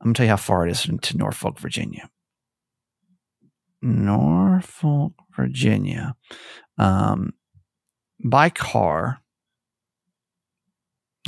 I'm 0.01 0.07
gonna 0.07 0.15
tell 0.15 0.27
you 0.27 0.31
how 0.31 0.37
far 0.37 0.67
it 0.67 0.71
is 0.73 0.83
to 1.03 1.17
Norfolk, 1.17 1.59
Virginia. 1.61 2.11
Norfolk, 3.81 5.13
Virginia. 5.37 6.15
Um, 6.79 7.33
by 8.25 8.51
car. 8.51 9.21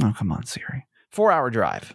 Oh, 0.03 0.13
come 0.17 0.33
on, 0.33 0.45
Siri. 0.45 0.87
Four 1.11 1.31
hour 1.31 1.51
drive. 1.51 1.95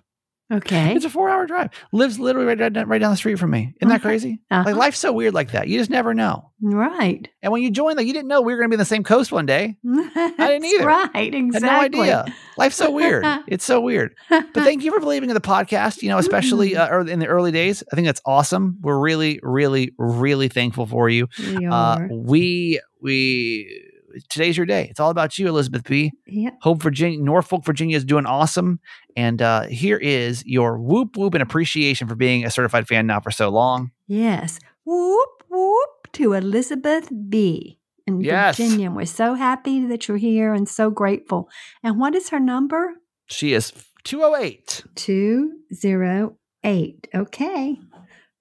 Okay. 0.52 0.96
It's 0.96 1.06
a 1.06 1.10
four 1.10 1.30
hour 1.30 1.46
drive. 1.46 1.70
Lives 1.92 2.20
literally 2.20 2.48
right, 2.48 2.74
down- 2.74 2.88
right 2.88 2.98
down 3.00 3.12
the 3.12 3.18
street 3.18 3.38
from 3.38 3.52
me. 3.52 3.76
Isn't 3.82 3.90
that 3.90 4.02
crazy? 4.02 4.40
Uh-huh. 4.50 4.64
Like 4.66 4.76
life's 4.76 4.98
so 5.00 5.14
weird 5.14 5.34
like 5.34 5.52
that. 5.52 5.68
You 5.68 5.78
just 5.78 5.92
never 5.92 6.14
know. 6.14 6.50
Right. 6.62 7.28
And 7.42 7.52
when 7.54 7.62
you 7.62 7.70
join, 7.72 7.96
like 7.96 8.08
you 8.08 8.14
didn't 8.14 8.28
know 8.28 8.42
we 8.42 8.52
were 8.54 8.58
going 8.60 8.68
to 8.68 8.72
be 8.72 8.76
in 8.76 8.80
the 8.80 8.86
same 8.86 9.04
coast 9.04 9.32
one 9.32 9.46
day. 9.46 9.78
I 9.88 10.34
didn't 10.38 10.66
either. 10.66 10.86
Right. 10.88 11.34
Exactly. 11.36 11.70
had 11.70 11.92
no 11.94 12.02
idea. 12.02 12.26
Life's 12.58 12.76
so 12.76 12.90
weird. 12.92 13.24
it's 13.48 13.64
so 13.64 13.80
weird. 13.80 14.16
But 14.30 14.48
thank 14.54 14.84
you 14.84 14.92
for 14.92 15.00
believing 15.00 15.30
in 15.30 15.36
the 15.36 15.40
podcast. 15.42 16.02
You 16.02 16.10
know, 16.10 16.18
especially 16.18 16.72
Mm-hmm. 16.72 16.82
uh, 16.82 16.88
early- 16.98 17.12
in 17.12 17.20
the 17.20 17.28
early 17.28 17.52
days. 17.52 17.84
I 17.92 17.96
think 17.96 18.08
that's 18.08 18.22
awesome. 18.26 18.78
We're 18.82 19.00
really, 19.00 19.40
really, 19.44 19.94
really 19.98 20.48
thankful 20.50 20.86
for 20.88 21.10
you. 21.10 21.28
We 21.38 21.68
Uh, 21.68 22.00
we 22.10 22.82
we 23.02 23.86
today's 24.28 24.58
your 24.58 24.66
day. 24.66 24.88
It's 24.90 25.00
all 25.00 25.12
about 25.12 25.38
you, 25.38 25.48
Elizabeth 25.48 25.84
B. 25.84 26.12
Yep. 26.26 26.58
Hope 26.62 26.82
Virginia, 26.82 27.20
Norfolk, 27.22 27.64
Virginia 27.64 27.96
is 27.96 28.04
doing 28.04 28.26
awesome. 28.26 28.80
And 29.20 29.42
uh, 29.42 29.64
here 29.64 29.98
is 29.98 30.46
your 30.46 30.78
whoop 30.80 31.18
whoop 31.18 31.34
and 31.34 31.44
appreciation 31.44 32.08
for 32.08 32.16
being 32.16 32.46
a 32.46 32.50
certified 32.50 32.88
fan 32.88 33.06
now 33.06 33.20
for 33.20 33.32
so 33.32 33.50
long. 33.50 33.92
Yes. 34.08 34.60
Whoop, 34.86 35.44
whoop 35.50 36.08
to 36.14 36.34
Elizabeth 36.34 37.10
B. 37.30 37.80
in 38.08 38.22
Yes. 38.22 38.58
Virginia. 38.58 38.90
We're 38.92 39.06
so 39.06 39.34
happy 39.34 39.86
that 39.88 40.08
you're 40.08 40.18
here 40.18 40.54
and 40.54 40.68
so 40.70 40.90
grateful. 40.90 41.50
And 41.84 42.00
what 42.00 42.16
is 42.16 42.30
her 42.30 42.40
number? 42.40 42.94
She 43.26 43.54
is 43.54 43.74
208. 44.06 44.84
208. 44.96 47.08
Okay. 47.14 47.78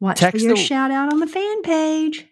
Watch 0.00 0.20
Text 0.20 0.40
for 0.40 0.46
your 0.46 0.56
the- 0.56 0.62
shout 0.62 0.90
out 0.92 1.12
on 1.12 1.18
the 1.20 1.26
fan 1.26 1.62
page. 1.62 2.26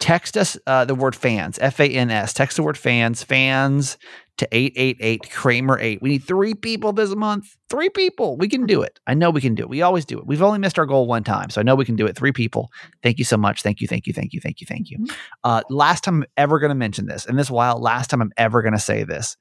Text 0.00 0.36
us 0.36 0.58
uh, 0.66 0.84
the 0.84 0.96
word 0.96 1.14
fans, 1.14 1.56
F 1.60 1.78
A 1.78 1.84
N 1.88 2.10
S. 2.10 2.32
Text 2.32 2.56
the 2.56 2.64
word 2.64 2.76
fans, 2.76 3.22
fans 3.22 3.96
to 4.42 4.48
888 4.56 5.30
Kramer 5.30 5.78
8. 5.78 6.02
We 6.02 6.10
need 6.10 6.24
three 6.24 6.54
people 6.54 6.92
this 6.92 7.14
month. 7.14 7.56
Three 7.70 7.88
people. 7.88 8.36
We 8.36 8.48
can 8.48 8.66
do 8.66 8.82
it. 8.82 9.00
I 9.06 9.14
know 9.14 9.30
we 9.30 9.40
can 9.40 9.54
do 9.54 9.62
it. 9.62 9.68
We 9.68 9.82
always 9.82 10.04
do 10.04 10.18
it. 10.18 10.26
We've 10.26 10.42
only 10.42 10.58
missed 10.58 10.78
our 10.78 10.86
goal 10.86 11.06
one 11.06 11.24
time. 11.24 11.50
So 11.50 11.60
I 11.60 11.64
know 11.64 11.74
we 11.74 11.84
can 11.84 11.96
do 11.96 12.06
it. 12.06 12.16
Three 12.16 12.32
people. 12.32 12.70
Thank 13.02 13.18
you 13.18 13.24
so 13.24 13.36
much. 13.36 13.62
Thank 13.62 13.80
you. 13.80 13.88
Thank 13.88 14.06
you. 14.06 14.12
Thank 14.12 14.32
you. 14.32 14.40
Thank 14.40 14.60
you. 14.60 14.66
Thank 14.66 14.90
you. 14.90 14.98
Mhm. 14.98 15.14
Uh, 15.44 15.62
last 15.70 16.04
time 16.04 16.22
I'm 16.22 16.28
ever 16.36 16.58
going 16.58 16.70
to 16.70 16.74
mention 16.74 17.06
this, 17.06 17.24
and 17.26 17.38
this 17.38 17.50
while 17.50 17.80
last 17.80 18.10
time 18.10 18.20
I'm 18.20 18.32
ever 18.36 18.62
going 18.62 18.74
to 18.74 18.78
say 18.80 19.04
this. 19.04 19.36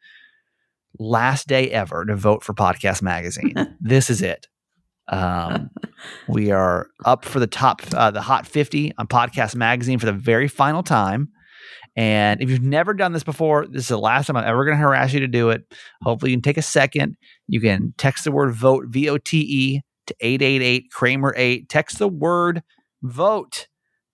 Last 0.99 1.47
day 1.47 1.69
ever 1.71 2.05
to 2.05 2.15
vote 2.15 2.43
for 2.43 2.53
Podcast 2.53 3.01
Magazine. 3.01 3.53
this 3.81 4.09
is 4.09 4.21
it. 4.21 4.47
Um, 5.07 5.69
we 6.27 6.51
are 6.51 6.87
up 7.05 7.25
for 7.25 7.39
the 7.39 7.47
top, 7.47 7.81
uh, 7.93 8.11
the 8.11 8.21
Hot 8.21 8.45
50 8.47 8.93
on 8.97 9.07
Podcast 9.07 9.55
Magazine 9.55 9.99
for 9.99 10.05
the 10.05 10.13
very 10.13 10.47
final 10.47 10.83
time. 10.83 11.29
And 11.95 12.41
if 12.41 12.49
you've 12.49 12.61
never 12.61 12.93
done 12.93 13.11
this 13.11 13.23
before, 13.23 13.67
this 13.67 13.83
is 13.83 13.87
the 13.89 13.97
last 13.97 14.27
time 14.27 14.37
I'm 14.37 14.47
ever 14.47 14.63
going 14.63 14.77
to 14.77 14.81
harass 14.81 15.13
you 15.13 15.19
to 15.21 15.27
do 15.27 15.49
it. 15.49 15.63
Hopefully, 16.03 16.31
you 16.31 16.37
can 16.37 16.41
take 16.41 16.57
a 16.57 16.61
second. 16.61 17.17
You 17.47 17.59
can 17.59 17.93
text 17.97 18.23
the 18.23 18.31
word 18.31 18.53
vote, 18.53 18.85
V 18.87 19.09
O 19.09 19.17
T 19.17 19.39
E, 19.39 19.81
to 20.07 20.15
888 20.19 20.91
Kramer 20.91 21.33
8. 21.35 21.69
Text 21.69 21.99
the 21.99 22.07
word 22.07 22.63
vote 23.03 23.67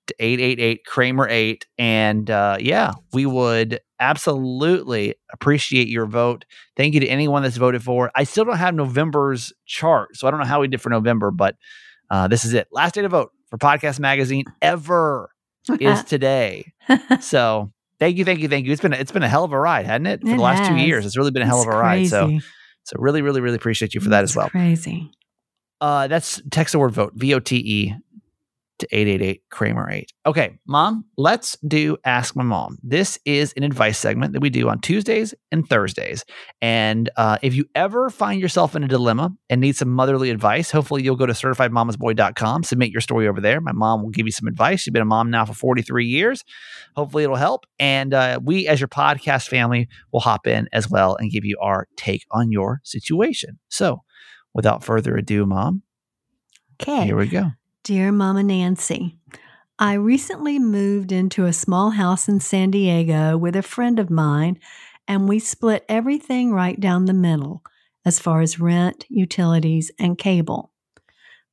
to 0.08 0.16
888 0.20 0.86
Kramer 0.86 1.28
8. 1.30 1.68
And 1.78 2.30
uh, 2.30 2.58
yeah, 2.60 2.94
we 3.14 3.26
would 3.26 3.80
absolutely 4.00 5.16
appreciate 5.32 5.88
your 5.88 6.06
vote. 6.06 6.46
Thank 6.76 6.94
you 6.94 7.00
to 7.02 7.08
anyone 7.08 7.44
that's 7.44 7.58
voted 7.58 7.84
for. 7.84 8.12
I 8.16 8.24
still 8.24 8.46
don't 8.46 8.58
have 8.58 8.76
November's 8.76 9.54
chart, 9.66 10.16
so 10.16 10.28
I 10.28 10.32
don't 10.32 10.40
know 10.40 10.46
how 10.46 10.62
we 10.62 10.68
did 10.68 10.82
for 10.82 10.90
November, 10.90 11.32
but 11.32 11.56
uh, 12.10 12.28
this 12.28 12.46
is 12.46 12.54
it. 12.54 12.68
Last 12.72 12.96
day 12.96 13.02
to 13.02 13.10
vote 13.10 13.32
for 13.50 13.58
Podcast 13.58 14.00
Magazine 14.00 14.46
ever 14.62 15.30
is 15.80 16.04
today. 16.06 16.66
So 17.22 17.72
thank 18.00 18.18
you, 18.18 18.26
thank 18.26 18.40
you, 18.40 18.48
thank 18.48 18.66
you. 18.66 18.72
It's 18.72 18.82
been 18.82 18.94
it's 18.94 19.12
been 19.12 19.24
a 19.24 19.30
hell 19.30 19.44
of 19.44 19.52
a 19.52 19.60
ride, 19.60 19.86
hasn't 19.86 20.08
it? 20.08 20.22
For 20.22 20.30
It 20.30 20.36
the 20.38 20.42
last 20.42 20.68
two 20.70 20.76
years, 20.76 21.06
it's 21.06 21.18
really 21.18 21.32
been 21.32 21.44
a 21.44 21.46
hell 21.48 21.62
of 21.62 21.68
It's 21.68 21.76
a 21.76 21.78
ride. 21.78 22.08
So 22.08 22.40
so 22.84 22.96
really, 23.00 23.22
really, 23.22 23.42
really 23.42 23.58
appreciate 23.58 23.94
you 23.94 24.02
for 24.02 24.10
that 24.10 24.24
as 24.24 24.36
well. 24.36 24.50
Crazy. 24.50 25.12
Uh, 25.82 26.08
that's 26.08 26.42
text 26.50 26.72
the 26.72 26.80
word 26.80 26.92
vote 26.92 27.14
V 27.16 27.34
O 27.34 27.40
T 27.40 27.58
E 27.58 27.96
to 28.80 28.88
eight 28.92 29.08
eight 29.08 29.22
eight 29.22 29.42
Kramer 29.50 29.90
eight. 29.90 30.12
Okay, 30.26 30.60
mom, 30.68 31.06
let's 31.18 31.58
do 31.68 31.98
ask 32.06 32.36
my 32.36 32.44
mom. 32.44 32.78
This 32.84 33.18
is 33.26 33.54
an 33.58 33.64
advice 33.64 33.98
segment 33.98 34.34
that 34.34 34.40
we 34.42 34.50
do 34.50 34.70
on 34.70 34.80
Tuesdays 34.82 35.34
and 35.52 35.68
Thursdays. 35.68 36.24
And 36.62 37.10
uh, 37.18 37.38
if 37.42 37.56
you 37.56 37.66
ever 37.76 38.10
find 38.10 38.40
yourself 38.42 38.76
in 38.76 38.84
a 38.84 38.88
dilemma 38.88 39.34
and 39.50 39.62
need 39.62 39.76
some 39.76 39.90
motherly 39.90 40.30
advice, 40.30 40.70
hopefully 40.72 41.02
you'll 41.04 41.16
go 41.16 41.26
to 41.26 41.34
certifiedmamasboy.com, 41.34 42.64
submit 42.64 42.92
your 42.92 43.02
story 43.02 43.28
over 43.28 43.42
there. 43.42 43.62
My 43.62 43.72
mom 43.72 44.04
will 44.04 44.10
give 44.10 44.26
you 44.26 44.32
some 44.32 44.48
advice. 44.48 44.82
She's 44.82 44.92
been 44.92 45.02
a 45.02 45.06
mom 45.06 45.30
now 45.32 45.46
for 45.46 45.54
43 45.54 46.06
years. 46.06 46.44
Hopefully 46.96 47.24
it'll 47.24 47.36
help. 47.36 47.66
And 47.80 48.14
uh, 48.14 48.40
we, 48.44 48.68
as 48.68 48.80
your 48.80 48.88
podcast 48.90 49.48
family, 49.48 49.88
will 50.12 50.20
hop 50.20 50.46
in 50.48 50.68
as 50.72 50.90
well 50.90 51.16
and 51.16 51.32
give 51.32 51.46
you 51.46 51.58
our 51.62 51.88
take 51.96 52.26
on 52.32 52.52
your 52.52 52.82
situation. 52.84 53.60
So 53.70 54.02
without 54.54 54.84
further 54.84 55.16
ado, 55.18 55.46
mom, 55.46 55.84
Okay. 56.82 57.06
here 57.06 57.18
we 57.18 57.28
go. 57.28 57.52
Dear 57.88 58.12
Mama 58.12 58.44
Nancy, 58.44 59.16
I 59.80 59.94
recently 59.94 60.60
moved 60.60 61.14
into 61.14 61.46
a 61.46 61.54
small 61.54 61.92
house 61.92 62.28
in 62.28 62.42
San 62.42 62.70
Diego 62.70 63.38
with 63.38 63.56
a 63.56 63.62
friend 63.62 63.98
of 63.98 64.10
mine, 64.10 64.60
and 65.08 65.30
we 65.30 65.40
split 65.40 65.86
everything 65.88 66.52
right 66.52 66.78
down 66.78 67.06
the 67.06 67.14
middle 67.14 67.64
as 68.04 68.20
far 68.20 68.42
as 68.42 68.60
rent, 68.60 69.06
utilities, 69.08 69.90
and 69.98 70.18
cable. 70.18 70.74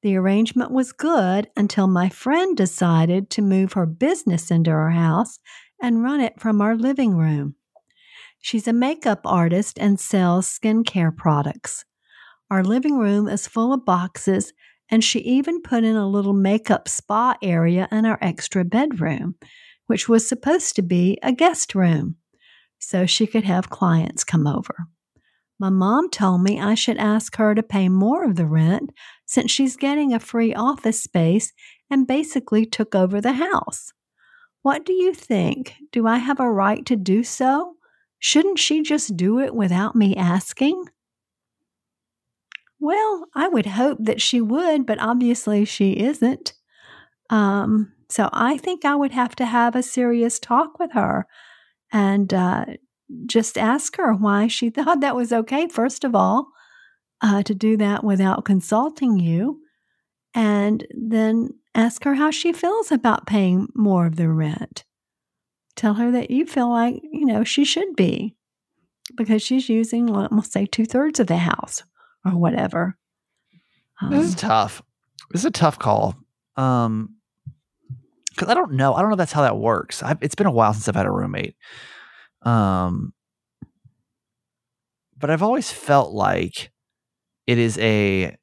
The 0.03 0.16
arrangement 0.16 0.73
was 0.73 0.90
good 0.90 1.51
until 1.57 1.87
my 1.87 2.09
friend 2.09 2.57
decided 2.57 3.31
to 3.31 3.40
move 3.40 3.75
her 3.75 3.87
business 3.87 4.51
into 4.51 4.73
our 4.73 4.90
house 4.90 5.38
and 5.81 6.03
run 6.03 6.20
it 6.20 6.40
from 6.40 6.61
our 6.61 6.75
living 6.75 7.16
room. 7.16 7.55
She's 8.40 8.66
a 8.66 8.73
makeup 8.73 9.20
artist 9.25 9.79
and 9.79 10.01
sells 10.01 10.49
skincare 10.49 11.16
products. 11.16 11.85
Our 12.51 12.64
living 12.64 12.99
room 12.99 13.29
is 13.29 13.47
full 13.47 13.73
of 13.73 13.85
boxes 13.85 14.53
and 14.94 15.02
she 15.02 15.18
even 15.18 15.61
put 15.61 15.83
in 15.83 15.96
a 15.96 16.09
little 16.09 16.33
makeup 16.33 16.88
spa 16.88 17.35
area 17.42 17.88
in 17.90 18.07
our 18.07 18.16
extra 18.22 18.64
bedroom, 18.64 19.35
which 19.88 20.09
was 20.09 20.24
supposed 20.24 20.76
to 20.76 20.83
be 20.83 21.18
a 21.20 21.33
guest 21.33 21.74
room, 21.74 22.14
so 22.78 23.04
she 23.04 23.26
could 23.26 23.42
have 23.42 23.70
clients 23.70 24.22
come 24.22 24.46
over. 24.46 24.87
My 25.59 25.68
mom 25.68 26.11
told 26.11 26.42
me 26.42 26.61
I 26.61 26.76
should 26.76 26.96
ask 26.96 27.35
her 27.38 27.57
to 27.57 27.62
pay 27.64 27.88
more 27.88 28.22
of 28.22 28.37
the 28.37 28.46
rent 28.46 28.90
since 29.26 29.50
she's 29.50 29.76
getting 29.76 30.14
a 30.14 30.20
free 30.20 30.54
office 30.54 31.02
space 31.02 31.52
and 31.90 32.07
basically 32.07 32.64
took 32.64 32.94
over 32.94 33.20
the 33.20 33.33
house. 33.33 33.92
What 34.62 34.87
do 34.87 34.92
you 34.92 35.12
think? 35.12 35.74
Do 35.90 36.07
I 36.07 36.18
have 36.18 36.38
a 36.38 36.48
right 36.48 36.87
to 36.87 36.94
do 36.94 37.24
so? 37.24 37.74
Shouldn't 38.20 38.61
she 38.61 38.80
just 38.80 39.16
do 39.16 39.40
it 39.40 39.57
without 39.57 39.96
me 39.96 40.14
asking? 40.14 40.85
Well, 42.85 43.29
I 43.35 43.49
would 43.49 43.64
hope 43.64 43.97
that 44.03 44.20
she 44.20 44.42
would, 44.42 44.85
but 44.85 45.01
obviously 45.01 45.64
she 45.64 45.92
isn't. 45.92 46.53
Um, 47.31 47.94
so 48.11 48.29
I 48.31 48.59
think 48.59 48.85
I 48.85 48.94
would 48.94 49.12
have 49.12 49.35
to 49.37 49.47
have 49.47 49.75
a 49.75 49.83
serious 49.83 50.38
talk 50.38 50.79
with 50.79 50.92
her 50.92 51.27
and 51.90 52.35
uh, 52.35 52.66
just 53.25 53.57
ask 53.57 53.97
her 53.97 54.12
why 54.12 54.49
she 54.49 54.68
thought 54.70 55.01
that 55.01 55.16
was 55.16 55.33
okay, 55.33 55.66
first 55.66 56.05
of 56.05 56.14
all, 56.14 56.49
uh, 57.23 57.42
to 57.44 57.55
do 57.55 57.79
that 57.79 58.05
without 58.05 58.44
consulting 58.44 59.18
you, 59.18 59.61
and 60.35 60.87
then 60.90 61.55
ask 61.75 62.05
her 62.05 62.16
how 62.16 62.31
she 62.31 62.53
feels 62.53 62.92
about 62.92 63.27
paying 63.27 63.66
more 63.75 64.05
of 64.05 64.16
the 64.16 64.29
rent. 64.29 64.85
Tell 65.75 65.94
her 65.94 66.11
that 66.11 66.31
you 66.31 66.44
feel 66.44 66.68
like, 66.68 67.01
you 67.03 67.25
know, 67.25 67.44
she 67.44 67.64
should 67.64 67.97
be 67.97 68.37
because 69.16 69.40
she's 69.40 69.70
using, 69.70 70.07
let- 70.07 70.33
we'll 70.33 70.42
say, 70.42 70.66
two 70.66 70.85
thirds 70.85 71.18
of 71.18 71.29
the 71.29 71.38
house 71.38 71.83
or 72.25 72.33
whatever. 72.33 72.97
This 74.11 74.27
is 74.27 74.33
Um, 74.35 74.39
tough. 74.39 74.83
This 75.31 75.43
is 75.43 75.47
a 75.47 75.51
tough 75.51 75.79
call. 75.79 76.16
Um, 76.57 77.16
because 78.31 78.49
I 78.49 78.55
don't 78.55 78.72
know. 78.72 78.95
I 78.95 79.01
don't 79.01 79.11
know 79.11 79.14
if 79.14 79.18
that's 79.18 79.33
how 79.33 79.43
that 79.43 79.57
works. 79.57 80.03
I've, 80.03 80.18
it's 80.20 80.35
been 80.35 80.47
a 80.49 80.53
while 80.53 80.72
since 80.75 80.89
I've 80.89 80.97
had 80.97 81.07
a 81.07 81.11
roommate. 81.11 81.55
Um, 82.43 83.12
but 85.16 85.31
I've 85.31 85.43
always 85.43 85.70
felt 85.70 86.12
like 86.12 86.72
it 87.47 87.59
is 87.59 87.79
a, 87.79 88.37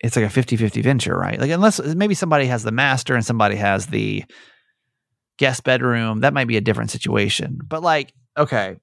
it's 0.00 0.16
like 0.16 0.24
a 0.24 0.28
50-50 0.28 0.82
venture, 0.82 1.16
right? 1.16 1.38
Like 1.38 1.50
unless 1.52 1.80
maybe 1.94 2.14
somebody 2.14 2.46
has 2.46 2.64
the 2.64 2.72
master 2.72 3.14
and 3.14 3.24
somebody 3.24 3.54
has 3.56 3.86
the 3.86 4.24
guest 5.38 5.62
bedroom, 5.62 6.20
that 6.20 6.34
might 6.34 6.48
be 6.48 6.56
a 6.56 6.60
different 6.60 6.90
situation. 6.90 7.58
But 7.64 7.82
like, 7.82 8.12
okay, 8.36 8.76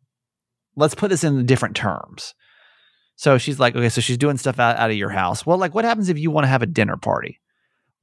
let's 0.76 0.96
put 0.96 1.10
this 1.10 1.24
in 1.26 1.46
different 1.46 1.76
terms. 1.76 2.34
So 3.18 3.38
she's 3.38 3.60
like, 3.60 3.76
okay, 3.76 3.90
so 3.90 4.00
she's 4.00 4.18
doing 4.18 4.38
stuff 4.38 4.60
out, 4.60 4.78
out 4.78 4.90
of 4.92 4.96
your 4.96 5.10
house. 5.10 5.46
Well, 5.46 5.58
like, 5.58 5.76
what 5.76 5.84
happens 5.86 6.08
if 6.10 6.18
you 6.18 6.32
want 6.32 6.46
to 6.46 6.50
have 6.50 6.62
a 6.62 6.68
dinner 6.68 6.96
party? 6.98 7.42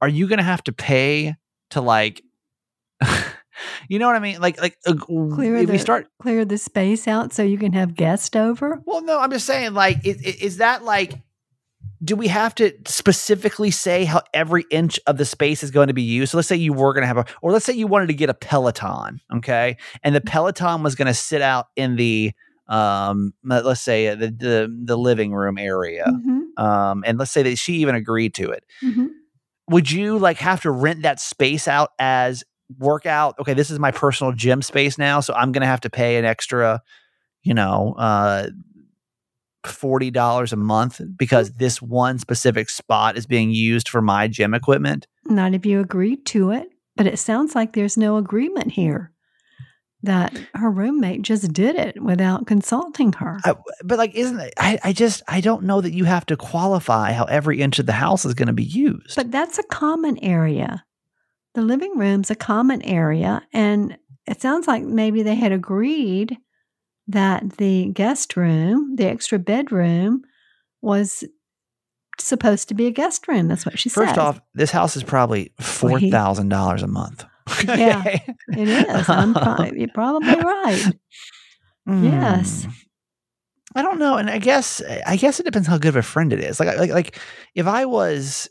Are 0.01 0.07
you 0.09 0.27
going 0.27 0.37
to 0.37 0.43
have 0.43 0.63
to 0.65 0.73
pay 0.73 1.35
to 1.71 1.81
like, 1.81 2.21
you 3.89 3.97
know 3.99 4.07
what 4.07 4.15
I 4.15 4.19
mean? 4.19 4.39
Like, 4.41 4.59
like 4.61 4.77
uh, 4.85 4.93
Clear 4.93 5.55
if 5.55 5.69
we 5.69 5.77
the- 5.77 5.79
start. 5.79 6.07
clear 6.21 6.45
the 6.45 6.57
space 6.57 7.07
out 7.07 7.33
so 7.33 7.43
you 7.43 7.57
can 7.57 7.73
have 7.73 7.95
guests 7.95 8.35
over. 8.35 8.81
Well, 8.85 9.01
no, 9.01 9.19
I'm 9.19 9.31
just 9.31 9.45
saying, 9.45 9.73
like, 9.73 10.05
is, 10.05 10.21
is 10.21 10.57
that 10.57 10.83
like, 10.83 11.13
do 12.03 12.15
we 12.17 12.27
have 12.27 12.53
to 12.55 12.73
specifically 12.85 13.71
say 13.71 14.03
how 14.03 14.21
every 14.33 14.65
inch 14.69 14.99
of 15.07 15.17
the 15.17 15.25
space 15.25 15.63
is 15.63 15.71
going 15.71 15.87
to 15.87 15.93
be 15.93 16.01
used? 16.03 16.31
So 16.33 16.37
let's 16.37 16.47
say 16.49 16.57
you 16.57 16.73
were 16.73 16.93
going 16.93 17.03
to 17.03 17.07
have 17.07 17.17
a, 17.17 17.25
or 17.41 17.51
let's 17.53 17.63
say 17.65 17.73
you 17.73 17.87
wanted 17.87 18.07
to 18.07 18.13
get 18.13 18.29
a 18.29 18.33
Peloton, 18.33 19.21
okay, 19.37 19.77
and 20.03 20.13
the 20.13 20.21
Peloton 20.21 20.83
was 20.83 20.95
going 20.95 21.07
to 21.07 21.13
sit 21.13 21.41
out 21.41 21.67
in 21.77 21.95
the, 21.95 22.33
um, 22.67 23.33
let's 23.43 23.81
say 23.81 24.07
uh, 24.07 24.15
the 24.15 24.27
the, 24.31 24.81
the 24.85 24.97
living 24.97 25.33
room 25.33 25.57
area, 25.57 26.05
Mhm, 26.11 26.57
um, 26.63 27.03
and 27.05 27.17
let's 27.17 27.31
say 27.31 27.43
that 27.43 27.57
she 27.57 27.73
even 27.75 27.95
agreed 27.95 28.33
to 28.35 28.49
it. 28.51 28.65
mhm. 28.83 29.07
Would 29.69 29.91
you 29.91 30.17
like 30.19 30.37
have 30.37 30.61
to 30.61 30.71
rent 30.71 31.01
that 31.03 31.19
space 31.19 31.67
out 31.67 31.89
as 31.99 32.43
workout? 32.77 33.37
Okay, 33.39 33.53
this 33.53 33.71
is 33.71 33.79
my 33.79 33.91
personal 33.91 34.31
gym 34.33 34.61
space 34.61 34.97
now, 34.97 35.19
so 35.21 35.33
I'm 35.33 35.51
going 35.51 35.61
to 35.61 35.67
have 35.67 35.81
to 35.81 35.89
pay 35.89 36.17
an 36.17 36.25
extra, 36.25 36.81
you 37.43 37.53
know, 37.53 37.95
uh, 37.97 38.47
forty 39.65 40.11
dollars 40.11 40.53
a 40.53 40.55
month 40.57 41.01
because 41.17 41.53
this 41.53 41.81
one 41.81 42.19
specific 42.19 42.69
spot 42.69 43.17
is 43.17 43.25
being 43.25 43.51
used 43.51 43.89
for 43.89 44.01
my 44.01 44.27
gym 44.27 44.53
equipment. 44.53 45.07
Not 45.25 45.53
if 45.55 45.65
you 45.65 45.79
agreed 45.79 46.25
to 46.27 46.51
it, 46.51 46.69
but 46.95 47.07
it 47.07 47.17
sounds 47.17 47.55
like 47.55 47.73
there's 47.73 47.97
no 47.97 48.17
agreement 48.17 48.71
here. 48.71 49.11
That 50.05 50.39
her 50.53 50.69
roommate 50.69 51.23
just 51.23 51.51
did 51.51 51.75
it 51.75 52.01
without 52.01 52.47
consulting 52.47 53.13
her. 53.13 53.39
I, 53.43 53.55
but 53.83 53.97
like, 53.97 54.13
isn't 54.15 54.39
it? 54.39 54.53
I, 54.57 54.79
I 54.83 54.93
just 54.93 55.23
I 55.27 55.41
don't 55.41 55.63
know 55.63 55.81
that 55.81 55.93
you 55.93 56.05
have 56.05 56.25
to 56.27 56.37
qualify 56.37 57.11
how 57.11 57.25
every 57.25 57.61
inch 57.61 57.79
of 57.79 57.85
the 57.85 57.93
house 57.93 58.25
is 58.25 58.33
going 58.33 58.47
to 58.47 58.53
be 58.53 58.63
used. 58.63 59.15
But 59.15 59.31
that's 59.31 59.59
a 59.59 59.63
common 59.63 60.17
area. 60.23 60.85
The 61.55 61.61
living 61.61 61.97
room's 61.97 62.29
a 62.29 62.35
common 62.35 62.81
area. 62.83 63.41
And 63.53 63.97
it 64.27 64.41
sounds 64.41 64.67
like 64.67 64.83
maybe 64.83 65.23
they 65.23 65.35
had 65.35 65.51
agreed 65.51 66.37
that 67.07 67.57
the 67.57 67.87
guest 67.93 68.35
room, 68.35 68.95
the 68.95 69.05
extra 69.05 69.39
bedroom, 69.39 70.23
was 70.81 71.23
supposed 72.19 72.67
to 72.69 72.73
be 72.73 72.87
a 72.87 72.91
guest 72.91 73.27
room. 73.27 73.47
That's 73.47 73.65
what 73.65 73.77
she 73.79 73.89
said. 73.89 74.05
First 74.05 74.17
off, 74.17 74.39
this 74.53 74.71
house 74.71 74.95
is 74.95 75.03
probably 75.03 75.53
four 75.59 75.99
thousand 75.99 76.49
dollars 76.49 76.83
a 76.83 76.87
month. 76.87 77.25
Yeah, 77.67 78.03
it 78.49 78.67
is. 78.67 79.09
I'm 79.09 79.33
pro- 79.35 79.71
you're 79.73 79.87
probably 79.93 80.35
right. 80.35 80.93
Yes. 81.87 82.65
Mm. 82.65 82.73
I 83.75 83.81
don't 83.81 83.99
know, 83.99 84.15
and 84.17 84.29
I 84.29 84.39
guess 84.39 84.81
I 85.05 85.17
guess 85.17 85.39
it 85.39 85.43
depends 85.43 85.67
how 85.67 85.77
good 85.77 85.89
of 85.89 85.95
a 85.97 86.01
friend 86.01 86.31
it 86.31 86.39
is. 86.39 86.59
Like 86.59 86.77
like 86.77 86.91
like 86.91 87.19
if 87.55 87.67
I 87.67 87.85
was, 87.85 88.47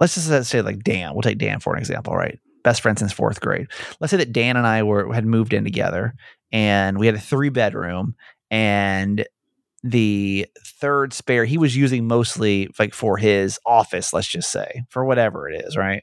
let's 0.00 0.14
just 0.14 0.50
say 0.50 0.62
like 0.62 0.82
Dan. 0.82 1.12
We'll 1.12 1.22
take 1.22 1.38
Dan 1.38 1.60
for 1.60 1.74
an 1.74 1.78
example, 1.78 2.14
right? 2.14 2.38
Best 2.64 2.80
friend 2.80 2.98
since 2.98 3.12
fourth 3.12 3.40
grade. 3.40 3.68
Let's 4.00 4.10
say 4.10 4.16
that 4.16 4.32
Dan 4.32 4.56
and 4.56 4.66
I 4.66 4.82
were 4.82 5.12
had 5.12 5.26
moved 5.26 5.52
in 5.52 5.64
together, 5.64 6.14
and 6.50 6.98
we 6.98 7.06
had 7.06 7.14
a 7.14 7.20
three 7.20 7.50
bedroom, 7.50 8.14
and 8.50 9.26
the 9.84 10.46
third 10.64 11.12
spare 11.12 11.44
he 11.44 11.58
was 11.58 11.76
using 11.76 12.06
mostly 12.08 12.68
like 12.78 12.94
for 12.94 13.16
his 13.18 13.58
office. 13.66 14.12
Let's 14.12 14.26
just 14.28 14.50
say 14.50 14.82
for 14.88 15.04
whatever 15.04 15.48
it 15.48 15.62
is, 15.64 15.76
right? 15.76 16.02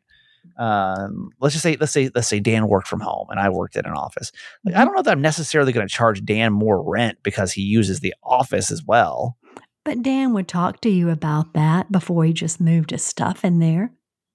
Um, 0.58 1.30
let's 1.40 1.54
just 1.54 1.64
say 1.64 1.78
let's 1.80 1.92
say 1.92 2.10
let's 2.16 2.28
say 2.28 2.40
Dan 2.40 2.68
worked 2.68 2.88
from 2.88 3.02
home 3.02 3.28
and 3.30 3.40
I 3.40 3.50
worked 3.50 3.76
in 3.76 3.86
an 3.86 3.94
office. 3.94 4.32
Like, 4.64 4.76
I 4.76 4.86
don't 4.86 4.96
know 4.96 5.02
that 5.02 5.12
I'm 5.12 5.22
necessarily 5.22 5.72
going 5.74 5.88
to 5.88 5.94
charge 5.94 6.24
Dan 6.24 6.54
more 6.54 6.82
rent 6.82 7.18
because 7.24 7.52
he 7.52 7.62
uses 7.62 8.00
the 8.00 8.14
office 8.24 8.72
as 8.72 8.84
well. 8.84 9.38
But 9.84 10.02
Dan 10.02 10.34
would 10.34 10.48
talk 10.48 10.82
to 10.82 10.90
you 10.90 11.10
about 11.10 11.54
that 11.54 11.92
before 11.92 12.26
he 12.26 12.34
just 12.34 12.60
moved 12.60 12.92
his 12.92 13.04
stuff 13.04 13.46
in 13.46 13.60
there. 13.60 13.92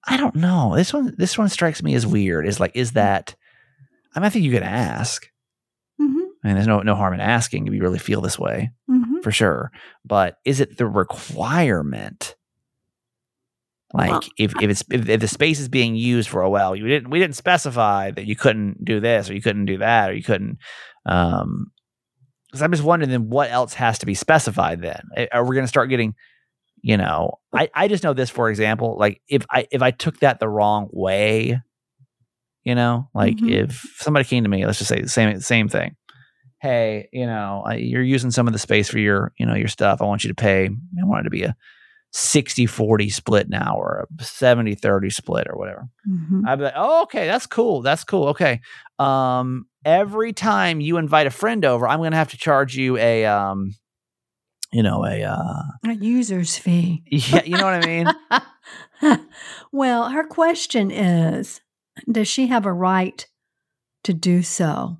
I 0.07 0.17
don't 0.17 0.35
know. 0.35 0.75
This 0.75 0.93
one, 0.93 1.13
this 1.17 1.37
one 1.37 1.49
strikes 1.49 1.83
me 1.83 1.93
as 1.93 2.07
weird. 2.07 2.47
Is 2.47 2.59
like, 2.59 2.71
is 2.73 2.93
that? 2.93 3.35
I 4.15 4.19
mean, 4.19 4.25
I 4.25 4.29
think 4.29 4.45
you 4.45 4.51
could 4.51 4.63
ask. 4.63 5.27
hmm 5.99 6.19
I 6.43 6.47
mean, 6.47 6.55
there's 6.55 6.67
no 6.67 6.79
no 6.81 6.95
harm 6.95 7.13
in 7.13 7.19
asking 7.19 7.67
if 7.67 7.73
you 7.73 7.81
really 7.81 7.99
feel 7.99 8.21
this 8.21 8.39
way, 8.39 8.71
hmm 8.87 9.21
for 9.21 9.31
sure. 9.31 9.71
But 10.05 10.37
is 10.45 10.59
it 10.59 10.77
the 10.77 10.87
requirement? 10.87 12.35
Like, 13.93 14.09
Well, 14.09 14.21
if, 14.37 14.53
if 14.61 14.69
it's 14.69 14.83
if, 14.89 15.09
if 15.09 15.19
the 15.19 15.27
space 15.27 15.59
is 15.59 15.67
being 15.69 15.95
used 15.95 16.29
for 16.29 16.41
a 16.41 16.49
well, 16.49 16.75
you 16.75 16.87
didn't 16.87 17.09
we 17.09 17.19
didn't 17.19 17.35
specify 17.35 18.11
that 18.11 18.25
you 18.25 18.35
couldn't 18.35 18.83
do 18.85 18.99
this 18.99 19.29
or 19.29 19.33
you 19.33 19.41
couldn't 19.41 19.65
do 19.65 19.77
that 19.79 20.09
or 20.09 20.13
you 20.13 20.23
couldn't. 20.23 20.57
Um, 21.05 21.71
because 22.47 22.61
I'm 22.61 22.71
just 22.71 22.83
wondering 22.83 23.09
then 23.11 23.29
what 23.29 23.49
else 23.49 23.73
has 23.75 23.99
to 23.99 24.05
be 24.05 24.13
specified 24.13 24.81
then? 24.81 25.01
Are 25.31 25.45
we 25.45 25.55
going 25.55 25.63
to 25.63 25.69
start 25.69 25.89
getting, 25.89 26.15
you 26.81 26.97
know, 26.97 27.39
I, 27.53 27.69
I 27.73 27.87
just 27.87 28.03
know 28.03 28.13
this 28.13 28.29
for 28.29 28.49
example, 28.49 28.97
like 28.99 29.21
if 29.29 29.45
I 29.49 29.67
if 29.71 29.81
I 29.81 29.91
took 29.91 30.19
that 30.19 30.39
the 30.39 30.49
wrong 30.49 30.89
way, 30.91 31.61
you 32.63 32.75
know, 32.75 33.09
like 33.13 33.37
Mhm. 33.37 33.49
if 33.49 33.81
somebody 33.97 34.25
came 34.25 34.43
to 34.43 34.49
me, 34.49 34.65
let's 34.65 34.77
just 34.79 34.89
say 34.89 35.01
the 35.01 35.09
same 35.09 35.39
same 35.39 35.67
thing. 35.69 35.95
Hey, 36.61 37.09
you 37.11 37.25
know, 37.25 37.63
you're 37.75 38.03
using 38.03 38.29
some 38.31 38.47
of 38.47 38.53
the 38.53 38.59
space 38.59 38.87
for 38.89 38.99
your, 38.99 39.31
you 39.39 39.45
know, 39.47 39.55
your 39.55 39.67
stuff. 39.67 40.01
I 40.01 40.05
want 40.05 40.23
you 40.23 40.27
to 40.27 40.35
pay. 40.35 40.65
I 40.67 41.05
want 41.05 41.21
it 41.21 41.23
to 41.23 41.29
be 41.31 41.43
a 41.43 41.55
60 42.11 42.65
40 42.65 43.09
split 43.09 43.49
now 43.49 43.75
or 43.77 44.07
a 44.19 44.23
70 44.23 44.75
30 44.75 45.09
split 45.09 45.47
or 45.49 45.57
whatever. 45.57 45.87
hmm 46.05 46.45
I'd 46.45 46.57
be 46.57 46.65
like, 46.65 46.73
oh, 46.75 47.03
okay, 47.03 47.25
that's 47.25 47.47
cool. 47.47 47.81
That's 47.81 48.03
cool. 48.03 48.27
Okay. 48.29 48.59
Um, 48.99 49.65
every 49.85 50.33
time 50.33 50.81
you 50.81 50.97
invite 50.97 51.27
a 51.27 51.31
friend 51.31 51.63
over, 51.65 51.87
I'm 51.87 51.99
going 51.99 52.11
to 52.11 52.17
have 52.17 52.31
to 52.31 52.37
charge 52.37 52.75
you 52.75 52.97
a, 52.97 53.25
um, 53.25 53.73
you 54.73 54.83
know, 54.83 55.05
a, 55.05 55.23
uh, 55.23 55.61
A 55.89 55.93
user's 55.93 56.57
fee. 56.57 57.03
yeah, 57.07 57.43
you 57.43 57.57
know 57.57 57.65
what 57.65 57.85
I 57.85 58.03
mean? 59.01 59.19
well, 59.71 60.09
her 60.09 60.25
question 60.25 60.91
is 60.91 61.61
Does 62.09 62.27
she 62.27 62.47
have 62.47 62.65
a 62.65 62.73
right 62.73 63.25
to 64.03 64.13
do 64.13 64.43
so? 64.43 64.97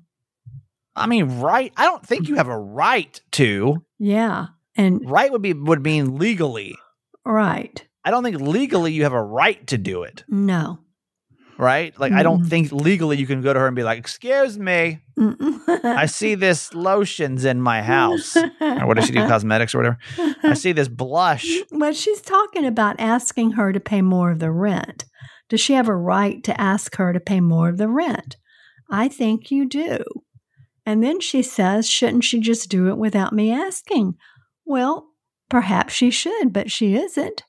I 0.94 1.06
mean, 1.06 1.40
right. 1.40 1.72
I 1.76 1.84
don't 1.86 2.06
think 2.06 2.28
you 2.28 2.34
have 2.36 2.48
a 2.48 2.58
right 2.58 3.18
to. 3.32 3.82
Yeah. 3.98 4.46
And 4.76 5.00
Right 5.10 5.30
would 5.32 5.42
be, 5.42 5.52
would 5.54 5.82
mean 5.82 6.18
legally. 6.18 6.76
Right. 7.24 7.86
I 8.04 8.10
don't 8.10 8.24
think 8.24 8.40
legally 8.40 8.92
you 8.92 9.04
have 9.04 9.12
a 9.12 9.22
right 9.22 9.64
to 9.68 9.78
do 9.78 10.02
it. 10.02 10.24
No. 10.28 10.78
Right. 11.58 11.96
Like, 11.98 12.12
I 12.12 12.24
don't 12.24 12.46
think 12.46 12.72
legally 12.72 13.18
you 13.18 13.26
can 13.26 13.42
go 13.42 13.52
to 13.52 13.60
her 13.60 13.66
and 13.66 13.76
be 13.76 13.84
like, 13.84 13.98
excuse 13.98 14.58
me, 14.58 15.00
I 15.68 16.06
see 16.06 16.34
this 16.34 16.74
lotions 16.74 17.44
in 17.44 17.60
my 17.60 17.82
house. 17.82 18.36
Or 18.60 18.86
what 18.86 18.96
does 18.96 19.06
she 19.06 19.12
do? 19.12 19.28
Cosmetics 19.28 19.74
or 19.74 19.78
whatever. 19.78 19.98
I 20.42 20.54
see 20.54 20.72
this 20.72 20.88
blush. 20.88 21.58
But 21.70 21.94
she's 21.94 22.20
talking 22.20 22.64
about 22.64 22.98
asking 22.98 23.52
her 23.52 23.72
to 23.72 23.78
pay 23.78 24.02
more 24.02 24.32
of 24.32 24.38
the 24.38 24.50
rent. 24.50 25.04
Does 25.48 25.60
she 25.60 25.74
have 25.74 25.88
a 25.88 25.94
right 25.94 26.42
to 26.44 26.60
ask 26.60 26.96
her 26.96 27.12
to 27.12 27.20
pay 27.20 27.40
more 27.40 27.68
of 27.68 27.76
the 27.76 27.88
rent? 27.88 28.36
I 28.90 29.08
think 29.08 29.50
you 29.50 29.68
do. 29.68 29.98
And 30.84 31.02
then 31.02 31.20
she 31.20 31.42
says, 31.42 31.88
shouldn't 31.88 32.24
she 32.24 32.40
just 32.40 32.68
do 32.70 32.88
it 32.88 32.98
without 32.98 33.32
me 33.32 33.52
asking? 33.52 34.14
Well, 34.64 35.11
perhaps 35.52 35.94
she 35.94 36.10
should, 36.10 36.52
but 36.52 36.68
she 36.70 36.96
isn't. 36.96 37.44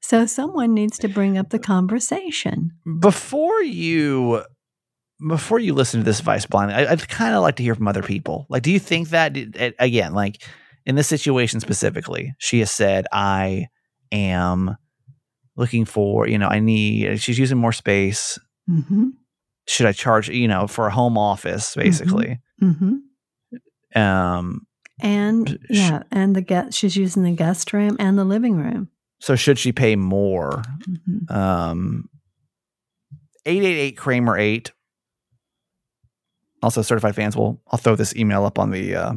So 0.00 0.24
someone 0.24 0.72
needs 0.72 0.96
to 1.00 1.08
bring 1.08 1.36
up 1.36 1.50
the 1.50 1.58
conversation. 1.58 2.70
before 3.00 3.62
you 3.62 4.42
before 5.28 5.58
you 5.58 5.74
listen 5.74 6.00
to 6.00 6.04
this 6.04 6.18
advice 6.20 6.46
blindly 6.46 6.74
I, 6.74 6.90
i'd 6.92 7.06
kind 7.08 7.34
of 7.34 7.42
like 7.42 7.56
to 7.56 7.62
hear 7.62 7.74
from 7.74 7.86
other 7.88 8.02
people 8.02 8.46
like 8.48 8.62
do 8.62 8.70
you 8.72 8.78
think 8.78 9.10
that 9.10 9.36
again 9.78 10.14
like 10.14 10.42
in 10.86 10.94
this 10.94 11.08
situation 11.08 11.60
specifically 11.60 12.32
she 12.38 12.60
has 12.60 12.70
said 12.70 13.04
i 13.12 13.66
am 14.10 14.76
looking 15.58 15.84
for 15.84 16.26
you 16.26 16.38
know 16.38 16.48
i 16.48 16.58
need 16.58 17.20
she's 17.20 17.38
using 17.38 17.58
more 17.58 17.72
space 17.72 18.38
Mm-hmm. 18.70 19.08
should 19.66 19.86
i 19.86 19.92
charge 19.92 20.30
you 20.30 20.48
know 20.48 20.66
for 20.66 20.86
a 20.86 20.90
home 20.90 21.18
office 21.18 21.74
basically 21.74 22.38
Mm-hmm. 22.62 24.00
um 24.00 24.66
And 25.02 25.58
yeah, 25.70 26.02
and 26.10 26.34
the 26.36 26.42
guest 26.42 26.76
she's 26.76 26.96
using 26.96 27.22
the 27.22 27.32
guest 27.32 27.72
room 27.72 27.96
and 27.98 28.18
the 28.18 28.24
living 28.24 28.56
room. 28.56 28.88
so 29.20 29.36
should 29.36 29.58
she 29.58 29.72
pay 29.72 29.96
more 29.96 30.62
Mhm. 30.88 31.30
um 31.30 32.08
888 33.46 33.96
kramer 33.96 34.36
8 34.38 34.72
also 36.62 36.82
certified 36.82 37.14
fans 37.14 37.36
will 37.36 37.60
i'll 37.70 37.78
throw 37.78 37.96
this 37.96 38.14
email 38.16 38.44
up 38.44 38.58
on 38.58 38.70
the 38.70 38.94
uh, 38.94 39.12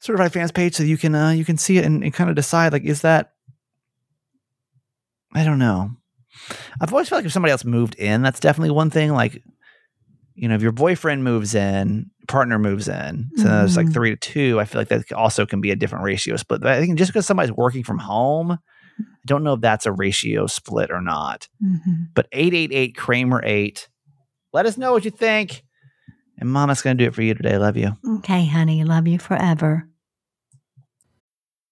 certified 0.00 0.32
fans 0.32 0.52
page 0.52 0.74
so 0.74 0.82
you 0.84 0.96
can 0.96 1.14
uh, 1.14 1.30
you 1.30 1.44
can 1.44 1.56
see 1.58 1.78
it 1.78 1.84
and, 1.84 2.02
and 2.04 2.14
kind 2.14 2.30
of 2.30 2.36
decide 2.36 2.72
like 2.72 2.84
is 2.84 3.02
that 3.02 3.32
i 5.34 5.44
don't 5.44 5.58
know 5.58 5.90
i've 6.80 6.92
always 6.92 7.08
felt 7.08 7.18
like 7.18 7.26
if 7.26 7.32
somebody 7.32 7.50
else 7.52 7.64
moved 7.64 7.94
in 7.96 8.22
that's 8.22 8.40
definitely 8.40 8.70
one 8.70 8.90
thing 8.90 9.12
like 9.12 9.42
you 10.34 10.48
know 10.48 10.54
if 10.54 10.62
your 10.62 10.72
boyfriend 10.72 11.24
moves 11.24 11.54
in 11.54 12.10
partner 12.28 12.58
moves 12.58 12.86
in 12.88 13.30
so 13.36 13.42
then 13.44 13.64
it's 13.64 13.76
like 13.76 13.86
Mhm. 13.86 13.92
three 13.94 14.10
to 14.10 14.16
two 14.16 14.60
i 14.60 14.64
feel 14.64 14.80
like 14.80 14.88
that 14.88 15.10
also 15.12 15.44
can 15.46 15.60
be 15.60 15.70
a 15.70 15.76
different 15.76 16.04
ratio 16.04 16.36
split 16.36 16.60
but 16.60 16.70
i 16.70 16.78
think 16.80 16.96
just 16.98 17.10
because 17.10 17.26
somebody's 17.26 17.52
working 17.52 17.82
from 17.82 17.98
home 17.98 18.52
i 18.52 18.58
don't 19.26 19.42
know 19.42 19.54
if 19.54 19.60
that's 19.60 19.86
a 19.86 19.92
ratio 19.92 20.46
split 20.46 20.90
or 20.90 21.00
not 21.00 21.48
Mhm. 21.64 22.08
but 22.14 22.26
888 22.32 22.96
Kramer 22.96 23.40
8. 23.44 23.88
Let 24.52 24.66
us 24.66 24.78
know 24.78 24.92
what 24.92 25.04
you 25.04 25.10
think. 25.10 25.62
And 26.38 26.48
Mama's 26.50 26.82
going 26.82 26.96
to 26.96 27.04
do 27.04 27.08
it 27.08 27.14
for 27.14 27.22
you 27.22 27.34
today. 27.34 27.58
Love 27.58 27.76
you. 27.76 27.92
Okay, 28.18 28.46
honey, 28.46 28.82
love 28.84 29.06
you 29.08 29.18
forever. 29.18 29.88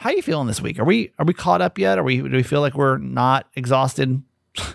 How 0.00 0.08
are 0.08 0.14
you 0.14 0.22
feeling 0.22 0.46
this 0.46 0.62
week? 0.62 0.78
Are 0.78 0.84
we 0.84 1.12
are 1.18 1.26
we 1.26 1.34
caught 1.34 1.60
up 1.60 1.78
yet? 1.78 1.98
Are 1.98 2.02
we 2.02 2.22
do 2.22 2.30
we 2.30 2.42
feel 2.42 2.62
like 2.62 2.72
we're 2.74 2.96
not 2.96 3.46
exhausted? 3.54 4.22
so 4.56 4.74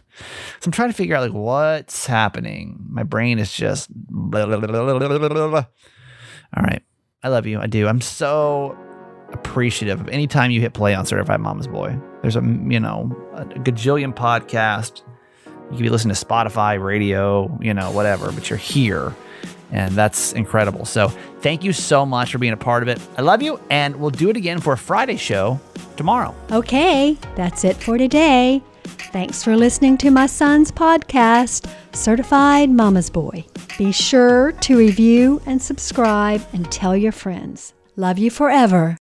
I'm 0.64 0.72
trying 0.72 0.90
to 0.90 0.94
figure 0.94 1.16
out 1.16 1.24
like 1.24 1.34
what's 1.34 2.06
happening. 2.06 2.86
My 2.88 3.02
brain 3.02 3.40
is 3.40 3.52
just 3.52 3.90
blah, 3.92 4.46
blah, 4.46 4.60
blah, 4.60 5.66
all 6.56 6.64
right. 6.64 6.84
I 7.24 7.30
love 7.30 7.48
you. 7.48 7.60
I 7.60 7.66
do. 7.66 7.88
I'm 7.88 8.02
so 8.02 8.78
appreciative 9.34 10.00
of 10.00 10.10
any 10.10 10.28
time 10.28 10.52
you 10.52 10.62
hit 10.62 10.76
play 10.76 10.94
on 10.94 11.08
Certified 11.08 11.40
Mama's 11.40 11.68
Boy. 11.68 12.00
There's 12.22 12.36
a 12.36 12.42
you 12.42 12.80
know 12.80 13.12
a 13.34 13.46
gajillion 13.46 14.14
podcast. 14.14 15.02
You 15.72 15.78
could 15.78 15.80
be 15.80 15.90
listening 15.90 16.14
to 16.14 16.24
Spotify, 16.24 16.80
radio, 16.80 17.58
you 17.64 17.74
know, 17.74 17.90
whatever, 17.90 18.32
but 18.32 18.52
you're 18.52 18.60
here. 18.60 19.16
And 19.76 19.94
that's 19.94 20.32
incredible. 20.32 20.86
So 20.86 21.10
thank 21.42 21.64
you 21.66 21.74
so 21.74 22.06
much 22.06 22.32
for 22.32 22.38
being 22.38 22.54
a 22.54 22.58
part 22.58 22.82
of 22.82 22.88
it. 22.88 22.98
I 23.18 23.22
love 23.22 23.42
you. 23.42 23.60
And 23.70 23.98
we'll 23.98 24.10
do 24.10 24.30
it 24.30 24.38
again 24.38 24.62
for 24.62 24.72
a 24.72 24.78
Friday 24.78 25.18
show 25.18 25.60
tomorrow. 25.98 26.34
Okay, 26.50 27.18
that's 27.36 27.66
it 27.66 27.76
for 27.76 27.98
today. 27.98 28.64
Thanks 29.12 29.44
for 29.44 29.58
listening 29.58 29.98
to 29.98 30.12
my 30.12 30.28
son's 30.28 30.72
podcast, 30.72 31.70
Certified 31.94 32.70
Mama's 32.70 33.10
Boy. 33.10 33.46
Be 33.78 33.92
sure 33.92 34.54
to 34.54 34.78
review 34.78 35.42
and 35.46 35.62
subscribe 35.62 36.42
and 36.54 36.72
tell 36.72 36.96
your 36.96 37.12
friends. 37.12 37.74
Love 37.98 38.18
you 38.18 38.32
forever. 38.32 38.94